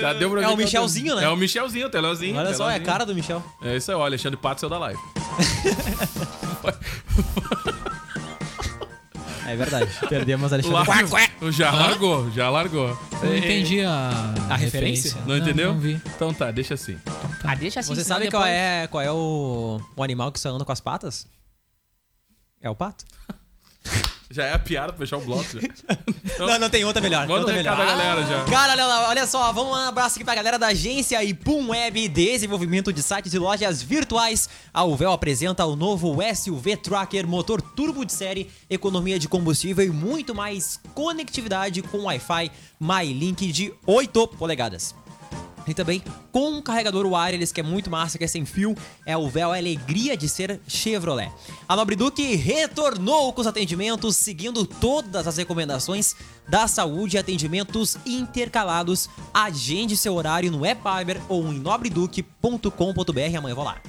Já 0.00 0.12
deu 0.12 0.30
pra 0.30 0.42
É 0.42 0.46
ver 0.46 0.52
o 0.52 0.56
que 0.56 0.64
Michelzinho, 0.64 1.16
né? 1.16 1.24
É 1.24 1.28
o 1.28 1.36
Michelzinho, 1.36 1.86
o 1.86 1.90
Telãozinho. 1.90 2.36
Olha 2.36 2.54
só, 2.54 2.70
é 2.70 2.76
a 2.76 2.80
cara 2.80 3.04
do 3.06 3.14
Michel. 3.14 3.42
É 3.62 3.76
isso 3.76 3.90
aí, 3.90 3.96
ó, 3.96 4.04
Alexandre 4.04 4.36
Pato 4.36 4.60
saiu 4.60 4.70
da 4.70 4.78
live. 4.78 4.98
É 9.46 9.56
verdade. 9.56 9.90
Perdemos 10.10 10.52
Alexandre. 10.52 10.86
Largou. 10.86 11.52
Já 11.52 11.70
largou, 11.70 12.30
já 12.32 12.50
largou. 12.50 12.88
Eu 13.22 13.30
não 13.30 13.36
entendi 13.36 13.80
a, 13.80 14.10
A 14.50 14.56
referência? 14.56 15.18
Não, 15.26 15.38
entendeu? 15.38 15.72
Não 15.72 15.80
vi. 15.80 15.98
Então 16.14 16.34
tá, 16.34 16.50
deixa 16.50 16.74
assim. 16.74 16.98
Ah, 17.42 17.54
deixa 17.54 17.80
assim. 17.80 17.94
Você 17.94 18.04
senão 18.04 18.18
sabe 18.18 18.30
qual 18.30 18.44
é, 18.44 18.86
qual 18.88 19.02
é 19.02 19.10
o, 19.10 19.80
o 19.96 20.02
animal 20.02 20.30
que 20.30 20.38
só 20.38 20.50
anda 20.50 20.66
com 20.66 20.72
as 20.72 20.80
patas? 20.80 21.26
É 22.60 22.68
o 22.68 22.74
pato. 22.74 23.06
Já 24.30 24.44
é 24.44 24.52
a 24.52 24.58
piada 24.58 24.92
pra 24.92 24.98
fechar 24.98 25.16
o 25.16 25.20
bloco. 25.22 25.44
Já. 25.44 25.60
Não, 26.46 26.58
não 26.58 26.70
tem 26.70 26.84
outra 26.84 27.02
melhor. 27.02 27.26
Manda 27.26 27.34
um 27.34 27.38
outra 27.40 27.54
recado 27.54 27.78
melhor. 27.78 27.96
galera 27.96 28.26
já. 28.26 28.44
Cara, 28.44 29.08
olha 29.08 29.26
só, 29.26 29.52
vamos 29.52 29.72
lá, 29.72 29.86
um 29.86 29.88
abraço 29.88 30.16
aqui 30.16 30.24
pra 30.24 30.34
galera 30.34 30.56
da 30.58 30.68
agência 30.68 31.22
Ipum 31.24 31.70
Web 31.70 32.06
Desenvolvimento 32.08 32.92
de 32.92 33.02
Sites 33.02 33.34
e 33.34 33.38
Lojas 33.38 33.82
Virtuais. 33.82 34.48
A 34.72 34.84
Uvel 34.84 35.10
apresenta 35.10 35.64
o 35.64 35.74
novo 35.74 36.18
SUV 36.34 36.76
Tracker, 36.76 37.26
motor 37.26 37.60
turbo 37.60 38.04
de 38.04 38.12
série, 38.12 38.48
economia 38.70 39.18
de 39.18 39.28
combustível 39.28 39.84
e 39.84 39.90
muito 39.90 40.34
mais 40.34 40.78
conectividade 40.94 41.82
com 41.82 42.04
Wi-Fi 42.04 42.52
MyLink 42.78 43.50
de 43.50 43.72
8 43.84 44.28
polegadas. 44.28 44.94
E 45.70 45.74
também 45.74 46.02
com 46.32 46.50
um 46.50 46.62
carregador 46.62 47.06
wireless 47.06 47.52
que 47.52 47.60
é 47.60 47.62
muito 47.62 47.90
massa, 47.90 48.18
que 48.18 48.24
é 48.24 48.26
sem 48.26 48.44
fio, 48.44 48.74
é 49.04 49.16
o 49.16 49.28
véu 49.28 49.52
Alegria 49.52 50.16
de 50.16 50.28
ser 50.28 50.60
Chevrolet. 50.66 51.30
A 51.68 51.76
Nobre 51.76 51.96
Duque 51.96 52.36
retornou 52.36 53.32
com 53.32 53.40
os 53.40 53.46
atendimentos, 53.46 54.16
seguindo 54.16 54.64
todas 54.64 55.26
as 55.26 55.36
recomendações 55.36 56.14
da 56.48 56.66
saúde 56.66 57.16
e 57.16 57.18
atendimentos 57.18 57.96
intercalados. 58.06 59.08
Agende 59.32 59.96
seu 59.96 60.14
horário 60.14 60.50
no 60.50 60.64
e-Fiber 60.64 61.20
ou 61.28 61.52
em 61.52 61.58
nobreduque.com.br. 61.58 63.36
Amanhã 63.36 63.52
eu 63.52 63.56
vou 63.56 63.64
lá. 63.64 63.80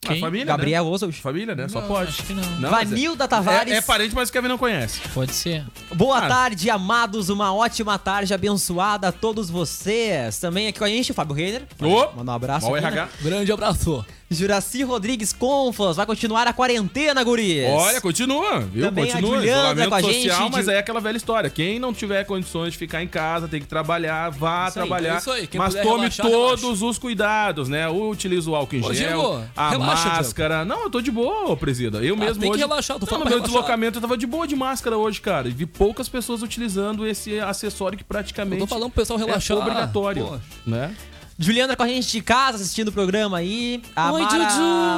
A 0.07 0.15
família, 0.15 0.45
Gabriel 0.47 0.83
né? 0.83 0.89
Oswald. 0.89 1.15
Família, 1.21 1.53
né? 1.53 1.67
Só 1.69 1.79
Não, 1.79 1.87
pode. 1.87 2.09
acho 2.09 2.23
que 2.23 2.33
não. 2.33 2.43
Não, 2.59 2.71
Vanilda 2.71 3.25
é, 3.25 3.27
Tavares. 3.27 3.71
é, 3.71 3.77
é 3.77 3.81
parente, 3.81 4.15
mas 4.15 4.29
o 4.29 4.31
Kevin 4.33 4.47
não 4.47 4.57
conhece. 4.57 4.99
Pode 5.13 5.31
ser. 5.31 5.63
Boa 5.93 6.17
Ah. 6.17 6.27
tarde, 6.27 6.71
amados. 6.71 7.29
Uma 7.29 7.53
ótima 7.53 7.99
tarde 7.99 8.33
abençoada 8.33 9.09
a 9.09 9.11
todos 9.11 9.47
vocês. 9.51 10.39
Também 10.39 10.67
aqui 10.67 10.79
com 10.79 10.85
a 10.85 10.89
gente, 10.89 11.11
o 11.11 11.13
Fábio 11.13 11.35
Reiner. 11.35 11.67
Ô, 11.79 12.15
Mandar 12.17 12.31
um 12.31 12.35
abraço. 12.35 12.65
Ó 12.65 12.71
o 12.71 12.75
aqui, 12.75 12.81
né? 12.83 12.87
RH. 12.93 13.09
Grande 13.21 13.51
abraço. 13.51 14.03
Juraci 14.33 14.81
Rodrigues 14.83 15.33
Confas. 15.33 15.97
Vai 15.97 16.05
continuar 16.05 16.47
a 16.47 16.53
quarentena, 16.53 17.21
guris. 17.21 17.65
Olha, 17.69 17.99
continua, 17.99 18.61
viu? 18.61 18.85
Também 18.85 19.03
a 19.03 19.07
continua. 19.13 19.35
Juliana 19.35 19.59
Isolamento 19.59 19.89
com 19.89 19.95
a 19.95 20.01
gente, 20.01 20.29
social, 20.29 20.45
de- 20.45 20.51
mas 20.55 20.67
é 20.69 20.79
aquela 20.79 21.01
velha 21.01 21.17
história. 21.17 21.49
Quem 21.49 21.77
não 21.79 21.93
tiver 21.93 22.23
condições 22.23 22.71
de 22.71 22.79
ficar 22.79 23.03
em 23.03 23.09
casa, 23.09 23.47
tem 23.49 23.59
que 23.59 23.67
trabalhar, 23.67 24.29
vá 24.31 24.67
Isso 24.69 24.79
aí, 24.79 24.87
trabalhar. 24.87 25.15
é 25.15 25.17
isso 25.17 25.31
aí. 25.31 25.47
Quem 25.47 25.59
mas 25.59 25.73
tome 25.75 25.97
relaxar, 25.97 26.25
todos 26.25 26.81
os 26.81 26.97
cuidados, 26.97 27.67
né? 27.67 27.89
Utiliza 27.89 28.49
o 28.49 28.55
álcool 28.55 28.77
em 28.77 28.85
Ô, 28.85 28.93
gel, 28.93 29.19
Diego, 29.19 29.43
a 29.53 29.69
relaxa, 29.95 30.17
máscara. 30.17 30.65
Não, 30.65 30.83
eu 30.83 30.89
tô 30.89 31.01
de 31.01 31.11
boa, 31.11 31.55
presida. 31.57 31.99
Eu 31.99 32.15
mesmo 32.15 32.37
Ah, 32.37 32.39
tem 32.41 32.49
que 32.51 32.57
hoje. 32.57 32.59
relaxar, 32.67 32.97
tô 32.97 33.01
não, 33.01 33.07
falando 33.07 33.23
no 33.25 33.29
meu 33.29 33.37
relaxar. 33.39 33.53
deslocamento 33.61 33.97
eu 33.97 34.01
tava 34.01 34.17
de 34.17 34.25
boa 34.27 34.47
de 34.47 34.55
máscara 34.55 34.97
hoje, 34.97 35.21
cara. 35.21 35.47
E 35.47 35.51
vi 35.51 35.65
poucas 35.65 36.07
pessoas 36.09 36.41
utilizando 36.41 37.05
esse 37.07 37.39
acessório 37.39 37.97
que 37.97 38.03
praticamente 38.03 38.61
Eu 38.61 38.67
tô 38.67 38.73
falando 38.75 38.91
pro 38.91 39.01
pessoal 39.01 39.17
relaxar. 39.19 39.57
é 39.57 39.59
obrigatório, 39.59 40.41
né? 40.65 40.95
Juliana 41.43 41.75
com 41.75 41.81
a 41.81 41.87
gente 41.87 42.07
de 42.11 42.21
casa 42.21 42.57
assistindo 42.57 42.89
o 42.89 42.91
programa 42.91 43.37
aí. 43.39 43.81
A 43.95 44.11
Oi, 44.11 44.21
Mara 44.21 44.49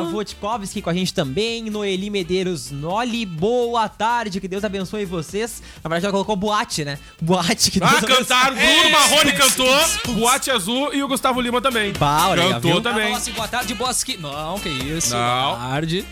Juju. 0.04 0.12
Votkovski 0.12 0.82
com 0.82 0.90
a 0.90 0.94
gente 0.94 1.14
também. 1.14 1.70
Noeli 1.70 2.10
Medeiros 2.10 2.70
Noli, 2.70 3.26
boa 3.26 3.88
tarde. 3.88 4.42
Que 4.42 4.48
Deus 4.50 4.64
abençoe 4.66 5.06
vocês. 5.06 5.64
Na 5.82 5.88
verdade, 5.88 6.06
ela 6.06 6.12
colocou 6.12 6.36
boate, 6.36 6.84
né? 6.84 7.00
Boate 7.22 7.72
que 7.72 7.80
Deus 7.80 7.92
Ah, 7.94 7.98
abençoe. 7.98 8.18
cantaram. 8.18 8.56
Bruno 8.58 8.90
Marrone 8.90 9.32
cantou, 9.32 9.80
Boate 10.20 10.52
Azul 10.52 10.94
e 10.94 11.02
o 11.02 11.08
Gustavo 11.08 11.40
Lima 11.40 11.62
também. 11.62 11.94
Bah, 11.94 12.28
olha 12.28 12.44
aí, 12.44 12.50
Cantou 12.54 12.62
viu? 12.62 12.72
Ela 12.72 12.82
também. 12.82 13.06
fala 13.06 13.18
assim, 13.18 13.32
boa 13.32 13.48
tarde, 13.48 13.74
Bosque. 13.74 14.18
Não, 14.18 14.60
que 14.60 14.68
isso. 14.70 15.12
Não. 15.16 15.56
Boa 15.56 15.70
tarde. 15.70 16.06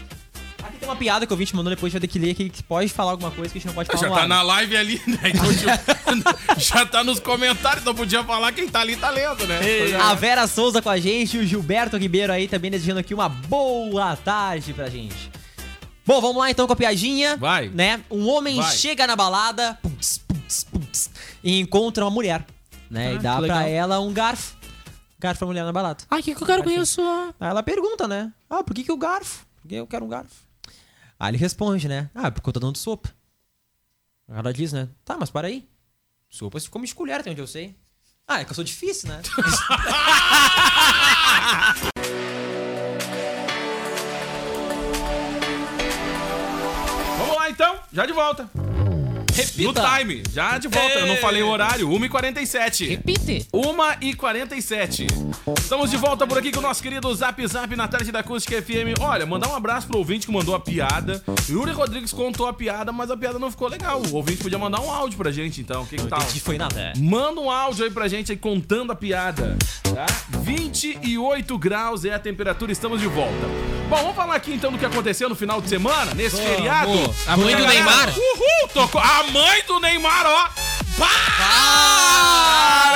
Tem 0.81 0.89
uma 0.89 0.95
piada 0.95 1.27
que 1.27 1.31
o 1.31 1.35
ouvinte 1.35 1.55
mandou 1.55 1.69
depois, 1.69 1.93
vai 1.93 1.99
ter 1.99 2.07
que 2.07 2.17
ler 2.17 2.31
aqui, 2.31 2.49
que 2.49 2.63
pode 2.63 2.89
falar 2.89 3.11
alguma 3.11 3.29
coisa 3.29 3.51
que 3.51 3.59
a 3.59 3.61
gente 3.61 3.67
não 3.67 3.73
pode 3.75 3.87
falar 3.87 4.01
Já 4.01 4.09
no 4.09 4.15
tá 4.15 4.21
ar. 4.23 4.27
na 4.27 4.41
live 4.41 4.75
ali, 4.75 5.01
né? 5.05 5.19
Então, 5.25 5.45
já 6.57 6.83
tá 6.87 7.03
nos 7.03 7.19
comentários, 7.19 7.85
não 7.85 7.93
podia 7.93 8.23
falar 8.23 8.51
quem 8.51 8.67
tá 8.67 8.81
ali 8.81 8.95
tá 8.95 9.11
lendo, 9.11 9.45
né? 9.45 9.59
É. 9.91 9.95
A 9.95 10.15
Vera 10.15 10.47
Souza 10.47 10.81
com 10.81 10.89
a 10.89 10.97
gente, 10.97 11.37
o 11.37 11.45
Gilberto 11.45 11.97
Ribeiro 11.97 12.33
aí 12.33 12.47
também 12.47 12.71
desejando 12.71 12.99
aqui 12.99 13.13
uma 13.13 13.29
boa 13.29 14.15
tarde 14.15 14.73
pra 14.73 14.89
gente. 14.89 15.29
Bom, 16.03 16.19
vamos 16.19 16.37
lá 16.37 16.49
então 16.49 16.65
com 16.65 16.73
a 16.73 16.75
piadinha. 16.75 17.37
Vai. 17.37 17.69
Né? 17.69 18.01
Um 18.09 18.27
homem 18.27 18.55
Vai. 18.55 18.71
chega 18.71 19.05
na 19.05 19.15
balada 19.15 19.77
putz, 19.83 20.17
putz, 20.17 20.63
putz, 20.63 21.11
e 21.43 21.59
encontra 21.59 22.03
uma 22.03 22.09
mulher, 22.09 22.43
né? 22.89 23.09
Ah, 23.09 23.13
e 23.13 23.19
dá 23.19 23.39
pra 23.39 23.67
ela 23.67 23.99
um 23.99 24.11
garfo. 24.11 24.55
Garfo 25.19 25.37
pra 25.37 25.47
mulher 25.47 25.63
na 25.63 25.71
balada. 25.71 26.03
Ai, 26.09 26.21
o 26.21 26.23
que, 26.23 26.33
que 26.33 26.41
eu 26.41 26.47
quero 26.47 26.63
com 26.63 26.71
isso? 26.71 26.99
Aí 27.39 27.51
ela 27.51 27.61
pergunta, 27.61 28.07
né? 28.07 28.33
Ah, 28.49 28.63
por 28.63 28.73
que, 28.73 28.83
que 28.83 28.91
o 28.91 28.97
garfo? 28.97 29.45
Por 29.61 29.69
que 29.69 29.75
eu 29.75 29.85
quero 29.85 30.05
um 30.05 30.09
garfo? 30.09 30.50
Aí 31.21 31.29
ele 31.29 31.38
responde, 31.38 31.88
né? 31.88 32.10
Ah, 32.15 32.31
porque 32.31 32.49
eu 32.49 32.53
tô 32.53 32.60
dando 32.60 32.79
sopa. 32.79 33.13
Ela 34.27 34.51
diz, 34.51 34.73
né? 34.73 34.89
Tá, 35.05 35.15
mas 35.19 35.29
para 35.29 35.47
aí. 35.47 35.69
Sopa 36.27 36.60
se 36.60 36.67
come 36.67 36.88
de 36.88 36.95
colher, 36.95 37.19
até 37.19 37.29
onde 37.29 37.39
eu 37.39 37.45
sei. 37.45 37.75
Ah, 38.27 38.41
é 38.41 38.43
que 38.43 38.49
eu 38.49 38.55
sou 38.55 38.63
difícil, 38.63 39.07
né? 39.07 39.21
Vamos 47.19 47.36
lá 47.36 47.51
então, 47.51 47.79
já 47.93 48.07
de 48.07 48.13
volta. 48.13 48.49
Repita. 49.45 49.82
No 49.82 49.97
time, 49.97 50.23
já 50.34 50.58
de 50.58 50.67
volta. 50.67 50.99
Eu 50.99 51.08
não 51.08 51.17
falei 51.17 51.41
o 51.41 51.47
horário, 51.49 51.89
1h47. 51.89 52.89
Repite. 52.89 53.47
1h47. 53.54 55.08
Estamos 55.58 55.89
de 55.89 55.97
volta 55.97 56.27
por 56.27 56.38
aqui 56.38 56.51
com 56.51 56.60
o 56.60 56.62
nosso 56.62 56.82
querido 56.82 57.13
Zap 57.13 57.45
Zap 57.47 57.75
na 57.75 57.88
tarde 57.88 58.12
da 58.12 58.19
Acústica 58.19 58.62
FM. 58.62 58.99
Olha, 58.99 59.25
mandar 59.25 59.49
um 59.49 59.56
abraço 59.56 59.88
pro 59.88 59.97
ouvinte 59.97 60.25
que 60.25 60.32
mandou 60.32 60.54
a 60.56 60.60
piada. 60.60 61.23
Yuri 61.49 61.71
Rodrigues 61.71 62.13
contou 62.13 62.47
a 62.47 62.54
piada, 62.54 62.91
mas 62.91 63.10
a 63.10 63.17
piada 63.17 63.39
não 63.39 63.49
ficou 63.49 63.67
legal. 63.67 64.01
O 64.01 64.15
ouvinte 64.15 64.43
podia 64.43 64.58
mandar 64.58 64.82
um 64.82 64.91
áudio 64.91 65.17
pra 65.17 65.32
gente 65.32 65.62
então. 65.62 65.84
O 65.84 65.88
que, 65.88 65.97
que 65.97 66.08
tal? 66.08 66.21
Entendi, 66.21 66.39
foi 66.39 66.58
nada. 66.58 66.93
Manda 66.97 67.41
um 67.41 67.49
áudio 67.49 67.86
aí 67.86 67.91
pra 67.91 68.08
gente 68.08 68.32
aí 68.32 68.38
contando 68.38 68.91
a 68.91 68.95
piada, 68.95 69.58
tá? 69.84 70.06
28 70.41 71.58
graus 71.58 72.06
é 72.06 72.13
a 72.13 72.19
temperatura, 72.19 72.71
estamos 72.71 72.99
de 72.99 73.08
volta. 73.08 73.47
Bom, 73.89 73.97
vamos 73.97 74.15
falar 74.15 74.36
aqui 74.36 74.54
então 74.54 74.71
do 74.71 74.77
que 74.77 74.86
aconteceu 74.86 75.27
no 75.27 75.36
final 75.36 75.62
de 75.62 75.67
semana, 75.67 76.13
nesse 76.13 76.38
feriado. 76.38 76.91
A 77.27 77.36
mãe 77.36 77.56
do 77.56 77.67
Neymar. 77.67 78.08
Uhul! 78.10 78.69
Tocou. 78.73 79.01
A 79.01 79.23
mãe 79.31 79.63
do 79.65 79.79
Neymar, 79.79 80.25
ó! 80.25 80.49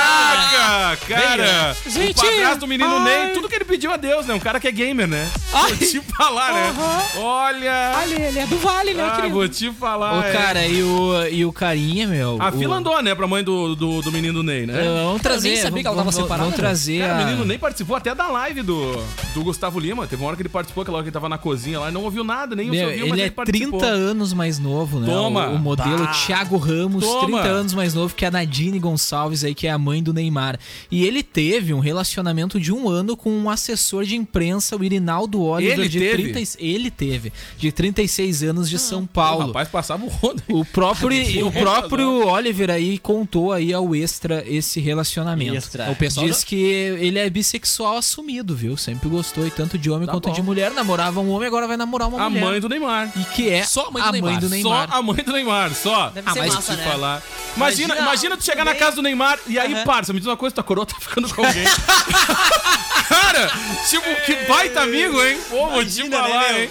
Caraca! 0.06 0.96
Cara, 1.08 1.76
Gente, 1.86 2.18
o 2.18 2.24
padrasto 2.24 2.60
do 2.60 2.66
menino 2.66 2.96
ai. 2.96 3.26
Ney, 3.26 3.34
tudo 3.34 3.48
que 3.48 3.54
ele 3.54 3.64
pediu 3.64 3.92
a 3.92 3.96
Deus, 3.96 4.26
né? 4.26 4.34
Um 4.34 4.38
cara 4.40 4.58
que 4.58 4.66
é 4.66 4.72
gamer, 4.72 5.06
né? 5.06 5.28
Ai. 5.52 5.72
Vou 5.72 5.88
te 5.88 6.00
falar, 6.00 6.52
né? 6.52 6.74
Olha. 7.18 7.92
Olha, 8.02 8.14
ele 8.28 8.38
é 8.38 8.46
do 8.46 8.56
Vale, 8.58 8.94
né, 8.94 9.04
Ah, 9.04 9.10
querido? 9.16 9.34
vou 9.34 9.48
te 9.48 9.70
falar. 9.72 10.18
Ô, 10.18 10.22
é. 10.22 10.32
cara, 10.32 10.66
e 10.66 10.82
o, 10.82 11.26
e 11.28 11.44
o 11.44 11.52
carinha, 11.52 12.06
meu. 12.08 12.38
A 12.40 12.48
o- 12.48 12.52
fila 12.58 12.76
andou, 12.76 13.00
né, 13.02 13.14
pra 13.14 13.26
mãe 13.26 13.44
do, 13.44 13.74
do, 13.76 14.02
do 14.02 14.10
menino 14.12 14.42
Ney, 14.42 14.66
né? 14.66 14.74
Vamos 15.04 15.22
trazer. 15.22 15.48
nem 15.50 15.56
sabia 15.58 15.82
que 15.82 15.86
ela 15.86 15.96
tava 15.96 16.10
vamos, 16.10 16.14
separada, 16.14 16.44
Vamos 16.44 16.56
meu. 16.58 16.58
trazer 16.66 17.00
Cara, 17.00 17.12
a... 17.12 17.16
o 17.16 17.24
menino 17.26 17.44
nem 17.44 17.58
participou 17.58 17.96
até 17.96 18.14
da 18.14 18.26
live 18.28 18.62
do, 18.62 18.92
do 19.34 19.44
Gustavo 19.44 19.78
Lima. 19.78 20.06
Teve 20.06 20.22
uma 20.22 20.28
hora 20.28 20.36
que 20.36 20.42
ele 20.42 20.48
participou, 20.48 20.82
aquela 20.82 20.96
hora 20.98 21.04
que 21.04 21.08
ele 21.08 21.14
tava 21.14 21.28
na 21.28 21.38
cozinha 21.38 21.78
lá 21.78 21.88
e 21.90 21.92
não 21.92 22.02
ouviu 22.02 22.24
nada, 22.24 22.56
nem 22.56 22.68
Meu, 22.70 22.86
o 22.86 22.90
ouviu, 22.90 23.02
ele 23.04 23.10
mas 23.10 23.18
é 23.20 23.22
ele 23.22 23.30
participou. 23.30 23.78
30 23.78 23.86
anos 23.94 24.32
mais 24.32 24.58
novo, 24.58 24.98
né? 25.00 25.06
Toma. 25.06 25.48
O, 25.48 25.54
o 25.54 25.58
modelo 25.58 25.98
Bah. 25.98 26.12
Thiago 26.26 26.56
Ramos, 26.56 27.04
Toma. 27.04 27.40
30 27.42 27.48
anos 27.48 27.74
mais 27.74 27.85
novo 27.94 28.14
que 28.14 28.24
a 28.24 28.30
Nadine 28.30 28.78
Gonçalves 28.78 29.44
aí, 29.44 29.54
que 29.54 29.66
é 29.66 29.70
a 29.70 29.78
mãe 29.78 30.02
do 30.02 30.12
Neymar. 30.12 30.58
E 30.90 31.04
ele 31.04 31.22
teve 31.22 31.72
um 31.74 31.78
relacionamento 31.80 32.58
de 32.60 32.72
um 32.72 32.88
ano 32.88 33.16
com 33.16 33.30
um 33.30 33.48
assessor 33.50 34.04
de 34.04 34.16
imprensa, 34.16 34.76
o 34.76 34.84
Irinaldo 34.84 35.40
Oliver, 35.42 35.78
Ele 35.78 35.88
de 35.88 35.98
teve? 35.98 36.32
30, 36.32 36.56
ele 36.58 36.90
teve, 36.90 37.32
de 37.58 37.70
36 37.72 38.42
anos 38.42 38.68
de 38.70 38.78
São 38.78 39.02
O 39.02 39.06
Paulo. 39.06 39.46
rapaz 39.48 39.68
passava 39.68 40.04
o 40.04 40.08
rodo. 40.08 40.42
O 40.48 40.64
próprio, 40.64 41.08
o 41.46 41.52
próprio 41.52 42.26
Oliver 42.26 42.70
aí 42.70 42.98
contou 42.98 43.52
aí 43.52 43.72
ao 43.72 43.94
Extra 43.94 44.44
esse 44.46 44.80
relacionamento. 44.80 45.54
Extra. 45.56 45.90
O 45.90 45.96
pessoal 45.96 46.26
Diz 46.26 46.42
que 46.44 46.56
ele 46.56 47.18
é 47.18 47.28
bissexual 47.30 47.96
assumido, 47.96 48.54
viu? 48.54 48.76
Sempre 48.76 49.08
gostou, 49.08 49.46
e 49.46 49.50
tanto 49.50 49.78
de 49.78 49.90
homem 49.90 50.06
Tá 50.06 50.12
quanto 50.12 50.28
bom. 50.28 50.34
de 50.34 50.42
mulher. 50.42 50.70
Namorava 50.72 51.20
um 51.20 51.30
homem, 51.30 51.46
agora 51.48 51.66
vai 51.66 51.76
namorar 51.76 52.08
uma 52.08 52.22
A 52.22 52.28
mulher. 52.30 52.44
mãe 52.44 52.60
do 52.60 52.68
Neymar. 52.68 53.12
E 53.16 53.24
que 53.34 53.48
é 53.48 53.62
Só 53.64 53.86
a 53.86 53.90
mãe 53.90 54.02
do 54.02 54.08
a 54.08 54.12
mãe 54.12 54.20
Neymar. 54.22 54.40
do 54.40 54.48
Neymar. 54.48 54.88
Só 54.90 54.96
a 54.98 55.02
mãe 55.02 55.16
do 55.24 55.32
Neymar, 55.32 55.74
só. 55.74 56.08
Deve 56.10 56.28
Ah, 56.28 56.32
ser 56.32 56.38
mas 56.40 56.54
massa, 56.54 56.76
né? 56.76 56.84
falar. 56.84 57.22
Imagina, 57.56 57.94
Imagina- 57.94 58.00
imagina 58.06 58.36
tu 58.36 58.44
chegar 58.44 58.64
na 58.64 58.72
também- 58.72 58.80
casa 58.80 58.96
do 58.96 59.02
Neymar 59.02 59.38
e 59.46 59.58
aí, 59.58 59.72
Aham. 59.74 59.84
parça, 59.84 60.12
me 60.12 60.18
diz 60.20 60.26
uma 60.28 60.36
coisa, 60.36 60.54
tua 60.54 60.64
coroa 60.64 60.84
tá 60.86 60.94
ficando 61.00 61.28
com 61.34 61.44
alguém. 61.44 61.64
Cara, 63.08 63.50
tipo, 63.88 64.04
que 64.24 64.34
baita 64.48 64.80
amigo, 64.82 65.22
hein? 65.22 65.38
Pô, 65.48 65.68
vou 65.68 65.84
te 65.84 66.10
falar, 66.10 66.28
né, 66.52 66.62
hein? 66.64 66.70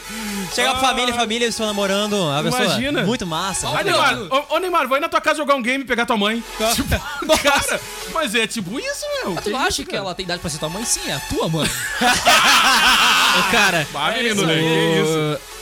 Chega 0.53 0.71
a 0.71 0.75
família, 0.75 1.13
família, 1.13 1.45
eles 1.45 1.55
estão 1.55 1.65
namorando. 1.65 2.29
A 2.29 2.43
pessoa, 2.43 2.65
Imagina. 2.65 3.03
Muito 3.03 3.25
massa. 3.25 3.69
Aí, 3.75 3.83
Neymar, 3.85 4.17
ô, 4.29 4.55
ô, 4.55 4.59
Neymar, 4.59 4.87
vai 4.87 4.99
na 4.99 5.07
tua 5.07 5.21
casa 5.21 5.37
jogar 5.37 5.55
um 5.55 5.61
game 5.61 5.83
e 5.83 5.87
pegar 5.87 6.05
tua 6.05 6.17
mãe. 6.17 6.43
Tipo, 6.75 7.37
cara, 7.41 7.79
mas 8.13 8.35
é 8.35 8.45
tipo 8.45 8.77
isso, 8.79 9.05
meu. 9.23 9.35
Tu 9.41 9.55
acha 9.55 9.83
que 9.85 9.95
ela 9.95 10.13
tem 10.13 10.25
idade 10.25 10.41
pra 10.41 10.49
ser 10.49 10.57
tua 10.57 10.69
mãe? 10.69 10.83
Sim, 10.85 11.01
é 11.09 11.13
a 11.13 11.19
tua 11.21 11.47
mãe. 11.47 11.67
Ô, 13.39 13.51
cara, 13.51 13.87
Ah, 13.95 14.11
menino, 14.11 14.45
né? 14.45 14.55
Que 14.55 15.01
isso? 15.01 15.54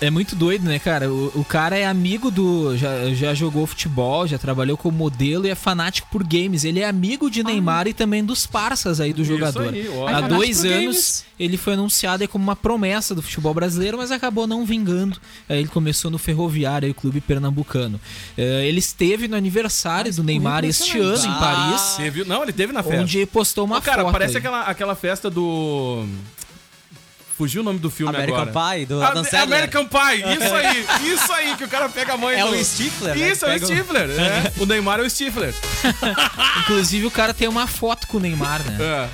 É 0.00 0.10
muito 0.10 0.34
doido, 0.36 0.64
né, 0.64 0.78
cara? 0.78 1.10
O, 1.10 1.28
o 1.40 1.44
cara 1.44 1.76
é 1.78 1.86
amigo 1.86 2.30
do. 2.30 2.76
Já, 2.76 3.08
já 3.14 3.32
jogou 3.32 3.66
futebol, 3.66 4.26
já 4.26 4.36
trabalhou 4.36 4.76
como 4.76 4.98
modelo 4.98 5.46
e 5.46 5.50
é 5.50 5.54
fanático 5.54 6.08
por 6.10 6.22
games. 6.24 6.64
Ele 6.64 6.80
é 6.80 6.88
amigo 6.88 7.30
de 7.30 7.42
Neymar 7.42 7.86
e 7.86 7.94
também 7.94 8.22
dos 8.24 8.46
parças 8.46 9.00
aí 9.00 9.12
do 9.12 9.22
Isso 9.22 9.32
jogador. 9.32 9.72
aí. 9.72 9.86
Há 9.88 10.06
Fanático 10.06 10.34
dois 10.34 10.64
anos 10.64 10.74
games. 10.74 11.24
ele 11.38 11.56
foi 11.56 11.72
anunciado 11.74 12.26
como 12.28 12.42
uma 12.44 12.56
promessa 12.56 13.14
do 13.14 13.22
futebol 13.22 13.54
brasileiro, 13.54 13.96
mas 13.96 14.10
acabou 14.10 14.46
não 14.46 14.66
vingando. 14.66 15.16
Aí 15.48 15.60
ele 15.60 15.68
começou 15.68 16.10
no 16.10 16.18
Ferroviário, 16.18 16.86
aí, 16.86 16.90
o 16.90 16.94
clube 16.94 17.20
pernambucano. 17.20 17.98
Eh, 18.36 18.66
ele 18.66 18.80
esteve 18.80 19.26
no 19.28 19.36
aniversário 19.36 20.12
do 20.12 20.22
Neymar 20.24 20.64
este 20.64 20.98
ano 20.98 21.24
em 21.24 21.32
Paris, 21.38 21.80
Você 21.80 22.10
viu? 22.10 22.24
Não, 22.26 22.42
ele 22.42 22.52
teve 22.52 22.72
na 22.72 22.82
festa. 22.82 23.00
onde 23.00 23.24
postou 23.26 23.64
uma 23.64 23.78
Ô, 23.78 23.82
cara, 23.82 24.02
foto. 24.02 24.12
parece 24.12 24.32
aí. 24.32 24.38
aquela, 24.38 24.60
aquela 24.62 24.94
festa 24.94 25.30
do. 25.30 26.04
Fugiu 27.36 27.62
o 27.62 27.64
nome 27.64 27.80
do 27.80 27.90
filme 27.90 28.14
American 28.14 28.42
agora. 28.42 28.76
Pie, 28.76 28.86
do 28.86 29.02
A- 29.02 29.08
Adam 29.08 29.24
Sandler. 29.24 29.42
American 29.42 29.86
Pie, 29.86 30.22
isso 30.38 30.54
aí, 30.54 30.86
isso 31.12 31.32
aí, 31.32 31.56
que 31.56 31.64
o 31.64 31.68
cara 31.68 31.88
pega 31.88 32.12
a 32.14 32.16
mãe 32.16 32.38
É 32.38 32.44
do... 32.44 32.50
o 32.50 32.64
Stifler, 32.64 33.16
né? 33.16 33.30
Isso, 33.30 33.44
é 33.44 33.48
o 33.48 33.52
Pega 33.52 33.64
o- 33.64 33.68
Stifler, 33.68 34.10
é. 34.10 34.52
O 34.62 34.66
Neymar 34.66 35.00
é 35.00 35.02
o 35.02 35.10
Stifler. 35.10 35.52
Inclusive 36.60 37.06
o 37.06 37.10
cara 37.10 37.34
tem 37.34 37.48
uma 37.48 37.66
foto 37.66 38.06
com 38.06 38.18
o 38.18 38.20
Neymar, 38.20 38.62
né? 38.62 38.76
É. 38.80 39.08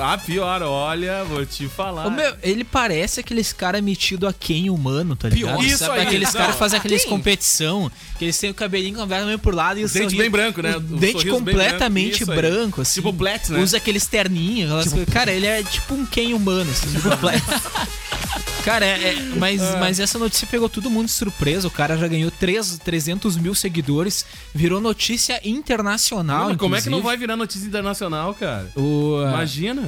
Ah, 0.00 0.16
pior, 0.18 0.62
olha, 0.62 1.24
vou 1.24 1.44
te 1.44 1.68
falar. 1.68 2.06
Ô, 2.06 2.10
meu, 2.10 2.34
ele 2.42 2.64
parece 2.64 3.20
aqueles 3.20 3.52
cara 3.52 3.80
metido 3.82 4.26
a 4.26 4.32
quem 4.32 4.70
humano, 4.70 5.14
tá 5.16 5.28
ligado? 5.28 5.62
Isso 5.62 5.78
Sabe 5.78 6.00
aí, 6.00 6.06
aqueles 6.06 6.30
caras 6.30 6.56
fazem 6.56 6.78
aqueles 6.78 7.02
Quem? 7.02 7.10
competição, 7.10 7.90
que 8.18 8.24
eles 8.24 8.38
têm 8.38 8.50
o 8.50 8.54
cabelinho 8.54 8.94
completamente 9.00 9.26
meio 9.26 9.38
por 9.38 9.54
lado 9.54 9.78
e 9.80 9.84
o 9.84 9.88
Dente 9.88 9.98
sorriso- 9.98 10.16
bem 10.16 10.30
branco, 10.30 10.62
né? 10.62 10.74
O 10.76 10.78
O 10.78 10.80
dente 10.98 11.26
completamente 11.28 12.24
branco, 12.24 12.40
branco, 12.42 12.80
assim. 12.82 12.94
Tipo 13.00 13.12
Blitz, 13.12 13.48
né? 13.50 13.58
Usa 13.60 13.76
aqueles 13.76 14.06
terninhos. 14.06 14.70
coisas. 14.92 15.08
Cara, 15.14 15.30
ele 15.32 15.46
é 15.46 15.62
tipo 15.62 15.94
um 15.94 16.06
quem 16.06 16.34
humano, 16.34 16.70
assim. 16.70 16.88
Cara, 18.64 18.84
é, 18.84 19.14
é- 19.14 19.22
mas, 19.36 19.60
mas 19.78 19.98
essa 20.00 20.18
notícia 20.18 20.46
pegou 20.46 20.68
todo 20.68 20.90
mundo 20.90 21.06
de 21.06 21.12
surpresa. 21.12 21.66
O 21.66 21.70
cara 21.70 21.96
já 21.96 22.06
ganhou 22.06 22.30
3, 22.30 22.78
300 22.84 23.36
mil 23.36 23.54
seguidores, 23.54 24.26
virou 24.54 24.80
notícia 24.80 25.40
internacional. 25.42 26.46
Mano, 26.46 26.58
como 26.58 26.76
é 26.76 26.82
que 26.82 26.90
não 26.90 27.00
vai 27.00 27.16
virar 27.16 27.36
notícia 27.36 27.66
internacional, 27.66 28.34
cara? 28.34 28.70
O, 28.76 29.22
Imagina. 29.26 29.87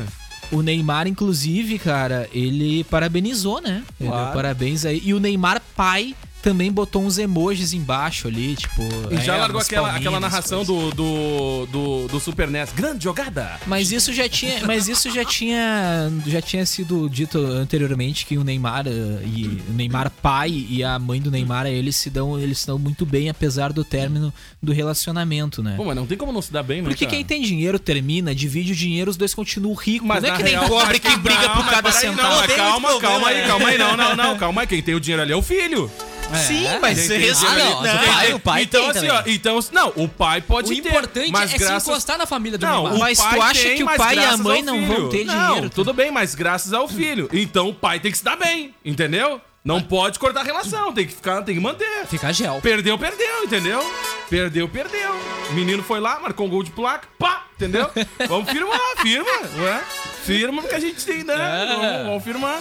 O 0.53 0.63
Neymar, 0.63 1.07
inclusive, 1.07 1.79
cara, 1.79 2.29
ele 2.33 2.85
parabenizou, 2.85 3.61
né? 3.61 3.83
Ele 4.01 4.09
Claro. 4.09 4.25
deu 4.27 4.35
parabéns 4.35 4.85
aí. 4.85 5.01
E 5.05 5.15
o 5.15 5.21
Neymar 5.21 5.61
pai 5.77 6.15
também 6.43 6.71
botou 6.73 7.03
uns 7.03 7.19
emojis 7.19 7.73
embaixo 7.73 8.29
ali, 8.29 8.57
tipo. 8.57 8.83
E 9.11 9.17
já 9.25 9.37
é, 9.37 9.39
largou 9.41 9.61
aquela, 9.61 9.95
aquela 9.95 10.21
narração 10.21 10.65
do, 10.65 10.91
do, 10.91 11.67
do, 11.67 12.09
do 12.09 12.21
Super 12.21 12.49
NES. 12.49 12.73
Grande 12.73 13.05
jogada! 13.05 13.59
Mas 13.67 13.93
isso 13.93 14.13
já 14.13 14.29
tinha, 14.29 14.65
mas 14.67 14.89
isso 14.89 15.11
já 15.11 15.25
tinha, 15.25 16.11
já 16.27 16.41
tinha 16.41 16.65
sido 16.67 17.09
dito 17.09 17.39
anteriormente 17.39 18.25
que 18.27 18.39
o 18.39 18.45
Neymar 18.45 18.87
eh, 18.87 18.91
e 19.27 19.63
o 19.69 19.73
Neymar 19.73 20.11
pai 20.11 20.67
e 20.69 20.83
a 20.83 20.99
mãe 20.99 21.21
do 21.21 21.31
Neymar, 21.31 21.67
eles 21.67 21.97
se 21.97 22.11
dão, 22.11 22.39
eles 22.39 22.59
se 22.61 22.67
dão 22.67 22.79
muito 22.79 23.05
bem 23.05 23.29
apesar 23.29 23.73
do 23.73 23.85
término 23.85 24.33
do 24.63 24.73
relacionamento, 24.73 25.63
né? 25.63 25.75
Pô, 25.77 25.85
mas 25.85 25.97
não 25.97 26.07
tem 26.07 26.17
como 26.17 26.33
não 26.33 26.43
se 26.43 26.53
dar 26.53 26.63
bem, 26.63 26.83
né, 26.83 26.89
Porque 26.89 27.05
cara? 27.05 27.17
quem 27.17 27.25
tem 27.25 27.43
dinheiro 27.43 27.79
termina, 27.79 28.35
divide 28.35 28.73
o 28.73 28.77
dinheiro, 28.77 29.11
os 29.11 29.17
dois 29.17 29.35
continuam 29.35 29.75
ricos. 29.75 30.07
Mas 30.07 30.23
não 30.23 30.31
é 30.31 30.37
que 30.37 30.43
nem 30.43 30.53
real, 30.53 30.69
pobre 30.69 30.99
que 30.99 31.09
quem- 31.09 31.19
briga 31.19 31.49
não, 31.49 31.55
por 31.57 31.67
cada 31.67 31.93
centavo. 31.93 32.41
Não, 32.47 32.57
calma, 32.57 33.01
calma 33.01 33.29
aí, 33.29 33.47
calma 33.47 33.69
aí. 33.69 33.79
Não, 33.79 33.97
não, 33.97 34.17
não, 34.17 34.39
calma 34.39 34.61
aí. 34.63 34.67
Quem 34.67 34.83
tem 34.83 34.95
o 34.95 35.01
dinheiro 35.01 35.23
ali 35.23 35.33
é 35.33 35.37
o 35.37 35.43
filho. 35.43 35.91
Sim, 36.39 36.65
mas 36.81 36.99
Quem 36.99 37.07
você 37.09 37.17
o 37.17 37.21
respeita. 37.21 37.55
ali- 37.55 37.63
não, 37.65 37.81
o 37.81 37.83
pai- 38.07 38.27
tem- 38.27 38.35
o 38.35 38.41
pai 38.41 38.63
então, 38.63 38.81
tem 38.81 38.91
assim, 38.91 39.01
também. 39.09 39.11
ó, 39.11 39.23
então, 39.27 39.61
não, 39.73 39.93
o 39.97 40.09
pai 40.09 40.41
pode 40.41 40.73
O 40.73 40.83
ter, 40.83 40.89
importante 40.89 41.31
mas 41.33 41.53
é 41.55 41.59
graças... 41.59 41.83
se 41.83 41.91
encostar 41.91 42.19
na 42.19 42.27
família 42.27 42.59
do 42.59 42.67
Não, 42.67 42.75
Neymar. 42.83 42.95
o 42.95 42.99
Mas 42.99 43.19
tu 43.19 43.43
acha 43.43 43.63
tem, 43.63 43.77
que 43.77 43.83
o 43.83 43.87
mas 43.87 43.97
pai 43.97 44.17
e 44.17 44.25
a 44.25 44.37
mãe 44.37 44.63
não 44.63 44.87
vão 44.87 45.09
ter 45.09 45.25
Não, 45.25 45.47
dinheiro? 45.49 45.71
tudo 45.71 45.93
bem, 45.93 46.11
mas 46.11 46.35
graças 46.35 46.73
ao 46.73 46.87
filho. 46.89 47.29
Então 47.33 47.69
o 47.69 47.75
pai 47.75 47.99
tem 48.01 48.11
que 48.13 48.19
se 48.19 48.25
dar 48.25 48.37
bem, 48.37 48.75
entendeu? 48.85 49.41
Não 49.63 49.83
pode 49.83 50.19
cortar 50.19 50.41
a 50.41 50.45
relação, 50.45 50.91
tem 50.91 51.07
que 51.07 51.15
ficar, 51.15 51.43
tem 51.43 51.55
que 51.55 51.61
manter. 51.61 52.07
Fica 52.07 52.33
gel. 52.33 52.61
Perdeu, 52.63 52.97
perdeu, 52.99 53.45
entendeu? 53.45 53.95
Perdeu, 54.31 54.67
perdeu. 54.67 55.15
Menino 55.51 55.83
foi 55.83 56.01
lá, 56.01 56.19
marcou 56.19 56.47
um 56.47 56.49
gol 56.49 56.63
de 56.63 56.71
placa, 56.71 57.07
pá, 57.19 57.45
entendeu? 57.57 57.91
Vamos 58.27 58.49
firmar, 58.51 58.81
firma, 59.03 59.31
ué? 59.59 59.83
Firma 60.25 60.63
porque 60.63 60.77
a 60.77 60.81
gente 60.81 61.05
tem, 61.05 61.25
né? 61.25 61.35
Vamos, 61.77 62.07
vamos 62.07 62.25
firmar. 62.25 62.59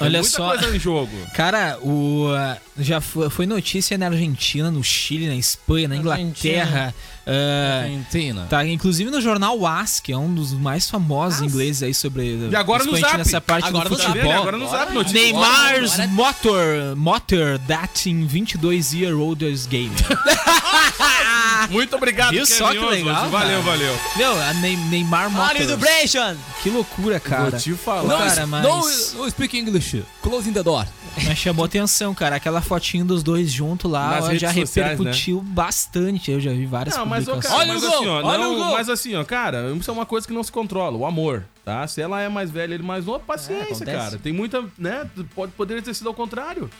Olha 0.00 0.20
muita 0.20 0.36
só. 0.36 0.48
coisa 0.48 0.74
em 0.76 0.78
jogo. 0.78 1.10
Cara, 1.34 1.78
o 1.82 2.26
uh, 2.28 2.56
já 2.78 3.00
foi, 3.00 3.28
foi 3.30 3.46
notícia 3.46 3.96
na 3.98 4.06
Argentina, 4.06 4.70
no 4.70 4.82
Chile, 4.82 5.28
na 5.28 5.36
Espanha, 5.36 5.88
na 5.88 5.96
Inglaterra. 5.96 6.94
uh, 7.26 7.82
Argentina. 7.84 8.46
Tá, 8.48 8.66
inclusive 8.66 9.10
no 9.10 9.20
jornal 9.20 9.64
AS, 9.66 10.00
que 10.00 10.12
é 10.12 10.16
um 10.16 10.32
dos 10.34 10.52
mais 10.52 10.88
famosos 10.88 11.42
ingleses 11.42 11.82
aí 11.82 11.94
sobre. 11.94 12.48
E 12.50 12.56
agora 12.56 12.84
no 12.84 12.96
Zap. 12.96 13.18
nessa 13.18 13.40
parte 13.40 13.68
Agora 13.68 13.88
do 13.88 13.96
no 13.96 14.00
Zap, 14.00 14.10
futebol. 14.12 14.32
Agora 14.32 14.56
não 14.58 14.68
sabe 14.70 14.94
notícia. 14.94 15.20
Neymar's 15.20 15.92
Agora- 16.00 16.08
motor, 16.08 16.96
motor 16.96 17.58
that 17.68 18.08
in 18.08 18.26
22 18.26 18.94
year 18.94 19.14
olders 19.16 19.66
game. 19.66 19.92
Muito 21.70 21.96
obrigado, 21.96 22.30
Viu 22.30 22.46
só 22.46 22.68
que 22.68 22.74
Kevin 22.78 22.84
Oswald. 22.86 23.04
legal, 23.04 23.28
Valeu, 23.30 23.62
valeu. 23.62 23.98
Meu, 24.16 24.40
a 24.42 24.54
Ney- 24.54 24.76
Neymar 24.76 25.30
Motors. 25.30 25.58
Celebration! 25.58 26.36
Que 26.62 26.70
loucura, 26.70 27.18
cara. 27.20 27.50
Vou 27.50 27.58
te 27.60 27.72
falar. 27.74 28.02
Não, 28.04 28.18
cara, 28.18 28.46
mas- 28.46 28.62
não, 29.14 29.20
não 29.22 29.30
speak 29.30 29.58
English. 29.58 30.04
Closing 30.22 30.52
the 30.52 30.62
door. 30.62 30.86
Mas 31.24 31.38
chamou 31.38 31.64
atenção, 31.64 32.14
cara. 32.14 32.36
Aquela 32.36 32.60
fotinho 32.62 33.04
dos 33.04 33.22
dois 33.22 33.50
juntos 33.50 33.90
lá 33.90 34.10
Nas 34.10 34.24
ó, 34.24 34.28
redes 34.28 34.40
já 34.42 34.54
sociais, 34.54 34.90
né? 34.90 34.96
repercutiu 34.96 35.40
bastante. 35.42 36.30
Eu 36.30 36.40
já 36.40 36.50
vi 36.52 36.66
várias 36.66 36.96
Não, 36.96 37.04
mas, 37.04 37.26
ô, 37.26 37.32
publicações. 37.32 37.58
cara, 37.58 37.70
Olha 37.70 37.74
mas 37.74 37.82
o 37.82 37.86
gol, 37.90 37.98
assim, 37.98 38.06
ó, 38.08 38.22
olha 38.28 38.38
não, 38.38 38.52
o 38.52 38.56
gol. 38.56 38.72
mas 38.72 38.88
assim, 38.88 39.14
ó, 39.16 39.24
cara, 39.24 39.72
isso 39.74 39.90
é 39.90 39.94
uma 39.94 40.06
coisa 40.06 40.26
que 40.26 40.32
não 40.32 40.42
se 40.44 40.52
controla, 40.52 40.96
o 40.96 41.04
amor, 41.04 41.44
tá? 41.64 41.86
Se 41.88 42.00
ela 42.00 42.20
é 42.20 42.28
mais 42.28 42.50
velha, 42.50 42.74
ele 42.74 42.82
mais 42.84 43.04
novo, 43.06 43.18
paciência, 43.20 43.74
acontece. 43.74 43.96
cara. 43.96 44.18
Tem 44.22 44.32
muita, 44.32 44.64
né? 44.78 45.04
Pode, 45.34 45.52
poderia 45.52 45.82
ter 45.82 45.94
sido 45.94 46.08
ao 46.08 46.14
contrário. 46.14 46.70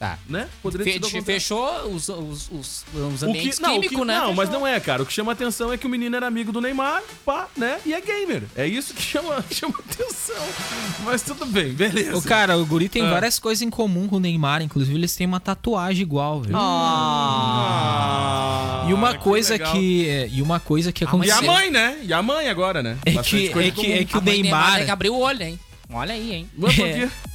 Tá. 0.00 0.18
Né? 0.26 0.48
Poderia 0.62 0.86
ter 0.98 1.06
sido 1.06 1.22
fechou 1.22 1.82
os, 1.94 2.08
os, 2.08 2.48
os, 2.50 2.84
os 2.94 3.22
O 3.22 3.26
ambientes 3.26 3.58
que, 3.58 3.62
não, 3.62 3.74
químicos, 3.74 3.98
que- 3.98 4.04
né? 4.06 4.18
não, 4.18 4.32
mas 4.32 4.48
Fechou. 4.48 4.60
não 4.60 4.66
é, 4.66 4.80
cara. 4.80 5.02
O 5.02 5.06
que 5.06 5.12
chama 5.12 5.32
atenção 5.32 5.70
é 5.70 5.76
que 5.76 5.86
o 5.86 5.90
menino 5.90 6.16
era 6.16 6.26
amigo 6.26 6.50
do 6.50 6.58
Neymar, 6.58 7.02
pá, 7.22 7.48
né? 7.54 7.78
E 7.84 7.92
é 7.92 8.00
gamer. 8.00 8.44
É 8.56 8.66
isso 8.66 8.94
que 8.94 9.02
chama, 9.12 9.44
chama 9.50 9.74
atenção. 9.78 10.42
Mas 11.04 11.20
tudo 11.20 11.44
bem, 11.44 11.74
beleza. 11.74 12.16
O 12.16 12.22
cara, 12.22 12.56
o 12.56 12.64
Guri 12.64 12.88
tem 12.88 13.02
Ah. 13.04 13.10
várias 13.10 13.38
coisas 13.38 13.60
em 13.60 13.68
comum 13.68 14.08
com 14.08 14.16
o 14.16 14.20
Neymar. 14.20 14.62
Inclusive, 14.62 14.96
eles 14.96 15.14
têm 15.14 15.26
uma 15.26 15.38
tatuagem 15.38 16.00
igual, 16.00 16.40
velho. 16.40 16.56
Ah, 17.50 18.86
e 18.88 18.94
uma 18.94 19.14
coisa 19.18 19.52
legal. 19.54 19.72
que. 19.72 20.28
E 20.32 20.40
uma 20.40 20.58
coisa 20.58 20.92
que 20.92 21.04
E 21.04 21.06
a 21.06 21.08
aconteceu. 21.08 21.42
mãe, 21.42 21.70
né? 21.70 21.98
E 22.02 22.12
a 22.12 22.22
mãe 22.22 22.48
agora, 22.48 22.82
né? 22.82 22.96
É 23.04 23.10
Bastante 23.12 23.36
que, 23.48 23.52
coisa 23.52 23.68
é 23.68 23.70
que, 23.70 23.92
é 23.92 24.04
que 24.04 24.16
o 24.16 24.20
do 24.20 24.30
Neymar. 24.30 24.76
tem 24.76 24.84
que 24.86 24.90
abrir 24.90 25.10
o 25.10 25.18
olho, 25.18 25.42
hein? 25.42 25.58
Olha 25.92 26.14
aí, 26.14 26.32
hein? 26.32 26.48
Mas 26.56 26.78
É. 26.78 27.10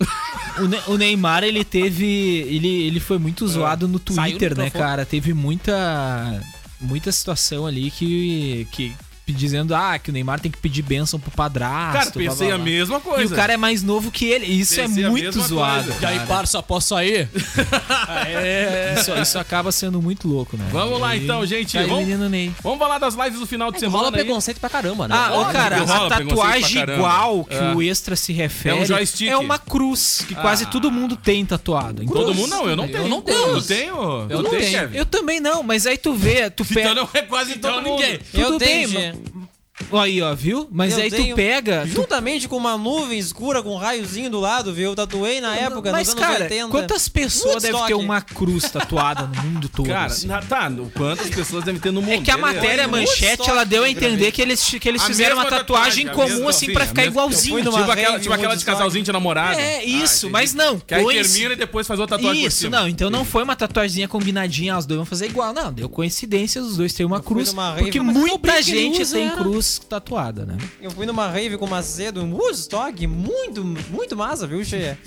O, 0.58 0.68
Ne- 0.68 0.82
o 0.86 0.96
Neymar, 0.96 1.42
ele 1.42 1.64
teve. 1.64 2.04
Ele, 2.06 2.68
ele 2.84 3.00
foi 3.00 3.18
muito 3.18 3.46
zoado 3.48 3.88
no 3.88 3.98
Twitter, 3.98 4.56
né, 4.56 4.64
microfone. 4.66 4.70
cara? 4.70 5.04
Teve 5.04 5.34
muita. 5.34 6.40
muita 6.80 7.10
situação 7.10 7.66
ali 7.66 7.90
que, 7.90 8.64
que 8.70 8.94
dizendo 9.32 9.74
ah, 9.74 9.98
que 9.98 10.10
o 10.10 10.12
Neymar 10.12 10.38
tem 10.40 10.50
que 10.50 10.58
pedir 10.58 10.82
bênção 10.82 11.18
pro 11.18 11.30
padrasto. 11.30 11.92
Cara, 11.98 12.10
pensei 12.10 12.26
blá, 12.26 12.32
a 12.34 12.36
blá, 12.36 12.56
blá. 12.56 12.64
mesma 12.64 13.00
coisa. 13.00 13.22
E 13.22 13.26
o 13.26 13.30
cara 13.36 13.52
é 13.52 13.56
mais 13.56 13.82
novo 13.82 14.10
que 14.10 14.26
ele. 14.26 14.46
Isso 14.46 14.76
Pensei 14.76 15.04
é 15.04 15.06
a 15.06 15.10
muito 15.10 15.40
zoado. 15.40 15.84
coisa. 15.84 15.98
E 16.02 16.06
aí, 16.06 16.20
parça, 16.26 16.62
posso 16.62 16.88
sair? 16.88 17.28
Isso, 18.98 19.12
isso 19.14 19.38
acaba 19.38 19.72
sendo 19.72 20.00
muito 20.00 20.26
louco, 20.28 20.56
né? 20.56 20.64
Vamos 20.70 21.00
lá, 21.00 21.16
E 21.16 21.24
então, 21.24 21.44
gente. 21.46 21.76
Aí, 21.76 21.86
Vamos- 21.86 22.04
menino 22.06 22.28
Ney. 22.28 22.52
Vamos 22.62 22.78
falar 22.78 22.98
das 22.98 23.14
lives 23.14 23.38
do 23.40 23.46
final 23.46 23.70
de 23.72 23.78
semana 23.80 23.98
Rola 24.04 24.16
aí. 24.16 24.24
preconceito 24.24 24.60
pra 24.60 24.68
caramba, 24.70 25.08
né? 25.08 25.14
Ah, 25.16 25.32
ô, 25.32 25.38
Óbvio 25.40 25.52
cara, 25.52 25.82
a 25.82 26.08
tatuagem 26.08 26.82
igual 26.82 27.44
que 27.44 27.54
É. 27.54 27.74
o 27.74 27.82
extra 27.82 28.16
se 28.16 28.32
refere 28.32 28.78
É 28.78 28.82
um 28.82 28.86
joystick. 28.86 29.28
é 29.28 29.36
uma 29.36 29.58
cruz, 29.58 30.24
que 30.26 30.34
quase 30.34 30.66
todo 30.66 30.90
mundo 30.90 31.16
tem 31.16 31.44
tatuado. 31.44 32.02
Então, 32.02 32.14
Todo 32.14 32.34
mundo 32.34 32.48
não, 32.50 32.68
eu 32.68 32.76
não 32.76 32.88
tenho. 32.88 33.08
não 33.08 33.20
tenho. 33.22 33.38
Eu 33.48 33.62
tenho? 33.62 34.26
Eu 34.30 34.42
não 34.42 34.50
tenho. 34.50 34.70
Kevin? 34.70 34.96
Eu 34.96 35.06
também 35.06 35.40
não, 35.40 35.62
mas 35.62 35.86
aí 35.86 35.96
tu 35.98 36.14
vê, 36.14 36.50
tu 36.50 36.62
Então 36.62 36.74
pega. 36.74 36.94
não 36.94 37.08
é 37.12 37.22
quase 37.22 37.56
todo 37.58 37.82
mundo. 37.82 38.02
Eu 38.32 38.58
tenho, 38.58 39.13
and 39.14 39.43
Aí, 39.92 40.22
ó, 40.22 40.32
viu? 40.34 40.68
Mas 40.70 40.96
Eu 40.96 41.02
aí 41.02 41.10
tu 41.10 41.34
pega. 41.34 41.82
tu- 41.82 41.88
Juntamente 41.94 42.46
com 42.46 42.56
uma 42.56 42.78
nuvem 42.78 43.18
escura 43.18 43.60
com 43.60 43.74
um 43.74 43.76
raiozinho 43.76 44.30
do 44.30 44.38
lado, 44.38 44.72
viu? 44.72 44.90
Eu 44.90 44.94
tatuei 44.94 45.40
na 45.40 45.56
época, 45.56 45.90
Mas, 45.90 46.06
nos 46.08 46.16
anos 46.16 46.28
cara, 46.28 46.44
80. 46.44 46.68
quantas 46.68 47.08
pessoas 47.08 47.60
devem 47.62 47.84
ter 47.84 47.94
uma 47.94 48.20
cruz 48.20 48.70
tatuada 48.70 49.22
no 49.26 49.42
mundo 49.42 49.68
todo? 49.68 49.88
Cara, 49.88 50.06
assim? 50.06 50.28
na- 50.28 50.40
tá, 50.42 50.70
no- 50.70 50.88
quantas 50.90 51.28
pessoas 51.28 51.64
devem 51.64 51.80
ter 51.80 51.90
no 51.90 52.00
mundo? 52.00 52.12
É 52.12 52.18
que 52.18 52.30
a 52.30 52.38
matéria, 52.38 52.84
a 52.84 52.88
manchete, 52.88 53.50
ela 53.50 53.64
deu 53.64 53.82
a 53.82 53.90
entender 53.90 54.30
que 54.30 54.40
eles, 54.40 54.62
que 54.64 54.88
eles 54.88 55.02
A 55.02 55.06
fizeram 55.06 55.36
uma 55.36 55.44
tatuagem 55.46 56.06
tatuagem, 56.06 56.08
comum, 56.08 56.28
mesma- 56.36 56.50
assim, 56.50 56.66
sim, 56.66 56.72
pra 56.72 56.84
a 56.84 56.86
ficar 56.86 57.04
igualzinho. 57.06 57.62
Tipo 57.62 57.76
aquela, 57.90 58.20
tipo 58.20 58.32
aquela 58.32 58.54
de 58.56 58.64
casalzinho 58.64 59.04
de 59.04 59.10
namorado. 59.12 59.58
É, 59.58 59.82
isso, 59.84 60.26
entendi. 60.26 60.32
mas 60.32 60.54
não. 60.54 60.78
Que 60.78 60.94
aí 60.94 61.04
termina 61.04 61.52
e 61.54 61.56
depois 61.56 61.84
faz 61.86 61.98
outra 61.98 62.16
tatuagem 62.16 62.42
por 62.42 62.48
Isso, 62.48 62.58
cima. 62.58 62.78
não, 62.80 62.88
então 62.88 63.10
não 63.10 63.24
foi 63.24 63.42
uma 63.42 63.56
tatuagemzinha 63.56 64.06
combinadinha, 64.06 64.74
ah, 64.74 64.78
os 64.78 64.86
dois 64.86 64.98
vão 64.98 65.04
fazer 65.06 65.26
igual. 65.26 65.52
Não, 65.52 65.72
deu 65.72 65.88
coincidência, 65.88 66.62
os 66.62 66.76
dois 66.76 66.92
têm 66.92 67.04
uma 67.04 67.20
cruz. 67.20 67.52
Porque 67.78 68.00
muita 68.00 68.52
que 68.56 68.62
gente 68.62 69.04
tem 69.10 69.26
era. 69.26 69.36
Cruz 69.64 69.78
tatuada, 69.88 70.44
né? 70.44 70.58
Eu 70.80 70.90
fui 70.90 71.06
numa 71.06 71.26
rave 71.28 71.56
com 71.56 71.64
o 71.64 71.70
Macedo, 71.70 72.22
um 72.22 72.34
Woodstock, 72.34 73.06
muito, 73.06 73.64
muito 73.64 74.16
massa, 74.16 74.46
viu, 74.46 74.62
cheia? 74.62 74.98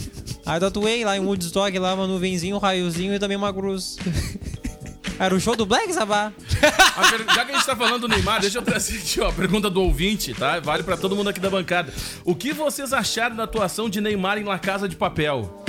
Aí 0.45 0.55
eu 0.55 0.59
tatuei 0.59 1.05
lá 1.05 1.15
em 1.15 1.19
Woodstock, 1.19 1.77
lá 1.77 1.93
uma 1.93 2.07
nuvenzinha, 2.07 2.55
um 2.55 2.59
raiozinho 2.59 3.13
e 3.13 3.19
também 3.19 3.37
uma 3.37 3.53
cruz. 3.53 3.97
Era 5.19 5.33
o 5.33 5.39
show 5.39 5.55
do 5.55 5.65
Black 5.65 5.91
Sabbath. 5.93 6.33
Já 7.35 7.45
que 7.45 7.51
a 7.51 7.55
gente 7.55 7.65
tá 7.65 7.75
falando 7.75 8.01
do 8.01 8.07
Neymar, 8.07 8.39
deixa 8.41 8.59
eu 8.59 8.61
trazer 8.61 8.97
aqui, 8.97 9.19
ó, 9.19 9.29
a 9.29 9.33
pergunta 9.33 9.69
do 9.69 9.81
ouvinte, 9.81 10.33
tá? 10.33 10.59
Vale 10.59 10.83
pra 10.83 10.95
todo 10.95 11.15
mundo 11.15 11.29
aqui 11.29 11.39
da 11.39 11.49
bancada. 11.49 11.93
O 12.23 12.35
que 12.35 12.53
vocês 12.53 12.93
acharam 12.93 13.35
da 13.35 13.43
atuação 13.43 13.89
de 13.89 13.99
Neymar 13.99 14.37
em 14.37 14.43
La 14.43 14.59
Casa 14.59 14.87
de 14.87 14.95
Papel? 14.95 15.63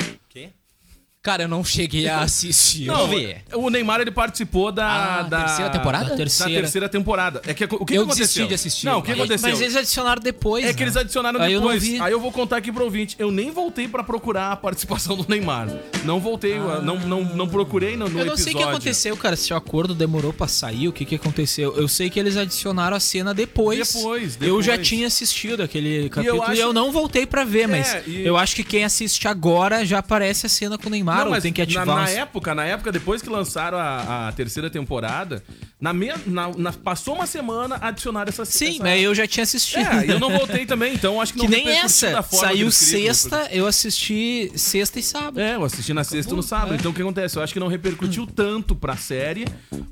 Cara, 1.20 1.42
eu 1.42 1.48
não 1.48 1.64
cheguei 1.64 2.08
a 2.08 2.20
assistir. 2.20 2.86
Não, 2.86 3.08
o 3.54 3.68
Neymar 3.68 4.00
ele 4.00 4.10
participou 4.10 4.70
da, 4.70 4.86
Ah, 5.18 5.22
da 5.22 5.44
terceira 5.44 5.70
temporada? 5.70 6.04
Da 6.04 6.10
Da 6.10 6.16
terceira. 6.16 6.60
terceira 6.60 6.88
temporada. 6.88 7.42
É 7.46 7.52
que 7.52 7.64
o 7.64 7.68
que, 7.68 7.74
Eu 7.74 7.84
que 7.84 7.96
aconteceu? 7.96 8.16
desisti 8.24 8.46
de 8.46 8.54
assistir. 8.54 8.86
Não, 8.86 8.98
o 9.00 9.02
que 9.02 9.10
Mas- 9.10 9.18
aconteceu? 9.18 9.50
Mas 9.50 9.60
eles 9.60 9.76
adicionaram 9.76 10.22
depois. 10.22 10.64
É 10.64 10.72
que 10.72 10.78
né? 10.80 10.84
eles 10.84 10.96
adicionaram 10.96 11.40
Aí 11.42 11.52
eu 11.52 11.60
não 11.60 11.66
depois. 11.68 11.82
vi. 11.82 12.00
Aí 12.00 12.12
eu 12.12 12.20
vou 12.20 12.30
contar 12.30 12.56
aqui 12.58 12.70
pro 12.70 12.84
ouvinte. 12.84 13.16
Eu 13.18 13.30
nem 13.32 13.50
voltei 13.50 13.88
pra 13.88 14.04
procurar 14.04 14.52
a 14.52 14.56
participação 14.56 15.16
do 15.16 15.26
Neymar. 15.28 15.68
Não 16.04 16.20
voltei, 16.20 16.52
eu 16.56 16.80
não, 16.82 16.98
não, 17.00 17.24
não 17.24 17.48
procurei 17.48 17.96
no, 17.96 18.08
no 18.08 18.20
Eu 18.20 18.24
não 18.26 18.36
sei 18.36 18.54
o 18.54 18.56
que 18.56 18.62
aconteceu, 18.62 19.16
cara. 19.16 19.34
Se 19.36 19.52
o 19.52 19.56
acordo 19.56 19.94
demorou 19.94 20.32
pra 20.32 20.46
sair, 20.46 20.86
o 20.88 20.92
que 20.92 21.04
que 21.04 21.16
aconteceu. 21.16 21.76
Eu 21.76 21.88
sei 21.88 22.08
que 22.08 22.18
eles 22.18 22.36
adicionaram 22.36 22.96
a 22.96 23.00
cena 23.00 23.34
depois. 23.34 23.92
Depois, 23.92 24.38
Eu 24.40 24.62
já 24.62 24.72
depois. 24.72 24.88
tinha 24.88 25.06
assistido 25.08 25.62
aquele 25.62 26.08
capítulo 26.08 26.44
e 26.54 26.58
eu, 26.60 26.64
acho- 26.66 26.72
não 26.72 26.92
voltei 26.92 27.26
pra 27.26 27.42
ver, 27.44 27.66
mas 27.66 27.92
É, 27.92 28.04
e- 28.06 28.24
eu 28.24 28.36
acho 28.36 28.54
que 28.54 28.62
quem 28.62 28.84
assiste 28.84 29.26
agora 29.26 29.84
já 29.84 29.98
aparece 29.98 30.46
a 30.46 30.48
cena 30.48 30.78
com 30.78 30.88
o 30.88 30.90
Neymar, 31.16 31.30
Não, 31.34 31.40
tem 31.40 31.52
que 31.52 31.62
ativar 31.62 31.86
na, 31.86 31.94
na 31.96 32.02
uns- 32.04 32.10
época, 32.10 32.54
na 32.54 32.64
época, 32.64 32.92
depois 32.92 33.20
que 33.22 33.28
lançaram 33.28 33.78
a, 33.78 34.28
a 34.28 34.32
terceira 34.32 34.68
temporada, 34.70 35.42
na, 35.80 35.92
me, 35.92 36.12
na, 36.26 36.48
na- 36.56 36.72
passou 36.72 37.14
uma 37.14 37.26
semana, 37.26 37.78
adicionaram 37.80 38.28
essa 38.28 38.44
Sim, 38.44 38.74
essa... 38.74 38.82
mas 38.82 39.02
eu 39.02 39.14
já 39.14 39.26
tinha 39.26 39.44
assistido. 39.44 39.86
É, 39.86 40.06
e 40.06 40.10
eu 40.10 40.18
não 40.18 40.30
voltei 40.30 40.66
também, 40.66 40.94
então 40.94 41.20
acho 41.20 41.32
que 41.32 41.38
não 41.38 41.46
Que 41.46 41.52
nem 41.52 41.68
essa. 41.68 42.20
forma 42.22 42.46
Saiu 42.48 42.70
sexta, 42.70 43.48
eu 43.52 43.66
assisti 43.66 44.50
sexta 44.56 44.98
e 44.98 45.02
sábado. 45.02 45.38
É, 45.40 45.54
eu 45.54 45.64
assisti 45.64 45.94
na 45.94 46.02
sexta 46.02 46.32
e 46.32 46.36
no 46.36 46.42
sábado. 46.42 46.74
Então 46.74 46.90
o 46.90 46.94
que 46.94 47.00
acontece? 47.00 47.36
Eu 47.36 47.42
acho 47.42 47.52
que 47.52 47.60
não 47.60 47.68
repercutiu 47.68 48.26
tanto 48.26 48.74
pra 48.74 48.96
série 48.96 49.44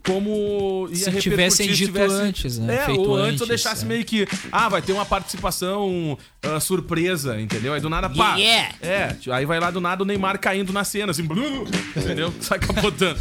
como 0.05 0.89
ia 0.91 0.97
Se 0.97 1.21
tivessem 1.21 1.69
se 1.69 1.75
dito 1.75 1.93
tivesse- 1.93 2.15
antes, 2.15 2.59
né? 2.59 2.77
É, 2.77 2.87
Feito 2.87 3.01
ou 3.03 3.15
antes, 3.17 3.29
antes, 3.29 3.41
eu 3.43 3.47
deixasse 3.47 3.85
é. 3.85 3.89
meio 3.89 4.05
que. 4.05 4.27
Ah, 4.51 4.69
vai 4.69 4.83
ter 4.83 4.93
uma 4.93 5.07
participação 5.07 6.19
ah, 6.43 6.59
surpresa, 6.59 7.41
entendeu? 7.41 7.73
Aí 7.75 7.81
do 7.81 7.89
nada, 7.89 8.11
pá. 8.11 8.37
Yeah. 8.37 8.75
É, 8.83 9.17
aí 9.31 9.45
vai 9.47 9.61
lá 9.61 9.71
do 9.71 9.81
nada 9.81 10.03
o 10.03 10.07
Neymar 10.07 10.39
caindo 10.41 10.73
na 10.73 10.85
cena, 10.85 11.13
assim, 11.13 11.23
entendeu? 11.97 12.33
Sai 12.41 12.59
capotando. 12.59 13.19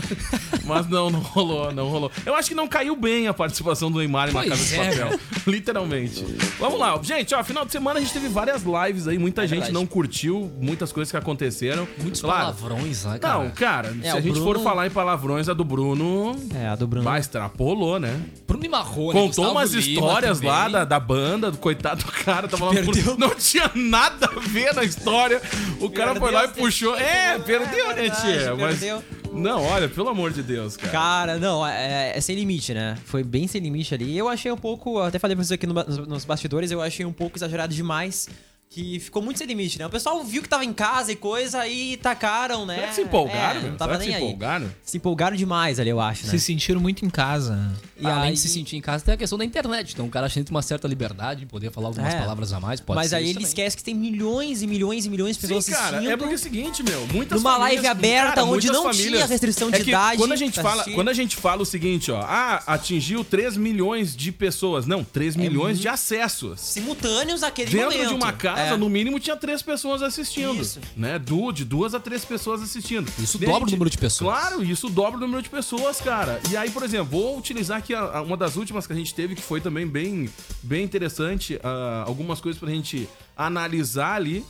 Mas 0.64 0.88
não, 0.88 1.10
não 1.10 1.20
rolou, 1.20 1.72
não 1.72 1.88
rolou. 1.88 1.93
Eu 2.26 2.34
acho 2.34 2.48
que 2.48 2.54
não 2.54 2.66
caiu 2.68 2.96
bem 2.96 3.26
a 3.28 3.34
participação 3.34 3.90
do 3.90 3.98
Neymar 3.98 4.28
em 4.28 4.32
Pois 4.32 4.48
casa 4.48 4.64
de 4.64 4.74
é, 4.74 5.04
papel. 5.04 5.20
Literalmente. 5.46 6.24
Vamos 6.58 6.78
lá, 6.78 6.98
gente, 7.02 7.34
ó, 7.34 7.42
final 7.44 7.64
de 7.64 7.72
semana 7.72 7.98
a 7.98 8.02
gente 8.02 8.12
teve 8.12 8.28
várias 8.28 8.62
lives 8.62 9.06
aí, 9.08 9.18
muita 9.18 9.42
gente 9.42 9.52
verdade. 9.52 9.72
não 9.74 9.86
curtiu, 9.86 10.50
muitas 10.60 10.92
coisas 10.92 11.10
que 11.10 11.16
aconteceram. 11.16 11.86
Muitos 12.00 12.20
Claro. 12.20 12.54
palavrões 12.54 13.04
lá, 13.04 13.18
cara. 13.18 13.38
Não, 13.38 13.50
cara, 13.50 13.92
se 13.92 14.06
É, 14.06 14.10
a 14.10 14.16
o 14.16 14.20
gente 14.20 14.32
Bruno- 14.34 14.44
for 14.44 14.60
falar 14.62 14.86
em 14.86 14.90
palavrões, 14.90 15.48
a 15.48 15.54
do 15.54 15.64
Bruno. 15.64 16.36
É, 16.54 16.68
a 16.68 16.76
do 16.76 16.86
Bruno. 16.86 17.04
Vai, 17.04 17.20
extrapolou, 17.20 17.98
né? 17.98 18.20
Bruno 18.46 18.64
e 18.64 18.68
Marrone. 18.68 19.12
Contou 19.12 19.26
Gustavo 19.28 19.50
umas 19.52 19.72
Lima 19.72 19.82
histórias 19.88 20.38
também. 20.38 20.50
lá 20.50 20.68
da, 20.68 20.84
da 20.84 21.00
banda, 21.00 21.50
do 21.50 21.58
coitado 21.58 22.04
do 22.04 22.12
cara, 22.12 22.48
tava 22.48 22.66
lá 22.66 22.72
no- 22.72 23.16
não 23.18 23.34
tinha 23.34 23.70
nada 23.74 24.26
a 24.34 24.40
ver 24.40 24.74
na 24.74 24.84
história. 24.84 25.40
O 25.80 25.90
cara 25.90 26.14
foi 26.14 26.30
lá 26.32 26.44
e 26.44 26.48
puxou. 26.48 26.96
É, 26.96 27.38
perdeu, 27.38 27.88
né, 27.88 27.94
verdade, 27.94 28.20
tia? 28.22 28.54
Mas. 28.54 28.78
perdeu. 28.78 29.02
Não, 29.34 29.62
olha, 29.64 29.88
pelo 29.88 30.08
amor 30.08 30.32
de 30.32 30.42
Deus, 30.42 30.76
cara. 30.76 30.92
Cara, 30.92 31.38
não, 31.38 31.66
é, 31.66 32.16
é 32.16 32.20
sem 32.20 32.36
limite, 32.36 32.72
né? 32.72 32.96
Foi 33.04 33.22
bem 33.22 33.46
sem 33.46 33.60
limite 33.60 33.92
ali. 33.94 34.16
Eu 34.16 34.28
achei 34.28 34.50
um 34.50 34.56
pouco, 34.56 35.00
até 35.00 35.18
falei 35.18 35.36
pra 35.36 35.44
vocês 35.44 35.52
aqui 35.52 35.66
no 35.66 35.74
nos, 35.74 35.98
nos 36.06 36.24
bastidores, 36.24 36.70
eu 36.70 36.80
achei 36.80 37.04
um 37.04 37.12
pouco 37.12 37.36
exagerado 37.36 37.74
demais. 37.74 38.28
Que 38.74 38.98
ficou 38.98 39.22
muito 39.22 39.38
sem 39.38 39.46
limite, 39.46 39.78
né? 39.78 39.86
O 39.86 39.90
pessoal 39.90 40.22
viu 40.24 40.42
que 40.42 40.48
tava 40.48 40.64
em 40.64 40.72
casa 40.72 41.12
e 41.12 41.16
coisa 41.16 41.64
e 41.68 41.96
tacaram, 41.96 42.66
né? 42.66 42.74
Será 42.74 42.88
que 42.88 42.94
se 42.96 43.00
empolgaram, 43.02 43.60
É, 43.60 43.62
não 43.70 43.76
tava 43.76 43.92
Será 43.92 44.02
que 44.04 44.08
nem 44.10 44.16
se 44.18 44.22
aí. 44.24 44.28
empolgaram? 44.28 44.74
Se 44.82 44.96
empolgaram 44.96 45.36
demais 45.36 45.78
ali, 45.78 45.90
eu 45.90 46.00
acho, 46.00 46.24
né? 46.24 46.30
Se 46.30 46.40
sentiram 46.40 46.80
muito 46.80 47.04
em 47.04 47.08
casa. 47.10 47.72
E 48.00 48.04
Além 48.04 48.22
aí- 48.30 48.32
de 48.32 48.40
se 48.40 48.48
sentir 48.48 48.76
em 48.76 48.80
casa, 48.80 49.04
tem 49.04 49.14
a 49.14 49.16
questão 49.16 49.38
da 49.38 49.44
internet. 49.44 49.92
Então 49.92 50.06
o 50.06 50.10
cara 50.10 50.28
sente 50.28 50.50
uma 50.50 50.60
certa 50.62 50.88
liberdade 50.88 51.40
de 51.40 51.46
poder 51.46 51.70
falar 51.70 51.86
algumas 51.88 52.12
É. 52.14 52.18
palavras 52.18 52.52
a 52.52 52.58
mais. 52.58 52.80
Pode 52.80 52.96
Mas 52.96 53.10
ser 53.10 53.16
aí 53.16 53.24
ele 53.26 53.34
também. 53.34 53.46
esquece 53.48 53.76
que 53.76 53.84
tem 53.84 53.94
milhões 53.94 54.60
e 54.62 54.66
milhões 54.66 55.06
e 55.06 55.10
milhões 55.10 55.36
de 55.36 55.42
pessoas 55.42 55.64
Sim, 55.66 55.72
cara, 55.72 55.84
assistindo. 55.98 56.10
é 56.10 56.16
porque 56.16 56.32
é 56.32 56.36
o 56.36 56.38
seguinte, 56.38 56.82
meu, 56.82 57.06
muitas 57.12 57.40
Numa 57.40 57.56
famílias- 57.58 57.82
live 57.84 57.86
aberta 57.86 58.42
onde 58.42 58.66
muitas 58.66 58.72
não 58.72 58.90
tinha 58.90 59.24
restrição 59.26 59.70
de 59.70 59.76
é 59.76 59.84
que 59.84 59.90
idade 59.90 60.18
Quando 60.18 60.32
a 60.32 60.36
gente 60.36 60.60
fala, 60.60 60.74
assistir. 60.82 60.94
quando 60.94 61.08
a 61.10 61.12
gente 61.14 61.36
fala 61.36 61.62
o 61.62 61.66
seguinte, 61.66 62.10
ó, 62.10 62.20
ah, 62.20 62.60
atingiu 62.66 63.22
3 63.24 63.56
milhões 63.56 64.16
de 64.16 64.32
pessoas, 64.32 64.84
não, 64.84 65.04
3 65.04 65.36
milhões 65.36 65.78
de 65.78 65.86
acessos. 65.86 66.60
Simultâneos 66.60 67.42
naquele 67.42 67.70
Dentro 67.70 67.92
momento. 67.92 68.08
de 68.08 68.14
uma 68.14 68.32
casa, 68.32 68.63
É. 68.72 68.76
no 68.76 68.88
mínimo, 68.88 69.18
tinha 69.20 69.36
três 69.36 69.62
pessoas 69.62 70.02
assistindo. 70.02 70.60
Isso. 70.60 70.80
Né? 70.96 71.18
Du, 71.18 71.52
de 71.52 71.64
duas 71.64 71.94
a 71.94 72.00
três 72.00 72.24
pessoas 72.24 72.62
assistindo. 72.62 73.10
Isso 73.18 73.36
a 73.36 73.40
dobra 73.46 73.68
o 73.68 73.70
número 73.70 73.90
de 73.90 73.98
pessoas. 73.98 74.38
Claro, 74.38 74.64
isso 74.64 74.88
dobra 74.88 75.18
o 75.18 75.20
número 75.20 75.42
de 75.42 75.48
pessoas, 75.50 76.00
cara. 76.00 76.40
E 76.50 76.56
aí, 76.56 76.70
por 76.70 76.82
exemplo, 76.82 77.06
vou 77.06 77.38
utilizar 77.38 77.78
aqui 77.78 77.94
a- 77.94 78.00
a- 78.18 78.22
uma 78.22 78.36
das 78.36 78.56
últimas 78.56 78.86
que 78.86 78.92
a 78.92 78.96
gente 78.96 79.14
teve, 79.14 79.34
que 79.34 79.42
foi 79.42 79.60
também 79.60 79.86
bem, 79.86 80.28
bem 80.62 80.84
interessante. 80.84 81.58
ah, 81.62 82.04
algumas 82.06 82.40
coisas 82.40 82.58
pra 82.60 82.68
gente 82.70 83.08
analisar 83.36 84.14
ali. 84.14 84.44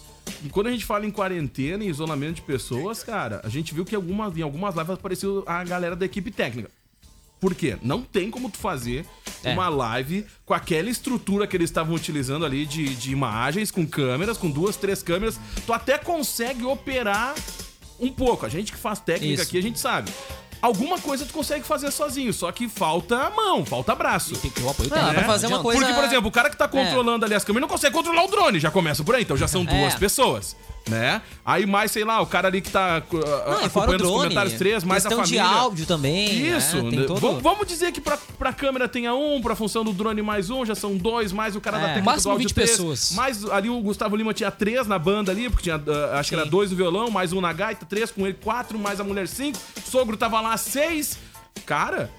E 0.44 0.48
quando 0.48 0.68
a 0.68 0.70
gente 0.70 0.84
fala 0.84 1.04
em 1.04 1.10
quarentena 1.10 1.84
e 1.84 1.88
isolamento 1.88 2.36
de 2.36 2.42
pessoas, 2.42 3.02
cara, 3.04 3.40
a 3.44 3.48
gente 3.48 3.74
viu 3.74 3.84
que 3.84 3.94
algumas, 3.94 4.36
em 4.36 4.42
algumas 4.42 4.74
lives 4.74 4.90
apareceu 4.90 5.42
a 5.46 5.62
galera 5.64 5.94
da 5.94 6.06
equipe 6.06 6.30
técnica. 6.30 6.70
Por 7.44 7.54
quê? 7.54 7.76
Não 7.82 8.00
tem 8.00 8.30
como 8.30 8.48
tu 8.48 8.56
fazer 8.56 9.04
É. 9.44 9.52
uma 9.52 9.68
live 9.68 10.24
com 10.46 10.54
aquela 10.54 10.88
estrutura 10.88 11.46
que 11.46 11.54
eles 11.54 11.68
estavam 11.68 11.94
utilizando 11.94 12.46
ali 12.46 12.64
de, 12.64 12.94
de 12.94 13.12
imagens, 13.12 13.70
com 13.70 13.86
câmeras, 13.86 14.38
com 14.38 14.50
duas, 14.50 14.76
três 14.76 15.02
câmeras. 15.02 15.38
Tu 15.66 15.70
até 15.70 15.98
consegue 15.98 16.64
operar 16.64 17.34
um 18.00 18.10
pouco. 18.10 18.46
A 18.46 18.48
gente 18.48 18.72
que 18.72 18.78
faz 18.78 18.98
técnica 18.98 19.34
Isso. 19.34 19.42
aqui, 19.42 19.58
a 19.58 19.62
gente 19.62 19.78
sabe. 19.78 20.10
Alguma 20.62 20.98
coisa 20.98 21.26
tu 21.26 21.34
consegue 21.34 21.62
fazer 21.66 21.90
sozinho, 21.90 22.32
só 22.32 22.50
que 22.50 22.66
falta 22.66 23.28
mão, 23.28 23.62
falta 23.66 23.94
braço. 23.94 24.34
Tem 24.38 24.50
que 24.50 24.60
ter 24.62 24.66
o 24.66 24.70
apoio 24.70 24.88
técnico, 24.88 25.12
pra 25.14 25.24
fazer 25.24 25.46
uma 25.48 25.60
coisa- 25.60 25.80
Porque, 25.80 25.92
por 25.94 26.04
exemplo, 26.04 26.28
o 26.28 26.32
cara 26.32 26.48
que 26.48 26.56
tá 26.56 26.66
controlando 26.66 27.26
ali 27.26 27.34
as 27.34 27.44
câmeras 27.44 27.68
não 27.68 27.68
consegue 27.68 27.94
controlar 27.94 28.24
o 28.24 28.28
drone, 28.28 28.58
já 28.58 28.70
começa 28.70 29.04
por 29.04 29.14
aí, 29.14 29.22
então 29.22 29.36
já 29.36 29.46
são 29.46 29.66
duas 29.66 29.92
É. 29.94 29.98
pessoas, 29.98 30.56
né? 30.88 31.22
Aí 31.44 31.64
mais, 31.66 31.90
sei 31.90 32.04
lá, 32.04 32.20
o 32.20 32.26
cara 32.26 32.48
ali 32.48 32.60
que 32.60 32.70
tá 32.70 33.02
uh, 33.10 33.16
Não, 33.16 33.22
e 33.22 33.68
fora 33.68 33.90
o 33.90 33.94
acompanhando 33.94 33.94
os 33.94 33.98
drone. 34.08 34.22
comentários 34.22 34.54
três, 34.54 34.84
mais 34.84 35.06
a 35.06 35.10
família. 35.10 35.26
de 35.26 35.38
áudio 35.38 35.86
também. 35.86 36.56
Isso, 36.56 36.82
né? 36.82 36.90
Tem 36.90 36.98
né? 37.00 37.06
todo... 37.06 37.40
Vamos- 37.40 37.66
dizer 37.66 37.90
que 37.92 38.00
pra, 38.00 38.18
pra 38.38 38.52
câmera 38.52 38.86
tenha 38.86 39.14
um, 39.14 39.40
pra 39.40 39.56
função 39.56 39.82
do 39.82 39.92
drone 39.92 40.20
mais 40.20 40.50
um, 40.50 40.66
já 40.66 40.74
são 40.74 40.96
dois, 40.96 41.32
mais 41.32 41.56
o 41.56 41.60
cara 41.60 41.78
da 41.78 41.84
É. 41.84 41.86
técnica 41.94 42.10
Máximo 42.10 42.30
do 42.30 42.32
áudio 42.32 42.48
20 42.48 42.54
três, 42.54 42.70
pessoas. 42.72 43.12
Mais 43.12 43.44
ali 43.46 43.70
o 43.70 43.80
Gustavo 43.80 44.14
Lima 44.16 44.34
tinha 44.34 44.50
três 44.50 44.86
na 44.86 44.98
banda 44.98 45.32
ali, 45.32 45.48
porque 45.48 45.62
tinha, 45.64 45.76
ah, 46.12 46.18
acho 46.18 46.28
que 46.28 46.34
era 46.34 46.44
dois 46.44 46.70
no 46.70 46.76
violão, 46.76 47.10
mais 47.10 47.32
um 47.32 47.40
na 47.40 47.52
gaita, 47.52 47.86
três 47.86 48.10
com 48.10 48.26
ele, 48.26 48.36
quatro, 48.42 48.78
mais 48.78 49.00
a 49.00 49.04
mulher 49.04 49.26
cinco, 49.26 49.58
sogro 49.90 50.16
tava 50.16 50.40
lá 50.42 50.56
seis, 50.58 51.16
cara... 51.64 52.10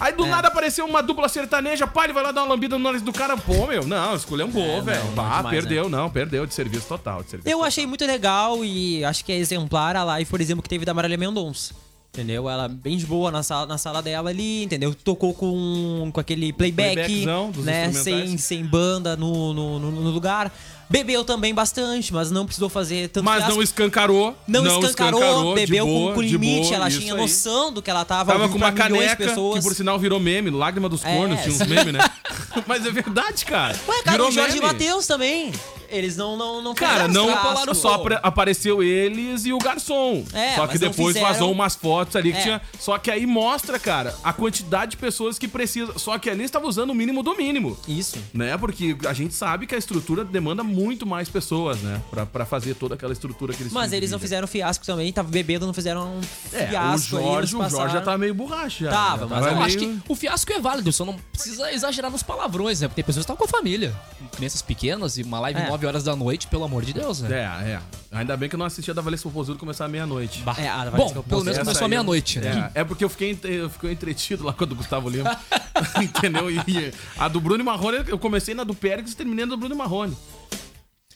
Aí 0.00 0.12
É. 0.12 0.16
do 0.16 0.26
nada 0.26 0.48
apareceu 0.48 0.84
uma 0.84 1.00
dupla 1.02 1.28
sertaneja, 1.28 1.86
pá, 1.86 2.04
ele 2.04 2.12
vai 2.12 2.22
lá 2.24 2.32
dar 2.32 2.42
uma 2.42 2.54
lambida 2.54 2.76
no 2.76 2.82
nariz 2.82 3.02
do 3.02 3.12
cara, 3.12 3.36
pô, 3.36 3.66
meu, 3.68 3.86
não, 3.86 4.16
escolheu 4.16 4.46
um 4.46 4.50
boa, 4.50 4.78
É, 4.78 4.80
velho. 4.80 5.12
Pá, 5.14 5.36
demais, 5.36 5.50
perdeu, 5.56 5.88
não, 5.88 6.10
perdeu 6.10 6.44
de 6.44 6.52
serviço 6.54 6.86
total, 6.88 7.22
de 7.22 7.30
serviço 7.30 7.48
Eu 7.48 7.58
total. 7.58 7.68
achei 7.68 7.86
muito 7.86 8.04
legal 8.04 8.64
e 8.64 9.04
acho 9.04 9.24
que 9.24 9.30
é 9.30 9.36
exemplar 9.36 9.94
a 9.94 10.02
live, 10.02 10.28
por 10.28 10.40
exemplo, 10.40 10.62
que 10.62 10.68
teve 10.68 10.84
da 10.84 10.92
Marília 10.92 11.16
Mendonça. 11.16 11.74
Entendeu? 12.14 12.46
Ela 12.46 12.68
bem 12.68 12.98
de 12.98 13.06
boa 13.06 13.30
na 13.30 13.42
sala, 13.42 13.64
na 13.64 13.78
sala 13.78 14.02
dela 14.02 14.28
ali, 14.28 14.64
entendeu? 14.64 14.94
Tocou 14.94 15.32
com, 15.32 16.10
com 16.12 16.20
aquele 16.20 16.52
playback, 16.52 17.24
né? 17.64 17.90
Sem, 17.90 18.36
sem 18.36 18.66
banda 18.66 19.16
no, 19.16 19.54
no- 19.54 19.78
no 19.78 20.10
lugar. 20.10 20.52
Bebeu 20.92 21.24
também 21.24 21.54
bastante, 21.54 22.12
mas 22.12 22.30
não 22.30 22.44
precisou 22.44 22.68
fazer 22.68 23.08
tanto 23.08 23.24
Mas 23.24 23.38
fiasco. 23.38 23.54
não 23.56 23.62
escancarou. 23.62 24.36
Não, 24.46 24.66
escancarou, 24.84 25.54
de 25.54 25.60
bebeu 25.62 25.86
boa, 25.86 26.12
com, 26.14 26.20
limite, 26.20 26.64
boa, 26.64 26.74
ela 26.76 26.90
tinha 26.90 27.14
aí. 27.14 27.18
noção 27.20 27.72
do 27.72 27.80
que 27.80 27.90
ela 27.90 28.04
tava, 28.04 28.30
Tava 28.32 28.48
com 28.50 28.58
uma 28.58 28.70
caneca, 28.72 29.16
pessoas. 29.16 29.58
que 29.60 29.62
por 29.68 29.74
sinal 29.74 29.98
virou 29.98 30.20
meme, 30.20 30.50
lágrima 30.50 30.88
dos 30.90 31.02
É. 31.02 31.16
cornos, 31.16 31.40
tinha 31.40 31.54
uns 31.54 31.66
memes, 31.66 31.94
né? 31.94 32.00
Mas 32.68 32.84
é 32.84 32.90
verdade, 32.90 33.44
cara. 33.46 33.74
Ué, 33.88 34.02
cara, 34.02 34.10
virou 34.12 34.28
o 34.28 34.32
Jorge. 34.32 34.60
Matheus 34.60 35.06
também. 35.06 35.50
Eles 35.92 36.16
não 36.16 36.36
não 36.36 36.62
não 36.62 36.74
Cara, 36.74 37.06
não 37.06 37.26
fiasco. 37.28 37.74
só 37.74 37.98
pra- 37.98 38.20
apareceu 38.22 38.82
eles 38.82 39.44
e 39.44 39.52
o 39.52 39.58
garçom. 39.58 40.24
É, 40.32 40.54
só 40.56 40.66
que 40.66 40.78
depois 40.78 41.14
fizeram- 41.14 41.32
vazou 41.32 41.52
umas 41.52 41.74
fotos 41.74 42.16
ali 42.16 42.32
que 42.32 42.38
É. 42.38 42.42
tinha. 42.42 42.62
Só 42.78 42.96
que 42.98 43.10
aí 43.10 43.26
mostra, 43.26 43.78
cara, 43.78 44.14
a 44.24 44.32
quantidade 44.32 44.92
de 44.92 44.96
pessoas 44.96 45.38
que 45.38 45.46
precisa. 45.46 45.98
Só 45.98 46.18
que 46.18 46.30
ali 46.30 46.44
estava 46.44 46.66
usando 46.66 46.90
o 46.90 46.94
mínimo 46.94 47.22
do 47.22 47.36
mínimo. 47.36 47.76
Isso. 47.86 48.18
Né? 48.32 48.56
Porque 48.56 48.96
a 49.06 49.12
gente 49.12 49.34
sabe 49.34 49.66
que 49.66 49.74
a 49.74 49.78
estrutura 49.78 50.24
demanda 50.24 50.62
muito 50.64 51.06
mais 51.06 51.28
pessoas, 51.28 51.80
né? 51.82 52.00
Pra, 52.10 52.24
pra 52.26 52.44
fazer 52.46 52.74
toda 52.74 52.94
aquela 52.94 53.12
estrutura 53.12 53.52
que 53.52 53.62
eles 53.62 53.72
Mas 53.72 53.92
eles 53.92 54.10
não 54.10 54.18
fizeram 54.18 54.46
fiasco 54.48 54.84
também, 54.86 55.12
tava 55.12 55.28
bebendo, 55.28 55.66
não 55.66 55.74
fizeram 55.74 56.16
um 56.16 56.20
É, 56.52 56.64
o 56.64 56.68
fiasco 56.68 57.08
Jorge, 57.10 57.56
o 57.56 57.68
Jorge 57.68 57.94
já 57.94 58.00
tá 58.00 58.16
meio 58.16 58.34
borracha. 58.34 58.86
já. 58.86 58.90
Tava, 58.90 59.26
mas 59.26 59.40
Mas 59.42 59.46
eu 59.46 59.52
meio- 59.54 59.66
acho 59.66 59.78
que 59.78 59.98
o 60.08 60.14
fiasco 60.14 60.52
é 60.52 60.58
válido, 60.60 60.92
só 60.92 61.04
não 61.04 61.16
precisa 61.32 61.70
exagerar 61.72 62.10
nos 62.10 62.22
palavrões, 62.22 62.80
né? 62.80 62.88
Porque 62.88 63.02
tem 63.02 63.06
pessoas 63.06 63.26
que 63.26 63.32
estão 63.32 63.36
com 63.36 63.44
a 63.44 63.48
família. 63.58 63.94
Crianças 64.36 64.62
pequenas 64.62 65.18
e 65.18 65.22
uma 65.22 65.40
live 65.40 65.60
É. 65.60 65.68
9 65.68 65.81
horas 65.86 66.04
da 66.04 66.14
noite, 66.16 66.46
pelo 66.46 66.64
amor 66.64 66.84
de 66.84 66.92
Deus, 66.92 67.20
né? 67.22 67.38
É, 67.38 67.70
é. 67.72 67.80
Ainda 68.12 68.36
bem 68.36 68.48
que 68.48 68.54
eu 68.54 68.58
não 68.58 68.66
assisti 68.66 68.90
a 68.90 68.94
da 68.94 69.00
Valência 69.02 69.24
Popozudo 69.24 69.58
começar 69.58 69.84
à 69.84 69.88
meia-noite. 69.88 70.42
É, 70.58 70.68
a 70.68 70.84
Bom, 70.90 70.96
Valesca 71.08 71.22
pelo 71.22 71.44
menos 71.44 71.58
começou 71.60 71.84
à 71.84 71.88
meia-noite, 71.88 72.38
né? 72.40 72.70
É, 72.74 72.80
é 72.80 72.84
porque 72.84 73.04
eu 73.04 73.08
fiquei, 73.08 73.30
entre- 73.30 73.54
eu 73.54 73.70
fiquei 73.70 73.92
entretido 73.92 74.44
lá 74.44 74.52
com 74.52 74.64
a 74.64 74.66
do 74.66 74.74
Gustavo 74.74 75.08
Lima. 75.08 75.38
entendeu? 76.00 76.50
E 76.50 76.92
a 77.18 77.28
do 77.28 77.40
Bruno 77.40 77.60
e 77.62 77.64
Marrone, 77.64 78.04
eu 78.06 78.18
comecei 78.18 78.54
na 78.54 78.64
do 78.64 78.74
Pérez 78.74 79.12
e 79.12 79.16
terminei 79.16 79.44
na 79.44 79.50
do 79.50 79.56
Bruno 79.56 79.74
e 79.74 79.78
Marrone. 79.78 80.16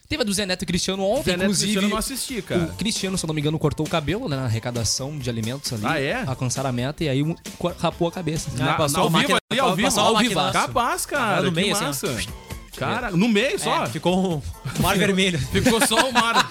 Teve 0.09 0.23
a 0.23 0.25
do 0.25 0.33
Zé 0.33 0.47
Neto 0.47 0.63
e 0.63 0.67
Cristiano 0.67 1.03
ontem, 1.03 1.25
Zé 1.25 1.31
Neto 1.33 1.41
e 1.41 1.45
inclusive. 1.47 1.67
Cristiano 1.73 1.87
eu 1.87 1.91
não 1.91 1.99
assisti, 1.99 2.41
cara. 2.41 2.63
O 2.63 2.77
Cristiano, 2.77 3.19
se 3.19 3.25
eu 3.25 3.29
não 3.29 3.35
me 3.35 3.41
engano, 3.41 3.59
cortou 3.59 3.85
o 3.85 3.89
cabelo 3.91 4.29
né, 4.29 4.37
na 4.37 4.45
arrecadação 4.45 5.19
de 5.19 5.29
alimentos 5.29 5.73
ali. 5.73 5.83
Ah, 5.85 6.01
é? 6.01 6.23
Alcançaram 6.25 6.71
a 6.71 6.73
meta 6.73 7.03
e 7.03 7.09
aí 7.09 7.23
um, 7.25 7.35
rapou 7.81 8.07
a 8.07 8.13
cabeça. 8.13 8.49
Ah, 8.55 8.65
Na, 8.65 8.75
passou 8.75 8.99
na, 8.99 9.03
ao 9.05 9.09
vivo 9.11 9.19
máquina- 9.21 9.39
ali, 9.51 9.61
ao 9.61 9.75
vivo. 9.75 9.89
passou 9.89 10.03
a 10.05 10.07
Ao 10.07 10.15
máquina- 10.15 10.43
vivo. 10.45 10.53
Capaz, 10.53 11.07
cara. 11.07 11.39
Ah, 11.39 11.43
no 11.43 11.49
que 11.51 11.57
meio, 11.57 11.75
assim, 11.77 12.07
ó. 12.07 12.46
Cara, 12.77 13.11
no 13.11 13.29
meio 13.29 13.59
só. 13.59 13.85
É, 13.85 13.87
ficou 13.87 14.37
um 14.37 14.43
mar 14.83 14.97
vermelho. 14.97 15.39
Ficou 15.39 15.85
só 15.87 16.09
o 16.09 16.13
mar. 16.13 16.49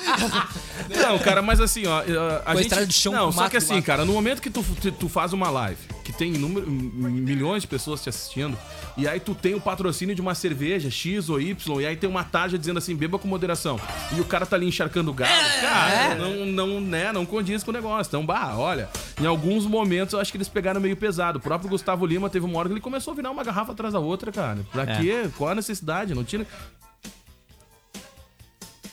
Não, 0.90 1.20
cara, 1.20 1.42
mas 1.42 1.60
assim, 1.60 1.86
ó. 1.86 2.00
A 2.00 2.04
Com 2.04 2.52
a 2.52 2.56
gente, 2.56 2.64
estrada 2.64 2.88
de 2.88 2.94
chão 2.94 3.14
Não, 3.14 3.32
só 3.32 3.50
que 3.50 3.58
assim, 3.58 3.82
cara, 3.82 4.06
no 4.06 4.14
momento 4.14 4.42
que 4.42 4.50
tu, 4.50 4.64
tu, 5.00 5.10
faz 5.10 5.34
uma 5.34 5.50
live, 5.50 5.78
tem 6.18 6.32
número, 6.32 6.70
milhões 6.70 7.62
de 7.64 7.68
pessoas 7.68 8.02
te 8.02 8.10
assistindo, 8.10 8.58
e 8.98 9.08
aí 9.08 9.20
tu 9.20 9.36
tem 9.36 9.54
o 9.56 9.62
patrocínio 9.62 10.16
de 10.16 10.22
uma 10.22 10.34
cerveja, 10.36 10.90
X 10.90 11.30
ou 11.30 11.40
Y, 11.40 11.82
e 11.82 11.86
aí 11.86 11.96
tem 11.96 12.10
uma 12.10 12.24
tarja 12.24 12.58
dizendo 12.58 12.78
assim, 12.78 12.96
beba 12.96 13.20
com 13.20 13.28
moderação. 13.28 13.80
E 14.16 14.20
o 14.22 14.26
cara 14.26 14.46
tá 14.46 14.56
ali 14.56 14.68
encharcando 14.68 15.12
o 15.12 15.14
galo. 15.14 15.32
cara, 15.62 16.16
não, 16.16 16.46
não, 16.46 16.82
né, 16.82 17.12
não 17.12 17.26
condiz 17.26 17.64
com 17.64 17.72
o 17.72 17.74
negócio. 17.74 18.10
Então, 18.10 18.26
bah, 18.26 18.56
olha, 18.58 18.90
em 19.22 19.26
alguns 19.26 19.66
momentos 19.66 20.14
eu 20.14 20.20
acho 20.20 20.32
que 20.32 20.38
eles 20.38 20.48
pegaram 20.50 20.80
meio 20.82 20.96
pesado. 20.96 21.38
O 21.40 21.42
próprio 21.42 21.70
Gustavo 21.70 22.06
Lima 22.06 22.30
teve 22.30 22.46
uma 22.46 22.58
hora 22.60 22.68
que 22.70 22.74
ele 22.74 22.82
começou 22.82 23.14
a 23.14 23.16
virar 23.16 23.32
uma 23.32 23.44
garrafa 23.44 23.72
atrás 23.74 23.94
da 23.94 24.00
outra, 24.00 24.32
cara. 24.32 24.60
Pra 24.72 24.84
É. 24.84 24.98
quê? 25.00 25.30
Qual 25.38 25.50
a 25.50 25.56
necessidade? 25.56 26.14
Não 26.14 26.24
tinha. 26.24 26.46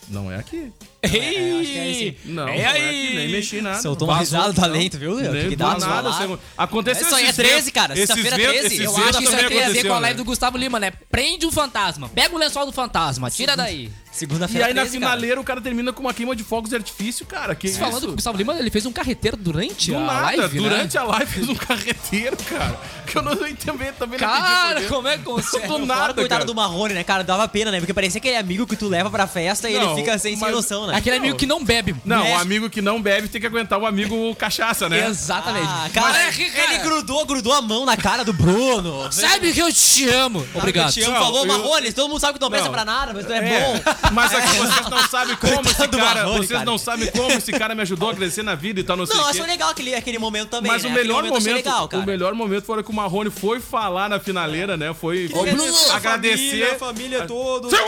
Não 0.08 0.30
é 0.30 0.36
aqui. 0.36 0.72
Ei! 1.02 1.60
acho 1.60 1.70
que 1.72 1.78
é 1.78 1.90
esse. 1.90 2.16
Não, 2.26 2.42
É 2.46 2.46
não 2.46 2.52
é 2.62 2.66
aí. 2.66 3.14
nem 3.16 3.28
mexi 3.28 3.60
nada. 3.60 3.80
Soltou 3.82 4.06
uma 4.08 4.18
Vazou, 4.18 4.38
risada 4.38 4.52
do 4.52 4.60
não. 4.60 4.68
talento, 4.68 4.98
viu? 4.98 5.16
Nem 5.16 5.48
Que 5.48 5.56
do 5.56 5.56
dados 5.56 5.84
nada. 5.84 6.12
segundo- 6.12 6.40
Aconteceu 6.56 7.06
Isso 7.06 7.14
aí 7.14 7.22
é 7.22 7.24
esses 7.26 7.36
13, 7.36 7.54
ventos- 7.56 7.70
cara, 7.72 7.92
esses 7.94 8.06
sexta-feira 8.06 8.36
ventos- 8.36 8.52
13. 8.52 8.66
esses 8.74 8.80
Eu 8.86 8.92
ventos 8.92 9.08
acho 9.08 9.18
que 9.18 9.24
isso 9.24 9.30
também 9.32 9.44
aí 9.44 9.50
tem 9.50 9.58
a 9.58 9.60
ver 9.60 9.64
aconteceu, 9.70 9.90
com 9.90 9.96
a 9.96 10.00
né? 10.00 10.06
live 10.06 10.16
do 10.18 10.24
Gustavo 10.24 10.56
Lima, 10.58 10.78
né? 10.80 10.92
Prende 11.10 11.46
o 11.46 11.50
fantasma. 11.50 12.08
Pega 12.08 12.34
o 12.34 12.38
lençol 12.38 12.66
do 12.66 12.72
fantasma, 12.72 13.30
tira 13.30 13.56
daí. 13.56 13.90
E 14.12 14.14
Segunda-feira 14.14 14.66
aí 14.66 14.74
na 14.74 14.82
13, 14.82 14.98
cara. 14.98 15.10
finaleira 15.12 15.40
o 15.40 15.44
cara 15.44 15.58
termina 15.60 15.90
com 15.90 16.02
uma 16.02 16.12
queima 16.12 16.36
de 16.36 16.44
fogos 16.44 16.68
de 16.68 16.76
artifício, 16.76 17.24
cara. 17.24 17.54
Que 17.54 17.66
Você 17.68 17.78
falando 17.78 17.92
que 17.94 17.98
isso? 18.00 18.08
o 18.10 18.14
Gustavo 18.14 18.36
Lima 18.36 18.54
ele 18.58 18.70
fez 18.70 18.84
um 18.84 18.92
carreteiro 18.92 19.38
durante 19.38 19.90
Do 19.90 19.96
a 19.96 20.00
nada, 20.00 20.36
live, 20.36 20.60
né? 20.60 20.68
durante 20.68 20.98
a 20.98 21.02
live 21.04 21.26
fez 21.32 21.48
um 21.48 21.54
carreteiro, 21.54 22.36
cara. 22.36 22.78
Que 23.06 23.16
eu 23.18 23.22
não 23.22 23.32
entendi 23.32 23.54
também, 23.64 23.90
também 23.94 24.20
não 24.20 24.26
Cara, 24.28 24.72
entendi 24.72 24.74
por 24.74 24.88
quê. 24.90 24.94
como 24.94 25.08
é 25.08 25.16
que 25.18 25.24
consegue? 25.24 25.66
Do 25.66 25.72
Fora 25.72 25.86
nada, 25.86 26.12
o 26.12 26.14
coitado 26.14 26.28
cara. 26.28 26.44
do 26.44 26.54
Marrone, 26.54 26.92
né, 26.94 27.02
cara? 27.02 27.24
Dava 27.24 27.48
pena, 27.48 27.70
né? 27.70 27.78
Porque 27.80 27.94
parecia 27.94 28.18
aquele 28.18 28.36
amigo 28.36 28.66
que 28.66 28.76
tu 28.76 28.86
leva 28.86 29.08
pra 29.10 29.26
festa 29.26 29.70
e 29.70 29.74
Não, 29.78 29.92
ele 29.92 29.94
fica 30.02 30.18
sem, 30.18 30.32
sem 30.34 30.40
mas- 30.40 30.54
noção, 30.54 30.86
Aquele 30.92 31.16
amigo 31.16 31.36
que 31.36 31.46
não 31.46 31.64
bebe. 31.64 31.94
Não, 32.04 32.24
É. 32.24 32.36
o 32.36 32.40
amigo 32.40 32.68
que 32.70 32.80
não 32.82 33.00
bebe 33.00 33.28
tem 33.28 33.40
que 33.40 33.46
aguentar 33.46 33.78
o 33.78 33.86
amigo 33.86 34.34
cachaça, 34.36 34.88
né? 34.88 35.06
Exatamente. 35.08 35.66
Ah, 35.68 35.88
cara, 35.92 36.08
Mas 36.08 36.38
é 36.38 36.50
cara, 36.50 36.74
ele 36.74 36.82
grudou, 36.82 37.24
grudou 37.26 37.52
a 37.52 37.62
mão 37.62 37.84
na 37.84 37.96
cara 37.96 38.24
do 38.24 38.32
Bruno. 38.32 39.10
Sabe 39.12 39.52
que 39.52 39.60
eu 39.60 39.72
te 39.72 40.08
amo. 40.08 40.46
Obrigado. 40.54 40.88
Eu 40.88 40.92
te 40.92 41.02
amo, 41.02 41.12
Não, 41.14 41.20
falou, 41.24 41.40
eu- 41.40 41.46
Marrone, 41.46 41.92
todo 41.92 42.08
mundo 42.08 42.20
sabe 42.20 42.34
que 42.34 42.38
tu 42.38 42.42
não 42.42 42.50
presta 42.50 42.68
Não. 42.68 42.74
pra 42.74 42.84
nada, 42.84 43.12
mas 43.14 43.26
tu 43.26 43.32
é, 43.32 43.38
É, 43.38 43.60
bom. 43.60 43.80
mas 44.12 44.34
aqui 44.34 44.56
vocês 44.56 44.88
não 44.90 45.08
sabem 45.08 45.36
como 45.36 45.52
esse 45.62 45.62
Coitado 45.74 45.90
do 45.90 45.98
cara. 45.98 46.14
Marrone, 46.24 46.36
vocês 46.38 46.50
cara. 46.52 46.64
não 46.64 46.78
sabem 46.78 47.06
como 47.10 47.32
esse 47.32 47.52
cara 47.52 47.74
me 47.74 47.82
ajudou 47.82 48.10
a 48.10 48.14
crescer 48.14 48.42
na 48.42 48.54
vida 48.54 48.80
e 48.80 48.84
tal, 48.84 48.96
não 48.96 49.06
sei 49.06 49.16
Não, 49.16 49.26
achou 49.26 49.46
legal 49.46 49.70
aquele, 49.70 49.94
aquele 49.94 50.18
momento 50.18 50.50
também, 50.50 50.70
Mas 50.70 50.82
né? 50.82 50.88
o 50.88 50.92
melhor 50.92 51.18
achei 51.20 51.30
momento, 51.30 51.54
legal, 51.54 51.88
cara. 51.88 52.02
o 52.02 52.06
melhor 52.06 52.34
momento 52.34 52.64
foi 52.64 52.80
a 52.80 52.82
que 52.82 52.90
o 52.90 52.94
Marrone 52.94 53.30
foi 53.30 53.60
falar 53.60 54.08
na 54.08 54.18
finaleira, 54.20 54.76
né? 54.76 54.92
Foi 54.94 55.28
Bruno, 55.28 55.62
agradecer. 55.92 56.42
Família, 56.42 56.78
família 56.78 57.26
todo. 57.26 57.70
Seu 57.70 57.84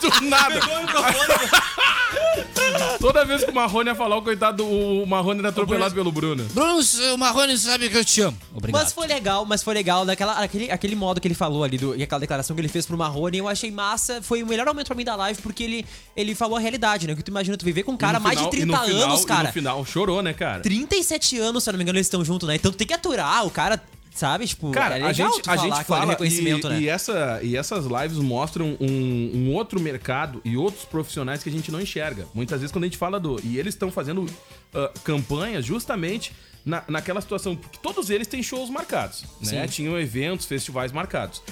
Do 0.00 0.20
nada. 0.26 0.60
Toda 2.98 3.24
vez 3.24 3.44
que 3.44 3.50
o 3.50 3.54
Marrone 3.54 3.90
ia 3.90 3.94
falar, 3.94 4.16
o 4.16 4.22
coitado, 4.22 4.66
o 4.66 5.06
Marrone 5.06 5.40
era 5.40 5.48
atropelado 5.50 5.94
pelo 5.94 6.10
Bruno. 6.10 6.44
Bruno, 6.52 6.80
o 7.14 7.18
Marrone 7.18 7.56
sabe 7.58 7.88
que 7.88 7.96
eu 7.96 8.04
te 8.04 8.20
amo. 8.22 8.36
Obrigado. 8.54 8.82
Mas 8.82 8.92
foi 8.92 9.06
legal, 9.06 9.44
mas 9.44 9.62
foi 9.62 9.74
legal 9.74 10.04
daquela, 10.06 10.32
aquele, 10.42 10.70
aquele 10.70 10.96
modo 10.96 11.20
que 11.20 11.28
ele 11.28 11.34
falou 11.34 11.62
ali, 11.64 11.76
do, 11.78 11.94
e 11.94 12.02
aquela 12.02 12.20
declaração 12.20 12.56
que 12.56 12.60
ele 12.62 12.68
fez 12.68 12.86
pro 12.86 12.96
Marrone, 12.96 13.38
eu 13.38 13.48
achei 13.48 13.70
massa, 13.70 14.22
foi 14.22 14.42
o 14.42 14.46
melhor 14.46 14.66
momento 14.66 14.86
pra 14.86 14.96
mim 14.96 15.04
da 15.04 15.14
live, 15.16 15.40
porque 15.42 15.62
ele, 15.64 15.86
ele 16.16 16.34
falou 16.34 16.56
a 16.56 16.60
realidade, 16.60 17.06
né? 17.06 17.14
Que 17.14 17.22
tu 17.22 17.30
imagina 17.30 17.56
tu 17.56 17.64
viver 17.64 17.82
com 17.82 17.92
um 17.92 17.96
cara 17.96 18.18
no 18.18 18.24
mais 18.24 18.38
de 18.38 18.50
final- 18.50 18.54
e 18.54 18.56
30 18.56 18.76
no 18.78 18.84
final- 18.86 19.02
anos, 19.10 19.22
e 19.22 19.26
cara. 19.26 19.48
no 19.48 19.52
final 19.52 19.84
chorou, 19.86 20.22
né, 20.22 20.32
cara? 20.32 20.60
37 20.60 21.38
anos, 21.38 21.64
se 21.64 21.70
eu 21.70 21.72
não 21.72 21.78
me 21.78 21.84
engano, 21.84 21.98
eles 21.98 22.06
estão 22.06 22.24
juntos, 22.24 22.48
né? 22.48 22.54
Então 22.56 22.70
tu 22.72 22.76
tem 22.76 22.86
que 22.86 22.94
aturar, 22.94 23.46
o 23.46 23.50
cara, 23.50 23.82
sabe? 24.14 24.46
Tipo, 24.46 24.70
Cara, 24.70 24.98
é 24.98 25.02
a 25.02 25.12
gente, 25.12 25.42
a 25.48 25.56
gente 25.56 25.84
fala 25.84 26.12
reconhecimento, 26.12 26.68
e, 26.68 26.70
né? 26.70 26.80
e, 26.80 26.88
essa, 26.88 27.40
e 27.42 27.56
essas 27.56 27.84
lives 27.84 28.18
mostram 28.18 28.76
um, 28.80 29.30
um 29.34 29.52
outro 29.52 29.80
mercado 29.80 30.40
e 30.44 30.56
outros 30.56 30.84
profissionais 30.84 31.42
que 31.42 31.48
a 31.48 31.52
gente 31.52 31.70
não 31.70 31.80
enxerga. 31.80 32.26
Muitas 32.32 32.60
vezes 32.60 32.72
quando 32.72 32.84
a 32.84 32.86
gente 32.86 32.96
fala 32.96 33.18
do... 33.18 33.40
E 33.42 33.58
eles 33.58 33.74
estão 33.74 33.90
fazendo 33.90 34.26
ah, 34.72 34.90
campanhas 35.02 35.64
justamente 35.64 36.32
na, 36.64 36.82
naquela 36.88 37.20
situação, 37.20 37.54
porque 37.54 37.78
todos 37.82 38.08
eles 38.08 38.26
têm 38.26 38.42
shows 38.42 38.70
marcados, 38.70 39.24
né? 39.42 39.68
Tinham 39.68 39.98
eventos, 39.98 40.46
festivais 40.46 40.92
marcados. 40.92 41.42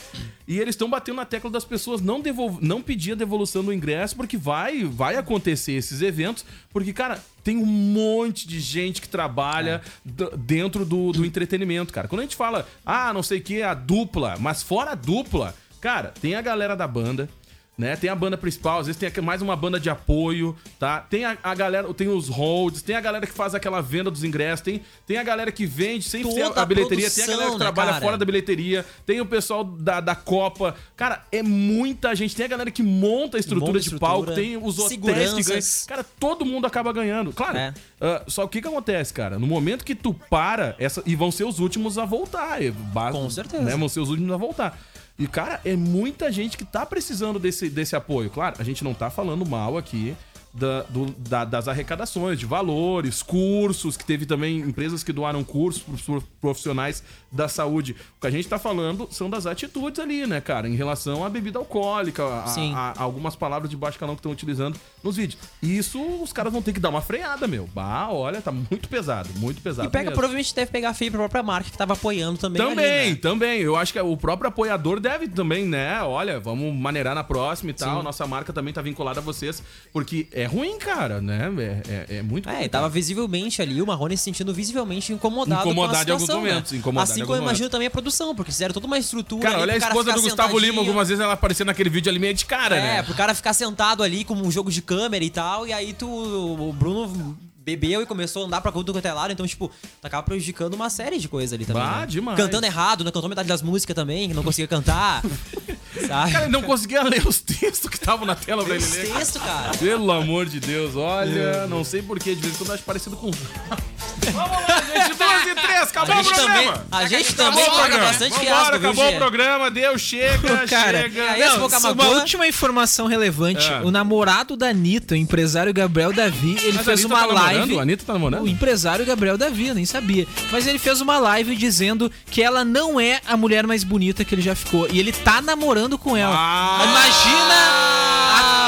E 0.46 0.58
eles 0.58 0.74
estão 0.74 0.90
batendo 0.90 1.16
na 1.16 1.24
tecla 1.24 1.48
das 1.50 1.64
pessoas 1.64 2.00
não, 2.00 2.20
devol 2.20 2.58
não 2.60 2.82
pedir 2.82 3.12
a 3.12 3.14
devolução 3.14 3.62
do 3.64 3.72
ingresso, 3.72 4.16
porque 4.16 4.36
vai, 4.36 4.84
vai 4.84 5.16
acontecer 5.16 5.72
esses 5.72 6.02
eventos, 6.02 6.44
porque, 6.72 6.92
cara, 6.92 7.22
tem 7.44 7.56
um 7.56 7.64
monte 7.66 8.46
de 8.46 8.58
gente 8.60 9.00
que 9.00 9.08
trabalha 9.08 9.80
d- 10.04 10.30
dentro 10.36 10.84
do, 10.84 11.12
do 11.12 11.24
entretenimento, 11.24 11.92
cara. 11.92 12.08
Quando 12.08 12.20
a 12.20 12.24
gente 12.24 12.36
fala, 12.36 12.68
ah, 12.84 13.12
não 13.12 13.22
sei 13.22 13.38
o 13.38 13.42
que, 13.42 13.62
a 13.62 13.74
dupla, 13.74 14.36
mas 14.40 14.62
fora 14.62 14.92
a 14.92 14.94
dupla, 14.96 15.54
cara, 15.80 16.12
tem 16.20 16.34
a 16.34 16.40
galera 16.42 16.74
da 16.76 16.86
banda. 16.88 17.28
Né? 17.76 17.96
Tem 17.96 18.10
a 18.10 18.14
banda 18.14 18.36
principal, 18.36 18.80
às 18.80 18.86
vezes 18.86 19.00
tem 19.00 19.24
mais 19.24 19.40
uma 19.40 19.56
banda 19.56 19.80
de 19.80 19.88
apoio, 19.88 20.54
tá? 20.78 21.00
Tem 21.00 21.24
a, 21.24 21.38
a 21.42 21.54
galera, 21.54 21.92
tem 21.94 22.06
os 22.06 22.28
holds, 22.28 22.82
tem 22.82 22.94
a 22.94 23.00
galera 23.00 23.26
que 23.26 23.32
faz 23.32 23.54
aquela 23.54 23.80
venda 23.80 24.10
dos 24.10 24.22
ingressos, 24.22 24.60
tem, 24.60 24.82
tem 25.06 25.16
a 25.16 25.22
galera 25.22 25.50
que 25.50 25.64
vende 25.64 26.06
100% 26.06 26.22
Toda 26.22 26.60
a 26.60 26.62
a 26.62 26.66
bilheteria, 26.66 27.10
tem 27.10 27.24
a 27.24 27.26
galera 27.26 27.42
que 27.44 27.48
produção, 27.48 27.58
né, 27.58 27.64
trabalha 27.64 27.90
cara? 27.92 28.02
fora 28.04 28.18
da 28.18 28.24
bilheteria, 28.26 28.84
tem 29.06 29.22
o 29.22 29.26
pessoal 29.26 29.64
da, 29.64 30.00
da 30.00 30.14
Copa. 30.14 30.74
Cara, 30.94 31.24
é 31.32 31.42
muita 31.42 32.14
gente. 32.14 32.36
Tem 32.36 32.44
a 32.44 32.48
galera 32.48 32.70
que 32.70 32.82
monta 32.82 33.38
a 33.38 33.40
estrutura 33.40 33.68
Monta 33.72 33.80
de 33.80 33.86
estrutura, 33.86 34.10
palco, 34.12 34.34
tem 34.34 34.56
os 34.58 34.78
hotéis 34.78 35.32
que 35.32 35.42
ganham. 35.42 35.60
Cara, 35.88 36.04
todo 36.20 36.44
mundo 36.44 36.66
acaba 36.66 36.92
ganhando. 36.92 37.32
Claro. 37.32 37.56
É. 37.56 37.72
ah, 38.00 38.22
só 38.28 38.44
o 38.44 38.48
que 38.48 38.60
que 38.60 38.68
acontece, 38.68 39.14
cara? 39.14 39.38
No 39.38 39.46
momento 39.46 39.82
que 39.82 39.94
tu 39.94 40.12
para, 40.12 40.76
essa, 40.78 41.02
e 41.06 41.16
vão 41.16 41.30
ser 41.32 41.44
os 41.44 41.58
últimos 41.58 41.96
a 41.96 42.04
voltar. 42.04 42.62
e 42.62 42.70
basta- 42.70 43.18
Com 43.18 43.30
certeza. 43.30 43.64
Né, 43.64 43.74
vão 43.76 43.88
ser 43.88 44.00
os 44.00 44.10
últimos 44.10 44.30
a 44.32 44.36
voltar. 44.36 44.78
E, 45.18 45.26
cara, 45.26 45.60
é 45.64 45.76
muita 45.76 46.32
gente 46.32 46.56
que 46.56 46.64
tá 46.64 46.84
precisando 46.86 47.38
desse, 47.38 47.68
desse 47.68 47.94
apoio. 47.94 48.30
Claro, 48.30 48.56
a 48.58 48.64
gente 48.64 48.82
não 48.82 48.94
tá 48.94 49.10
falando 49.10 49.44
mal 49.46 49.76
aqui 49.76 50.16
da- 50.54 50.82
do- 50.82 51.10
da- 51.18 51.44
das 51.44 51.68
arrecadações, 51.68 52.38
de 52.38 52.44
valores, 52.46 53.22
cursos, 53.22 53.96
que 53.96 54.04
teve 54.04 54.26
também 54.26 54.58
empresas 54.58 55.02
que 55.02 55.12
doaram 55.12 55.42
cursos 55.44 55.82
pros 55.82 56.24
profissionais 56.40 57.02
da 57.32 57.48
saúde. 57.48 57.96
O 58.18 58.20
que 58.20 58.26
a 58.26 58.30
gente 58.30 58.46
tá 58.46 58.58
falando 58.58 59.08
são 59.10 59.30
das 59.30 59.46
atitudes 59.46 59.98
ali, 59.98 60.26
né, 60.26 60.40
cara, 60.40 60.68
em 60.68 60.76
relação 60.76 61.24
à 61.24 61.28
bebida 61.30 61.58
alcoólica, 61.58 62.24
a, 62.42 62.46
Sim. 62.48 62.72
a- 62.74 62.92
a 62.96 63.02
algumas 63.02 63.34
palavras 63.34 63.70
de 63.70 63.76
baixo 63.76 63.98
calão 63.98 64.14
que 64.14 64.18
estão 64.20 64.30
utilizando 64.32 64.78
nos 65.02 65.16
vídeos. 65.16 65.40
E 65.62 65.76
isso 65.76 66.00
os 66.22 66.32
caras 66.32 66.52
vão 66.52 66.60
ter 66.62 66.72
que 66.72 66.80
dar 66.80 66.90
uma 66.90 67.00
freada, 67.00 67.48
meu. 67.48 67.68
Bah, 67.74 68.08
olha, 68.10 68.40
tá 68.42 68.52
muito 68.52 68.88
pesado, 68.88 69.30
muito 69.36 69.60
pesado. 69.62 69.88
E 69.88 69.90
pega, 69.90 70.04
mesmo. 70.04 70.14
provavelmente 70.16 70.54
deve 70.54 70.70
pegar 70.70 70.92
feio 70.94 71.10
pra 71.10 71.20
própria 71.20 71.42
marca 71.42 71.70
que 71.70 71.78
tava 71.78 71.94
apoiando 71.94 72.38
também. 72.38 72.60
Também, 72.62 73.00
ali, 73.00 73.10
né? 73.10 73.16
também. 73.16 73.60
Eu 73.60 73.76
acho 73.76 73.92
que 73.92 74.00
o 74.00 74.16
próprio 74.16 74.48
apoiador 74.48 75.00
deve 75.00 75.26
também, 75.28 75.64
né? 75.66 76.02
Olha, 76.02 76.38
vamos 76.38 76.74
maneirar 76.74 77.14
na 77.14 77.24
próxima 77.24 77.70
e 77.70 77.74
tal. 77.74 78.02
Nossa 78.02 78.26
marca 78.26 78.52
também 78.52 78.74
tá 78.74 78.82
vinculada 78.82 79.20
a 79.20 79.22
vocês, 79.22 79.62
porque 79.92 80.28
é 80.32 80.44
ruim, 80.44 80.78
cara, 80.78 81.20
né? 81.20 81.50
É, 81.88 82.14
é, 82.14 82.16
é 82.18 82.22
muito 82.22 82.48
É, 82.48 82.52
complicado. 82.52 82.70
tava 82.70 82.88
visivelmente 82.88 83.62
ali, 83.62 83.80
o 83.80 83.86
Marrone 83.86 84.16
se 84.16 84.24
sentindo 84.24 84.52
visivelmente 84.52 85.12
incomodado 85.12 85.60
Incomodado 85.62 85.70
em 85.70 86.04
com 86.04 86.10
a 86.10 86.12
alguns 86.14 86.20
situação, 86.26 86.40
momentos, 86.40 86.72
né? 86.72 86.78
incomodado 86.78 87.10
assim 87.12 87.21
em 87.22 87.26
como 87.26 87.38
eu 87.38 87.42
imagino 87.42 87.68
também 87.68 87.88
a 87.88 87.90
produção, 87.90 88.34
porque 88.34 88.50
fizeram 88.50 88.72
toda 88.72 88.86
uma 88.86 88.98
estrutura 88.98 89.42
Cara, 89.42 89.54
ali 89.54 89.62
olha 89.62 89.76
a 89.76 89.80
cara 89.80 89.92
esposa 89.92 90.12
do 90.12 90.22
Gustavo 90.22 90.58
Lima, 90.58 90.80
algumas 90.80 91.08
vezes 91.08 91.22
ela 91.22 91.34
aparecia 91.34 91.64
naquele 91.64 91.90
vídeo 91.90 92.10
ali 92.10 92.18
meio 92.18 92.34
de 92.34 92.44
cara, 92.44 92.76
É, 92.76 92.80
né? 92.80 93.02
pro 93.02 93.14
cara 93.14 93.34
ficar 93.34 93.52
sentado 93.52 94.02
ali 94.02 94.24
como 94.24 94.46
um 94.46 94.50
jogo 94.50 94.70
de 94.70 94.82
câmera 94.82 95.24
e 95.24 95.30
tal, 95.30 95.66
e 95.66 95.72
aí 95.72 95.92
tu, 95.92 96.08
o 96.08 96.72
Bruno 96.72 97.36
bebeu 97.64 98.02
e 98.02 98.06
começou 98.06 98.42
a 98.42 98.46
andar 98.46 98.60
pra 98.60 98.72
conta 98.72 98.92
do 98.92 99.06
é 99.06 99.12
lado, 99.12 99.32
então, 99.32 99.46
tipo, 99.46 99.70
acaba 100.02 100.22
prejudicando 100.22 100.74
uma 100.74 100.90
série 100.90 101.18
de 101.18 101.28
coisas 101.28 101.52
ali 101.52 101.64
também. 101.64 101.82
Bah, 101.82 102.00
né? 102.00 102.06
demais. 102.06 102.36
Cantando 102.36 102.66
errado, 102.66 103.04
né? 103.04 103.10
Cantou 103.10 103.28
metade 103.28 103.48
das 103.48 103.62
músicas 103.62 103.94
também, 103.94 104.28
que 104.28 104.34
não 104.34 104.42
conseguia 104.42 104.66
cantar. 104.66 105.22
sabe? 106.06 106.32
Cara, 106.32 106.44
ele 106.44 106.52
não 106.52 106.62
conseguia 106.62 107.02
ler 107.02 107.26
os 107.26 107.40
textos 107.40 107.88
que 107.88 107.96
estavam 107.96 108.26
na 108.26 108.34
tela 108.34 108.64
pra 108.64 108.74
ele 108.74 108.84
Os 108.84 108.92
ler. 108.92 109.12
textos, 109.12 109.40
cara. 109.42 109.76
Pelo 109.78 110.10
amor 110.10 110.46
de 110.46 110.58
Deus, 110.60 110.96
olha, 110.96 111.66
não 111.66 111.84
sei 111.84 112.02
porquê, 112.02 112.34
de 112.34 112.40
vez 112.40 112.54
em 112.54 112.56
quando 112.58 112.68
eu 112.70 112.74
acho 112.74 112.84
parecido 112.84 113.16
com. 113.16 113.30
Vamos 114.32 114.50
lá, 114.50 114.82
gente, 114.82 115.14
12 115.54 115.58
e 115.58 115.68
3, 115.68 115.82
acabou 115.82 116.14
A 116.14 116.20
o 116.20 116.22
gente 116.22 116.34
também, 116.34 116.62
programa! 116.64 116.86
a 116.90 117.06
gente 117.06 117.32
Acabou 117.32 117.44
também 117.46 117.62
o 117.62 117.66
paga 117.70 117.82
programa. 117.82 118.06
bastante 118.06 118.30
Vambora, 118.32 118.46
fiasco, 118.46 118.78
viu, 118.78 118.88
acabou 118.90 119.08
Gê? 119.08 119.14
o 119.14 119.18
programa, 119.18 119.70
deu, 119.70 119.98
chega, 119.98 120.66
Cara, 120.66 121.02
chega. 121.02 121.38
esse 121.38 121.58
Boca 121.58 121.78
uma 121.78 121.94
Magua- 121.94 122.08
última 122.18 122.46
informação 122.46 123.06
relevante. 123.06 123.70
É. 123.70 123.80
O 123.82 123.90
namorado 123.90 124.56
da 124.56 124.68
Anitta, 124.68 125.14
o 125.14 125.16
empresário 125.16 125.72
Gabriel 125.72 126.12
Davi, 126.12 126.56
ele 126.62 126.72
Mas 126.72 126.84
fez 126.84 127.04
uma 127.04 127.14
tá 127.16 127.26
namorando? 127.26 127.44
live. 127.58 127.78
A 127.78 127.82
Anitta 127.82 128.04
tá 128.06 128.12
namorando? 128.12 128.42
O 128.44 128.48
empresário 128.48 129.04
Gabriel 129.06 129.36
Davi, 129.38 129.68
eu 129.68 129.74
nem 129.74 129.84
sabia. 129.84 130.26
Mas 130.50 130.66
ele 130.66 130.78
fez 130.78 131.00
uma 131.00 131.18
live 131.18 131.54
dizendo 131.56 132.10
que 132.30 132.42
ela 132.42 132.64
não 132.64 133.00
é 133.00 133.20
a 133.26 133.36
mulher 133.36 133.66
mais 133.66 133.84
bonita 133.84 134.24
que 134.24 134.34
ele 134.34 134.42
já 134.42 134.54
ficou. 134.54 134.88
E 134.90 134.98
ele 134.98 135.12
tá 135.12 135.40
namorando 135.42 135.96
com 135.98 136.16
ela. 136.16 136.34
Ah! 136.36 136.82
Imagina 136.84 138.01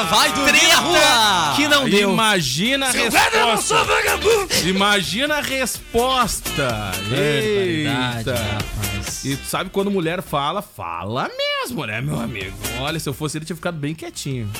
vai 0.03 0.33
dormir 0.33 0.69
na 0.69 0.77
rua! 0.81 1.55
que 1.57 1.69
não 1.69 1.89
deu. 1.89 2.11
Imagina 2.13 2.87
a 2.87 2.91
resposta. 2.91 3.77
Imagina 4.65 5.37
a 5.37 5.41
resposta. 5.41 6.69
Barbaridade, 6.69 8.19
Eita. 8.19 8.35
rapaz. 8.35 9.25
E 9.25 9.37
tu 9.37 9.47
sabe 9.47 9.71
quando 9.71 9.91
mulher 9.91 10.23
fala, 10.23 10.61
fala 10.63 11.31
mesmo, 11.63 11.85
né, 11.87 12.01
meu 12.01 12.21
amigo? 12.21 12.57
Olha, 12.81 12.99
se 12.99 13.09
eu 13.09 13.15
fosse 13.15 13.39
ele, 13.39 13.45
tinha 13.45 13.57
ficado 13.57 13.77
bem 13.77 13.95
quietinho. 13.95 14.51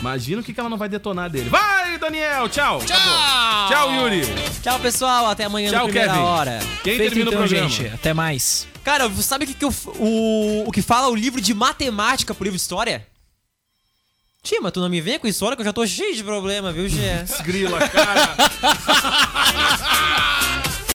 Imagina 0.00 0.40
o 0.40 0.44
que, 0.44 0.52
que 0.54 0.60
ela 0.60 0.68
não 0.68 0.78
vai 0.78 0.88
detonar 0.88 1.28
dele. 1.28 1.48
Vai, 1.50 1.98
Daniel, 1.98 2.48
tchau. 2.48 2.80
Tchau. 2.84 3.68
Tchau, 3.68 3.92
Yuri. 3.92 4.22
Tchau, 4.62 4.78
pessoal. 4.80 5.26
Até 5.28 5.44
amanhã 5.44 5.70
Tchau, 5.70 5.80
na 5.80 5.84
primeira 5.84 6.12
Kevin. 6.12 6.24
hora. 6.24 6.58
Quem 6.82 6.96
Feito 6.96 7.10
termina 7.14 7.30
então, 7.30 7.42
o 7.44 7.46
programa? 7.48 7.68
gente. 7.70 7.92
Até 7.94 8.14
mais. 8.14 8.66
Cara, 8.84 9.10
sabe 9.20 9.44
o 9.44 9.48
que, 9.48 9.54
que 9.54 9.64
eu- 9.64 9.74
o, 9.98 10.64
o 10.68 10.72
que 10.72 10.80
fala 10.80 11.08
o 11.08 11.14
livro 11.14 11.40
de 11.40 11.52
matemática 11.52 12.32
pro 12.34 12.44
livro 12.44 12.56
de 12.56 12.62
história? 12.62 13.06
Tia, 14.46 14.60
mas 14.60 14.70
tu 14.70 14.78
não 14.78 14.88
me 14.88 15.00
vem 15.00 15.18
com 15.18 15.26
história 15.26 15.56
que 15.56 15.60
eu 15.62 15.64
já 15.64 15.72
tô 15.72 15.84
cheio 15.84 16.14
de 16.14 16.22
problema, 16.22 16.70
viu, 16.72 16.88
Gê? 16.88 17.24
Grila, 17.42 17.80
cara. 17.88 18.36